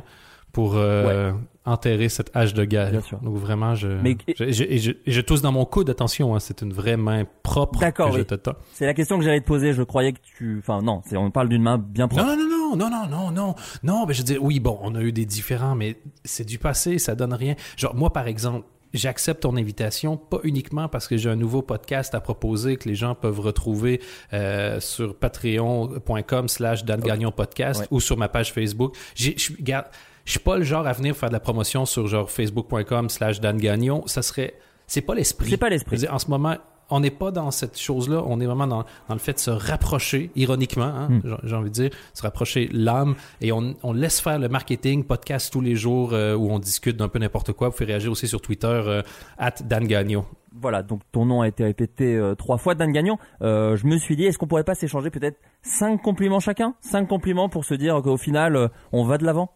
[0.51, 1.31] pour euh,
[1.69, 2.91] enterrer cette hache de guerre.
[2.91, 3.19] Bien sûr.
[3.19, 6.61] Donc vraiment, je, Mais- je, je, je, je tousse dans mon coude, attention, hein, c'est
[6.61, 8.25] une vraie main propre D'accord, que je oui.
[8.25, 8.55] te tends.
[8.73, 9.73] C'est la question que j'allais te poser.
[9.73, 10.57] Je croyais que tu.
[10.59, 12.25] Enfin, non, on parle d'une main bien propre.
[12.25, 15.01] Non, non, non, non, non, non, non, non, mais je dire, oui, bon, on a
[15.01, 17.55] eu des différents, mais c'est du passé, ça donne rien.
[17.77, 22.15] Genre, moi, par exemple, j'accepte ton invitation, pas uniquement parce que j'ai un nouveau podcast
[22.15, 24.01] à proposer que les gens peuvent retrouver
[24.33, 27.87] euh, sur patreon.com slash Dan Gagnon Podcast Ouais.
[27.91, 28.95] ou sur ma page Facebook.
[29.15, 29.85] J'ai- Je regarde,
[30.25, 33.39] je suis pas le genre à venir faire de la promotion sur genre facebook.com slash
[33.39, 34.03] Dan Gagnon.
[34.07, 34.53] Ça serait...
[34.87, 35.49] C'est pas l'esprit.
[35.51, 36.07] C'est pas l'esprit.
[36.09, 36.55] En ce moment,
[36.89, 38.23] on n'est pas dans cette chose-là.
[38.25, 41.21] On est vraiment dans, dans le fait de se rapprocher, ironiquement, hein, Hmm.
[41.43, 45.53] j'ai- envie de dire, se rapprocher l'âme et on, on laisse faire le marketing, podcast
[45.53, 47.69] tous les jours euh, où on discute d'un peu n'importe quoi.
[47.69, 49.03] Vous pouvez réagir aussi sur Twitter, euh,
[49.37, 50.25] at Dan Gagnon.
[50.59, 53.19] Voilà, donc ton nom a été répété euh, trois fois, Dan Gagnon.
[53.43, 56.73] Euh, je me suis dit, est-ce qu'on pourrait pas s'échanger peut-être cinq compliments chacun?
[56.81, 59.51] Cinq compliments pour se dire qu'au final, euh, on va de l'avant?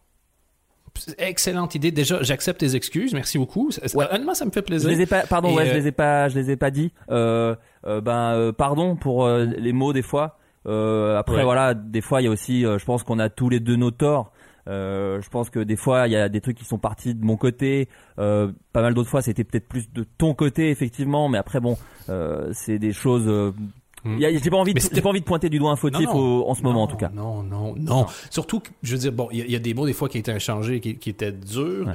[1.18, 1.92] Excellente idée.
[1.92, 3.14] Déjà, j'accepte tes excuses.
[3.14, 3.72] Merci beaucoup.
[3.72, 4.90] Ça- ça- Honnêtement, ça me fait Je plaisir.
[4.90, 6.72] les ai pas, pardon, Et, ouais, je euh, les ai pas, je les ai pas
[6.72, 6.92] dit.
[7.10, 10.38] Euh, euh, ben, euh, pardon pour les mots des fois.
[10.66, 11.44] Euh, après, Ouais.
[11.44, 13.92] voilà, des fois, il y a aussi, je pense qu'on a tous les deux nos
[13.92, 14.32] torts.
[14.70, 17.26] Euh, je pense que des fois, il y a des trucs qui sont partis de
[17.26, 17.90] mon côté.
[18.18, 21.28] Euh, pas mal d'autres fois, c'était peut-être plus de ton côté, effectivement.
[21.28, 21.78] Mais après, bon,
[22.10, 23.28] euh, c'est des choses.
[24.06, 26.54] A- J'ai pas envie, de, j'ai pas envie de pointer du doigt un fautif en
[26.56, 27.10] ce moment, en tout cas.
[27.14, 28.06] Non, non, non.
[28.30, 29.94] Surtout, que, je veux dire, bon, il y, a- il y a des mots des
[29.94, 31.88] fois qui étaient échangés, qui, qui étaient durs.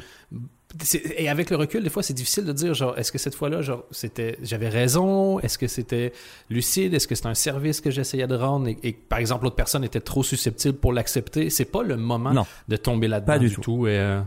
[1.17, 3.63] Et avec le recul, des fois, c'est difficile de dire, genre, est-ce que cette fois-là,
[3.63, 5.41] genre, c'était, j'avais raison?
[5.41, 6.13] Est-ce que c'était
[6.51, 6.93] lucide?
[6.93, 8.69] Est-ce que c'était un service que j'essayais de rendre?
[8.69, 11.49] Et, et, par exemple, l'autre personne était trop susceptible pour l'accepter.
[11.49, 12.47] C'est pas le moment Non.
[12.69, 13.63] de tomber là-dedans Pas du du, tout.
[13.63, 13.87] tout.
[13.87, 14.21] Et, euh,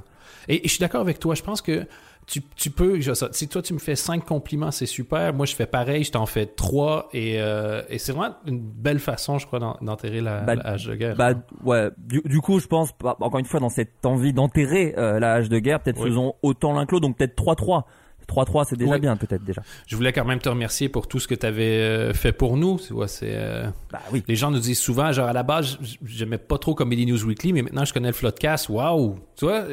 [0.48, 1.36] et- et je suis d'accord avec toi.
[1.36, 1.86] Je pense que
[2.32, 5.34] tu, tu peux, je- si toi tu me fais cinq compliments, c'est super.
[5.34, 7.10] Moi, je fais pareil, je t'en fais trois.
[7.12, 10.62] Et, euh, et c'est vraiment une belle façon, je crois, d'en- d'enterrer la, Bah, la
[10.66, 11.16] hache de guerre.
[11.18, 11.34] Bah
[11.66, 11.90] ouais.
[11.98, 15.34] Du, du coup, je pense bah, encore une fois dans cette envie d'enterrer euh, la
[15.34, 16.10] hache de guerre, peut-être Oui.
[16.10, 17.84] faisons autant l'autre, donc peut-être 3-3.
[18.32, 19.00] 3-3, c'est déjà Oui.
[19.00, 19.62] bien, peut-être déjà.
[19.88, 22.80] Je voulais quand même te remercier pour tout ce que tu avais fait pour nous.
[22.80, 23.32] Tu vois, c'est.
[23.34, 24.24] euh, Bah oui.
[24.28, 27.24] Les gens nous disent souvent, genre à la base, j- j'aimais pas trop Comedy News
[27.26, 28.70] Weekly, mais maintenant je connais le Floodcast.
[28.70, 29.20] Waouh!
[29.36, 29.66] Tu vois,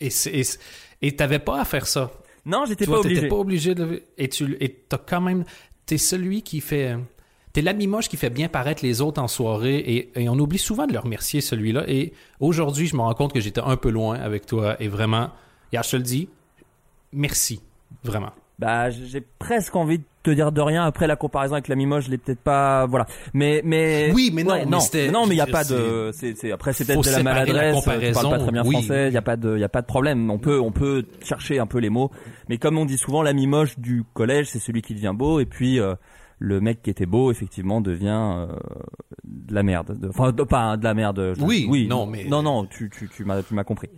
[0.00, 0.42] et c'est- et
[1.04, 2.10] et t'avais pas à faire ça.
[2.46, 3.28] Non, j'étais pas vois, obligé.
[3.28, 4.02] pas obligé de.
[4.18, 5.44] Et tu et t'as quand même.
[5.86, 6.96] T'es celui qui fait.
[7.52, 10.56] T'es l'ami moche qui fait bien paraître les autres en soirée et, et on oublie
[10.58, 11.84] souvent de le remercier celui-là.
[11.86, 15.28] Et aujourd'hui, je me rends compte que j'étais un peu loin avec toi et vraiment,
[15.70, 16.28] hier, je te le dis,
[17.12, 17.60] merci.
[18.04, 18.30] Vraiment.
[18.58, 20.84] Bah, j'ai presque envie de te dire de rien.
[20.84, 23.06] Après la comparaison avec la Mimoche, je l'ai peut-être pas, voilà.
[23.34, 24.12] Mais, mais.
[24.14, 24.78] Oui, mais non, Ouais, mais non,
[25.12, 27.38] non, mais il y a pas de, c'est, c'est, après c'est peut-être de la séparer
[27.46, 27.74] la maladresse.
[27.74, 28.72] Tu comparaison, parles pas très bien oui.
[28.74, 29.08] français.
[29.08, 30.30] Il y a pas de, il y a pas de problème.
[30.30, 32.12] On peut, on peut chercher un peu les mots.
[32.48, 35.40] Mais comme on dit souvent, l'ami moche du collège, c'est celui qui devient beau.
[35.40, 35.94] Et puis, euh,
[36.38, 38.46] le mec qui était beau, effectivement, devient euh,
[39.24, 39.98] de la merde.
[39.98, 41.32] De- Enfin, de- pas de la merde.
[41.36, 41.88] je- Oui, oui.
[41.88, 43.88] non, mais- Non, non, tu, tu, tu m'as, tu m'as compris.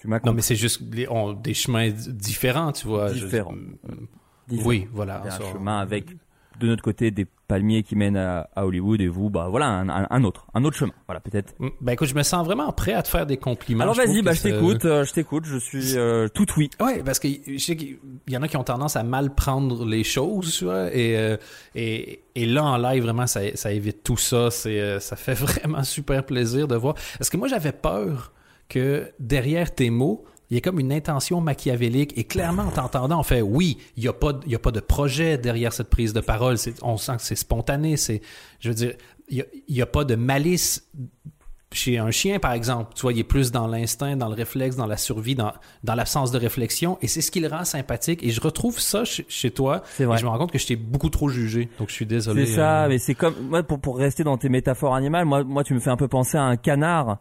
[0.00, 3.12] Tu m'as Non, mais c'est juste les- on- des chemins différents, tu vois.
[3.12, 3.54] Je- Différents.
[4.50, 5.22] Oui, voilà.
[5.24, 6.06] Un chemin avec
[6.60, 9.88] de notre côté des palmiers qui mènent à, à Hollywood et vous, bah voilà, un,
[9.90, 10.92] un- un autre, un autre chemin.
[11.06, 11.54] Voilà, peut-être.
[11.82, 13.82] Ben écoute, je me sens vraiment prêt à te faire des compliments.
[13.82, 16.70] Alors vas-y, bah je t'écoute, euh, je t'écoute, je suis euh, tout oui.
[16.80, 19.84] Ouais, parce que je sais qu'il y en a qui ont tendance à mal prendre
[19.84, 21.36] les choses, tu vois, et, euh,
[21.74, 25.34] et, et là en live vraiment ça, ça évite tout ça, c'est euh, ça fait
[25.34, 26.94] vraiment super plaisir de voir.
[27.18, 28.32] Parce que moi j'avais peur
[28.68, 33.20] que derrière tes mots il y a comme une intention machiavélique et clairement en t'entendant
[33.20, 35.90] on fait oui il y a pas il y a pas de projet derrière cette
[35.90, 38.20] prise de parole c'est on sent que c'est spontané c'est
[38.60, 38.94] je veux dire
[39.28, 40.88] il y a, pas de malice
[41.72, 44.76] chez un chien, par exemple, tu vois, il est plus dans l'instinct, dans le réflexe,
[44.76, 45.52] dans la survie, dans,
[45.84, 48.22] dans l'absence de réflexion, et c'est ce qui le rend sympathique.
[48.22, 49.82] Et je retrouve ça chez, chez toi.
[49.96, 50.16] C'est vrai.
[50.16, 52.46] Et je me rends compte que je t'ai beaucoup trop jugé, donc je suis désolé.
[52.46, 55.44] C'est ça, euh, mais c'est comme moi pour pour rester dans tes métaphores animales, moi
[55.44, 57.18] moi tu me fais un peu penser à un canard.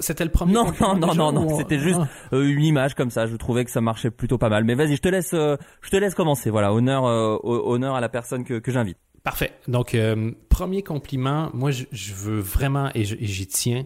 [0.00, 0.52] C'était le premier.
[0.52, 2.08] Non compliment non non non non, c'était juste Ah.
[2.34, 3.26] euh, une image comme ça.
[3.26, 4.64] Je trouvais que ça marchait plutôt pas mal.
[4.64, 6.50] Mais vas-y, je te laisse, euh, je te laisse commencer.
[6.50, 8.98] Voilà, honneur euh, au- honneur à la personne que que j'invite.
[9.22, 9.52] Parfait.
[9.68, 13.84] Donc, euh, premier compliment, moi, je, je veux vraiment, et j'y tiens,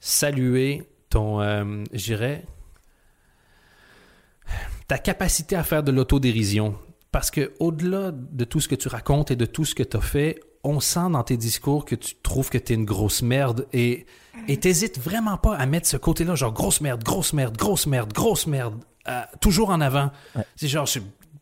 [0.00, 2.44] saluer ton, euh, je dirais,
[4.88, 6.76] ta capacité à faire de l'autodérision.
[7.12, 9.96] Parce que au-delà de tout ce que tu racontes et de tout ce que tu
[9.96, 13.22] as fait, on sent dans tes discours que tu trouves que tu es une grosse
[13.22, 14.06] merde et
[14.48, 18.12] et t'hésites vraiment pas à mettre ce côté-là, genre grosse merde, grosse merde, grosse merde,
[18.12, 18.74] grosse merde,
[19.08, 20.10] euh, toujours en avant.
[20.56, 20.86] C'est genre,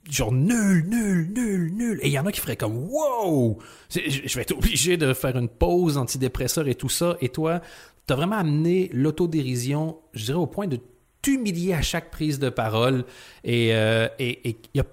[0.09, 1.99] genre nul, nul, nul, nul.
[2.03, 3.59] Et il y en a qui feraient comme wow,
[3.91, 7.16] je vais être obligé de faire une pause antidépresseur et tout ça.
[7.20, 7.61] Et toi,
[8.07, 10.79] t'as vraiment amené l'autodérision, je dirais au point de
[11.20, 13.05] t'humilier à chaque prise de parole.
[13.43, 14.85] Et, euh, et, et a-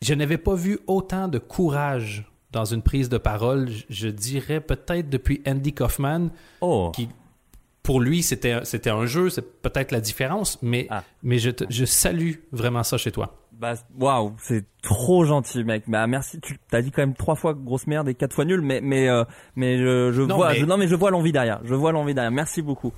[0.00, 5.08] je n'avais pas vu autant de courage dans une prise de parole, je, dirais peut-être
[5.08, 6.28] depuis Andy Kaufman,
[6.60, 6.90] Oh.
[6.94, 7.08] qui
[7.82, 11.02] pour lui c'était c'était un jeu, c'est peut-être la différence, mais Ah.
[11.22, 13.36] mais je, te- je salue vraiment ça chez toi.
[13.52, 15.84] Bah, waouh, c'est trop gentil, mec.
[15.86, 16.40] Bah, merci.
[16.40, 19.08] Tu t'as dit quand même trois fois grosse merde et quatre fois nul, mais mais
[19.08, 19.24] euh,
[19.54, 21.60] mais je, je Non, vois, mais- je- non mais je vois l'envie derrière.
[21.64, 22.30] Je vois l'envie derrière.
[22.32, 22.92] Merci beaucoup.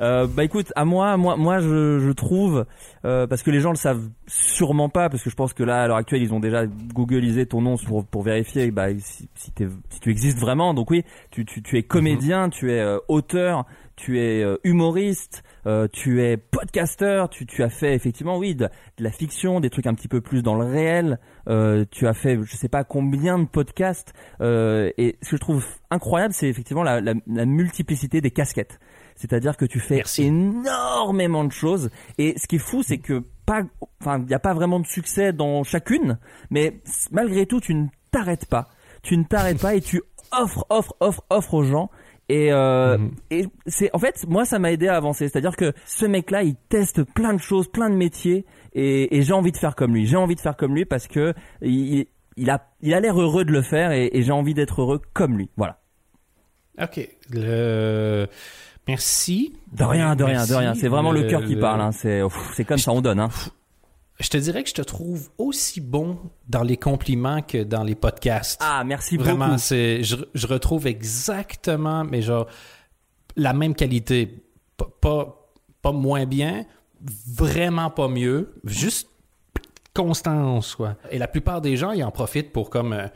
[0.00, 2.64] Euh, bah écoute, à moi, moi, moi, je, je trouve
[3.04, 5.82] euh, parce que les gens le savent sûrement pas, parce que je pense que là,
[5.82, 9.52] à l'heure actuelle, ils ont déjà googlisé ton nom pour pour vérifier, bah si si,
[9.52, 10.74] tu existes vraiment.
[10.74, 15.42] Donc oui, tu tu, tu es comédien, tu es euh, auteur, tu es euh, humoriste,
[15.66, 18.64] euh, tu es podcasteur, tu, tu as fait effectivement oui de,
[18.96, 21.18] de la fiction, des trucs un petit peu plus dans le réel.
[21.48, 25.40] Euh, tu as fait je sais pas combien de podcasts euh, et ce que je
[25.40, 28.78] trouve incroyable c'est effectivement la, la, la multiplicité des casquettes.
[29.16, 33.62] C'est-à-dire que tu fais énormément de choses et ce qui est fou c'est que pas
[34.00, 36.18] enfin il n'y a pas vraiment de succès dans chacune
[36.50, 36.80] mais
[37.10, 38.68] malgré tout tu ne t'arrêtes pas.
[39.02, 40.02] Tu ne t'arrêtes pas et tu
[40.32, 41.90] offres offres offres offres aux gens
[42.28, 42.96] et, euh,
[43.30, 45.28] et c'est en fait moi ça m'a aidé à avancer.
[45.28, 49.32] C'est-à-dire que ce mec-là il teste plein de choses, plein de métiers et, et j'ai
[49.32, 50.06] envie de faire comme lui.
[50.06, 52.06] J'ai envie de faire comme lui parce que il,
[52.36, 55.00] il a il a l'air heureux de le faire et, et j'ai envie d'être heureux
[55.12, 55.50] comme lui.
[55.56, 55.80] Voilà.
[56.80, 57.08] Ok.
[57.30, 58.26] Le...
[58.88, 59.54] Merci.
[59.72, 60.74] De rien, de rien, de rien.
[60.74, 61.80] C'est vraiment le cœur qui Le- parle.
[61.80, 61.92] Hein.
[61.92, 62.22] C'est
[62.54, 63.20] c'est comme ça on donne.
[63.20, 63.30] Hein.
[64.18, 66.18] Je te dirais que je te trouve aussi bon
[66.48, 68.60] dans les compliments que dans les podcasts.
[68.62, 69.58] Ah, merci Vraiment, beaucoup.
[69.58, 72.46] c'est je, je retrouve exactement, mais genre
[73.36, 74.44] la même qualité,
[74.76, 75.36] pas, pas
[75.82, 76.66] pas moins bien,
[77.32, 79.08] vraiment pas mieux, juste
[79.94, 80.96] constance quoi.
[81.10, 83.06] Et la plupart des gens, ils en profitent pour comme euh,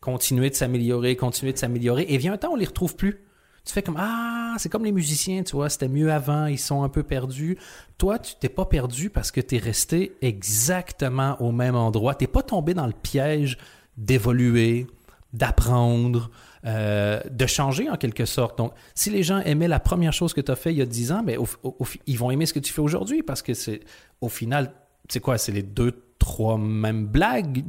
[0.00, 2.06] continuer de s'améliorer, continuer de s'améliorer.
[2.08, 3.20] Et vient un temps, on les retrouve plus.
[3.68, 6.84] Tu fais comme ah, c'est comme les musiciens, tu vois, c'était mieux avant, ils sont
[6.84, 7.58] un peu perdus.
[7.98, 12.14] Toi, tu t'es pas perdu parce que tu es resté exactement au même endroit.
[12.14, 13.58] T'es pas tombé dans le piège
[13.98, 14.86] d'évoluer,
[15.34, 16.30] d'apprendre,
[16.64, 18.56] euh, de changer en quelque sorte.
[18.56, 20.86] Donc, si les gens aimaient la première chose que tu as fait il y a
[20.86, 23.52] 10 ans, ben, au fi- ils vont aimer ce que tu fais aujourd'hui parce que
[23.52, 23.80] c'est
[24.22, 24.72] au final,
[25.10, 27.64] c'est quoi, c'est les deux, trois mêmes blagues,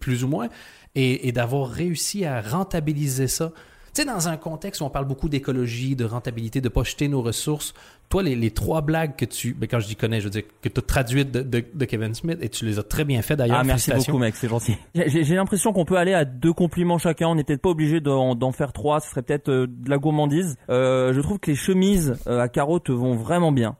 [0.00, 0.48] plus ou moins,
[0.94, 3.52] et d'avoir réussi à rentabiliser ça.
[3.94, 7.08] Tu sais, dans un contexte où on parle beaucoup d'écologie, de rentabilité, de pas jeter
[7.08, 7.74] nos ressources,
[8.08, 10.44] toi, les, les trois blagues que tu, ben, quand je dis connais, je veux dire
[10.62, 13.20] que tu as traduites de, de- de Kevin Smith, et tu les as très bien
[13.20, 13.58] fait d'ailleurs.
[13.60, 14.76] Ah, merci beaucoup, mec, c'est gentil.
[14.94, 17.28] J'ai l'impression qu'on peut aller à deux compliments chacun.
[17.28, 19.00] On n'est peut-être pas obligé d'en d'en faire trois.
[19.00, 20.56] Ce serait peut-être euh, de la gourmandise.
[20.70, 23.76] Euh, je trouve que les chemises euh, à carreaux te vont vraiment bien.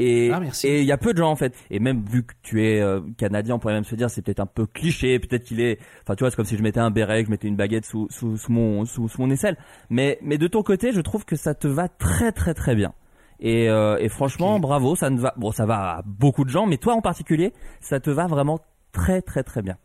[0.00, 1.54] Et Ah, et il y a peu de gens en fait.
[1.70, 4.40] Et même vu que tu es euh, canadien, on pourrait même se dire c'est peut-être
[4.40, 5.18] un peu cliché.
[5.18, 5.78] Peut-être qu'il est.
[6.02, 7.84] Enfin, tu vois, c'est comme si je mettais un béret, que je mettais une baguette
[7.84, 9.58] sous sous, sous mon sous, sous mon aisselle.
[9.90, 12.94] Mais mais de ton côté, je trouve que ça te va très très très bien.
[13.40, 15.34] Et, euh, et franchement, bravo, ça ne va.
[15.36, 18.60] Bon, ça va à beaucoup de gens, mais toi en particulier, ça te va vraiment
[18.92, 19.76] très très très bien.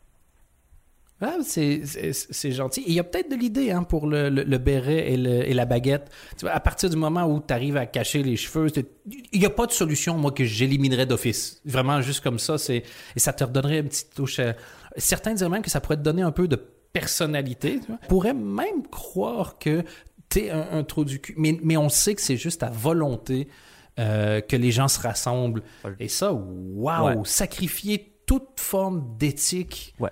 [1.21, 1.81] Ah, c'est,
[2.51, 2.81] gentil.
[2.81, 5.47] Et il y a peut-être de l'idée hein, pour le, le, le béret et, le-
[5.49, 6.11] et la baguette.
[6.37, 8.67] Tu vois, à partir du moment où tu arrives à cacher les cheveux,
[9.31, 11.61] il n'y a pas de solution, moi, que j'éliminerais d'office.
[11.65, 12.57] Vraiment, juste comme ça.
[12.57, 12.83] C'est,
[13.15, 14.39] et ça te redonnerait une petite touche.
[14.39, 14.51] euh,
[14.97, 16.57] Certains diraient même que ça pourrait te donner un peu de
[16.91, 17.79] personnalité.
[17.79, 17.97] Tu vois.
[18.09, 19.83] Pourrait même croire que
[20.29, 21.33] tu es un, un trou du cul.
[21.37, 23.47] Mais, mais on sait que c'est juste à volonté
[23.99, 25.61] euh, que les gens se rassemblent.
[25.99, 27.07] Et ça, waouh!
[27.07, 27.15] Ouais.
[27.23, 30.09] Sacrifier toute forme d'éthique Ouais.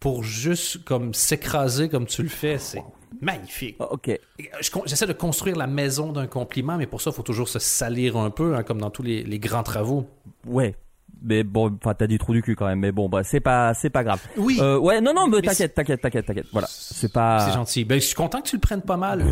[0.00, 2.82] Pour juste comme s'écraser comme tu le fais, c'est
[3.20, 3.76] magnifique.
[3.78, 4.08] ok.
[4.08, 7.48] Et, euh, J'essaie de construire la maison d'un compliment, mais pour ça, il faut toujours
[7.48, 10.06] se salir un peu, hein, comme dans tous les, les grands travaux.
[10.46, 10.74] Ouais.
[11.22, 12.80] Mais bon, enfin, t'as dit trou du cul quand même.
[12.80, 14.20] Mais bon, bah, c'est pas, c'est pas grave.
[14.36, 14.58] Oui.
[14.60, 16.46] Euh, ouais, non, non, mais Mais t'inquiète, t'inquiète, t'inquiète, t'inquiète.
[16.52, 16.68] Voilà.
[16.70, 17.46] C'est pas.
[17.46, 17.84] C'est gentil.
[17.84, 19.24] Ben, je suis content que tu le prennes pas mal.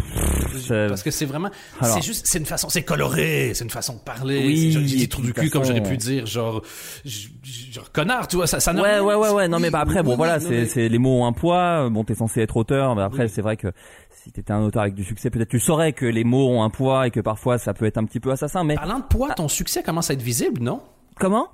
[0.68, 1.50] Parce que c'est vraiment.
[1.80, 1.94] Alors.
[1.94, 2.26] C'est juste.
[2.26, 2.68] C'est une façon.
[2.68, 3.52] C'est coloré.
[3.54, 4.46] C'est une façon de parler.
[4.46, 6.62] Oui, J'ai dit trou du cul comme j'aurais pu dire, genre.
[7.04, 8.46] Genre connard, tu vois.
[8.46, 9.48] Ça, ça Ouais, ouais, ouais, ouais.
[9.48, 11.88] Non, mais bah après, bon, voilà, c'est, c'est les mots ont un poids.
[11.90, 13.72] Bon, t'es censé être auteur, mais après, c'est vrai que
[14.22, 16.70] si t'étais un auteur avec du succès, peut-être tu saurais que les mots ont un
[16.70, 18.64] poids et que parfois ça peut être un petit peu assassin.
[18.64, 20.82] Mais Parlant de poids, ton succès commence à être visible, non?
[21.18, 21.48] comment?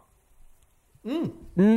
[1.04, 1.76] Hmm.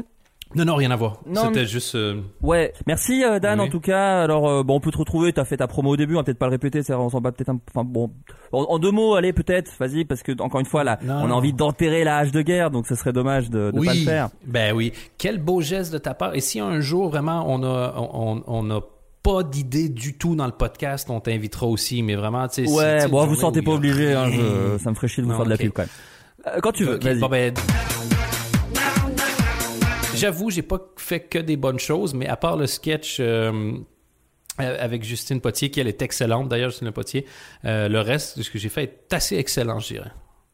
[0.56, 1.20] Non, non, rien à voir.
[1.34, 1.94] C'était mais- juste.
[1.96, 3.68] euh, Ouais, merci euh, Dan Oui.
[3.68, 4.22] en tout cas.
[4.24, 5.34] Alors euh, bon, on peut te retrouver.
[5.34, 6.84] T'as fait ta promo au début, on va peut-être pas le répéter.
[6.84, 7.60] Ça, on s'en bat peut-être un.
[7.70, 8.12] Enfin bon,
[8.54, 9.70] en, en deux mots, allez peut-être.
[9.78, 12.42] Vas-y, parce que encore une fois là, Non, on a envie d'enterrer la hache de
[12.42, 13.86] guerre, donc ce serait dommage de, oui.
[13.88, 14.30] pas le faire.
[14.46, 14.94] Ben oui.
[15.18, 16.34] Quel beau geste de ta part.
[16.34, 18.80] Et si un jour vraiment on a on, on n'a
[19.24, 22.04] pas d'idée du tout dans le podcast, on t'invitera aussi.
[22.04, 22.72] Mais vraiment, tu sais.
[22.74, 24.14] Ouais, bon, vous sentez pas obligé.
[24.14, 26.62] Hein, je- ça me ferait chier de vous Non, faire de la pub quand même.
[26.62, 27.20] Quand tu veux, vas-y.
[27.20, 27.54] bon, ben,
[30.18, 33.74] J'avoue, j'ai pas fait que des bonnes choses, mais à part le sketch euh,
[34.60, 37.26] euh, avec Justine Potier, qui elle est excellente, d'ailleurs, Justine Potier,
[37.66, 40.12] euh, le reste de ce que j'ai fait est assez excellent, je dirais.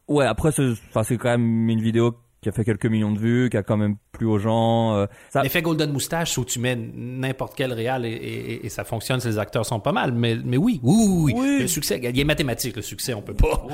[0.07, 3.17] Ouais, après, c'est enfin, c'est quand même une vidéo qui a fait quelques millions de
[3.17, 4.93] vues, qui a quand même plu aux gens.
[4.95, 5.41] euh, ça...
[5.41, 9.39] L'effet Golden Moustache où tu mets n'importe quel réal et, et- et ça fonctionne les
[9.39, 10.11] acteurs sont pas mal.
[10.11, 11.59] Mais, mais oui, oui, oui, oui.
[11.61, 13.65] Le succès, il est mathématique, le succès, on peut pas.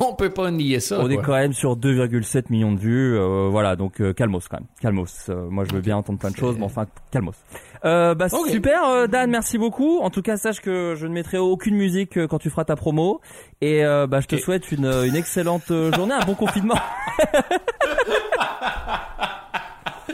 [0.00, 1.00] On, peut pas nier ça.
[1.00, 4.58] On est quand même sur 2,7 millions de vues, euh, voilà, donc euh, calmos quand
[4.58, 5.26] même, calmos.
[5.28, 7.36] Euh, moi je veux bien entendre plein de choses, mais enfin calmos.
[7.84, 10.00] Euh, bah super, euh, Dan, merci beaucoup.
[10.00, 12.76] En tout cas, sache que je ne mettrai aucune musique euh, quand tu feras ta
[12.76, 13.20] promo,
[13.60, 16.78] et euh, bah je te souhaite une, une excellente journée, un bon confinement.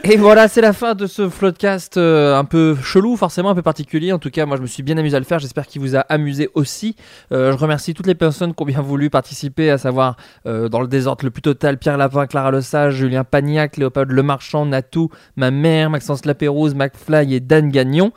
[0.07, 3.63] Et voilà, c'est la fin de ce floodcast euh, un peu chelou, forcément un peu
[3.63, 4.13] particulier.
[4.13, 5.39] En tout cas, moi, je me suis bien amusé à le faire.
[5.39, 6.95] J'espère qu'il vous a amusé aussi.
[7.31, 10.15] Euh, je remercie toutes les personnes qui ont bien voulu participer, à savoir
[10.45, 14.11] euh, dans le désordre le plus total Pierre Lapin, Clara Le Sage, Julien Pagnac, Léopold
[14.11, 18.11] Lemarchand, Natou, ma mère, Maxence Lapérouse, McFly et Dan Gagnon.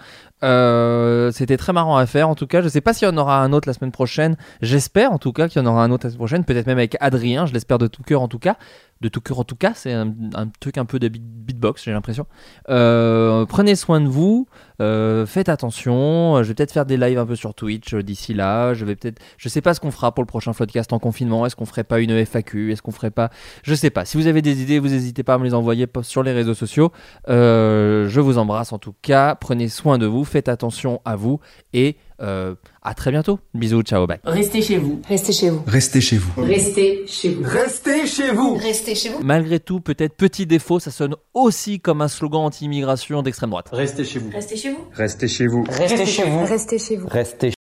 [0.44, 2.62] Euh, C'était très marrant à faire en tout cas.
[2.62, 4.36] Je sais pas s'il y en aura un autre la semaine prochaine.
[4.62, 6.44] J'espère en tout cas qu'il y en aura un autre la semaine prochaine.
[6.44, 7.46] Peut-être même avec Adrien.
[7.46, 8.56] Je l'espère de tout cœur en tout cas.
[9.00, 9.72] De tout cœur en tout cas.
[9.74, 10.12] C'est un,
[10.60, 12.26] truc un peu de beat- beatbox, j'ai l'impression.
[12.68, 14.46] Euh, prenez soin de vous.
[14.80, 16.42] Euh, faites attention.
[16.42, 18.74] Je vais peut-être faire des lives un peu sur Twitch euh, d'ici là.
[18.74, 19.20] Je vais peut-être.
[19.36, 21.46] Je sais pas ce qu'on fera pour le prochain podcast en confinement.
[21.46, 23.30] Est-ce qu'on ferait pas une FAQ Est-ce qu'on ferait pas
[23.62, 24.04] Je sais pas.
[24.04, 26.54] Si vous avez des idées, vous n'hésitez pas à me les envoyer sur les réseaux
[26.54, 26.92] sociaux.
[27.28, 29.34] Euh, je vous embrasse en tout cas.
[29.34, 30.24] Prenez soin de vous.
[30.24, 31.40] Faites attention à vous
[31.72, 33.38] et euh, à très bientôt.
[33.54, 33.82] Bisous.
[33.82, 34.06] Ciao.
[34.06, 34.18] Bye.
[34.24, 35.00] Restez chez vous.
[35.08, 35.62] Restez chez vous.
[35.66, 36.42] Restez chez vous.
[36.42, 37.42] Restez chez vous.
[37.44, 38.54] Restez chez vous.
[38.56, 39.20] Restez chez vous.
[39.22, 43.68] Malgré tout, peut-être petit défaut, ça sonne aussi comme un slogan anti-immigration d'extrême droite.
[43.72, 44.30] Restez chez vous.
[44.32, 44.86] Restez chez vous.
[44.92, 45.64] Restez chez vous.
[45.68, 46.44] Restez chez vous.
[46.44, 47.08] Restez chez vous.
[47.08, 47.57] Restez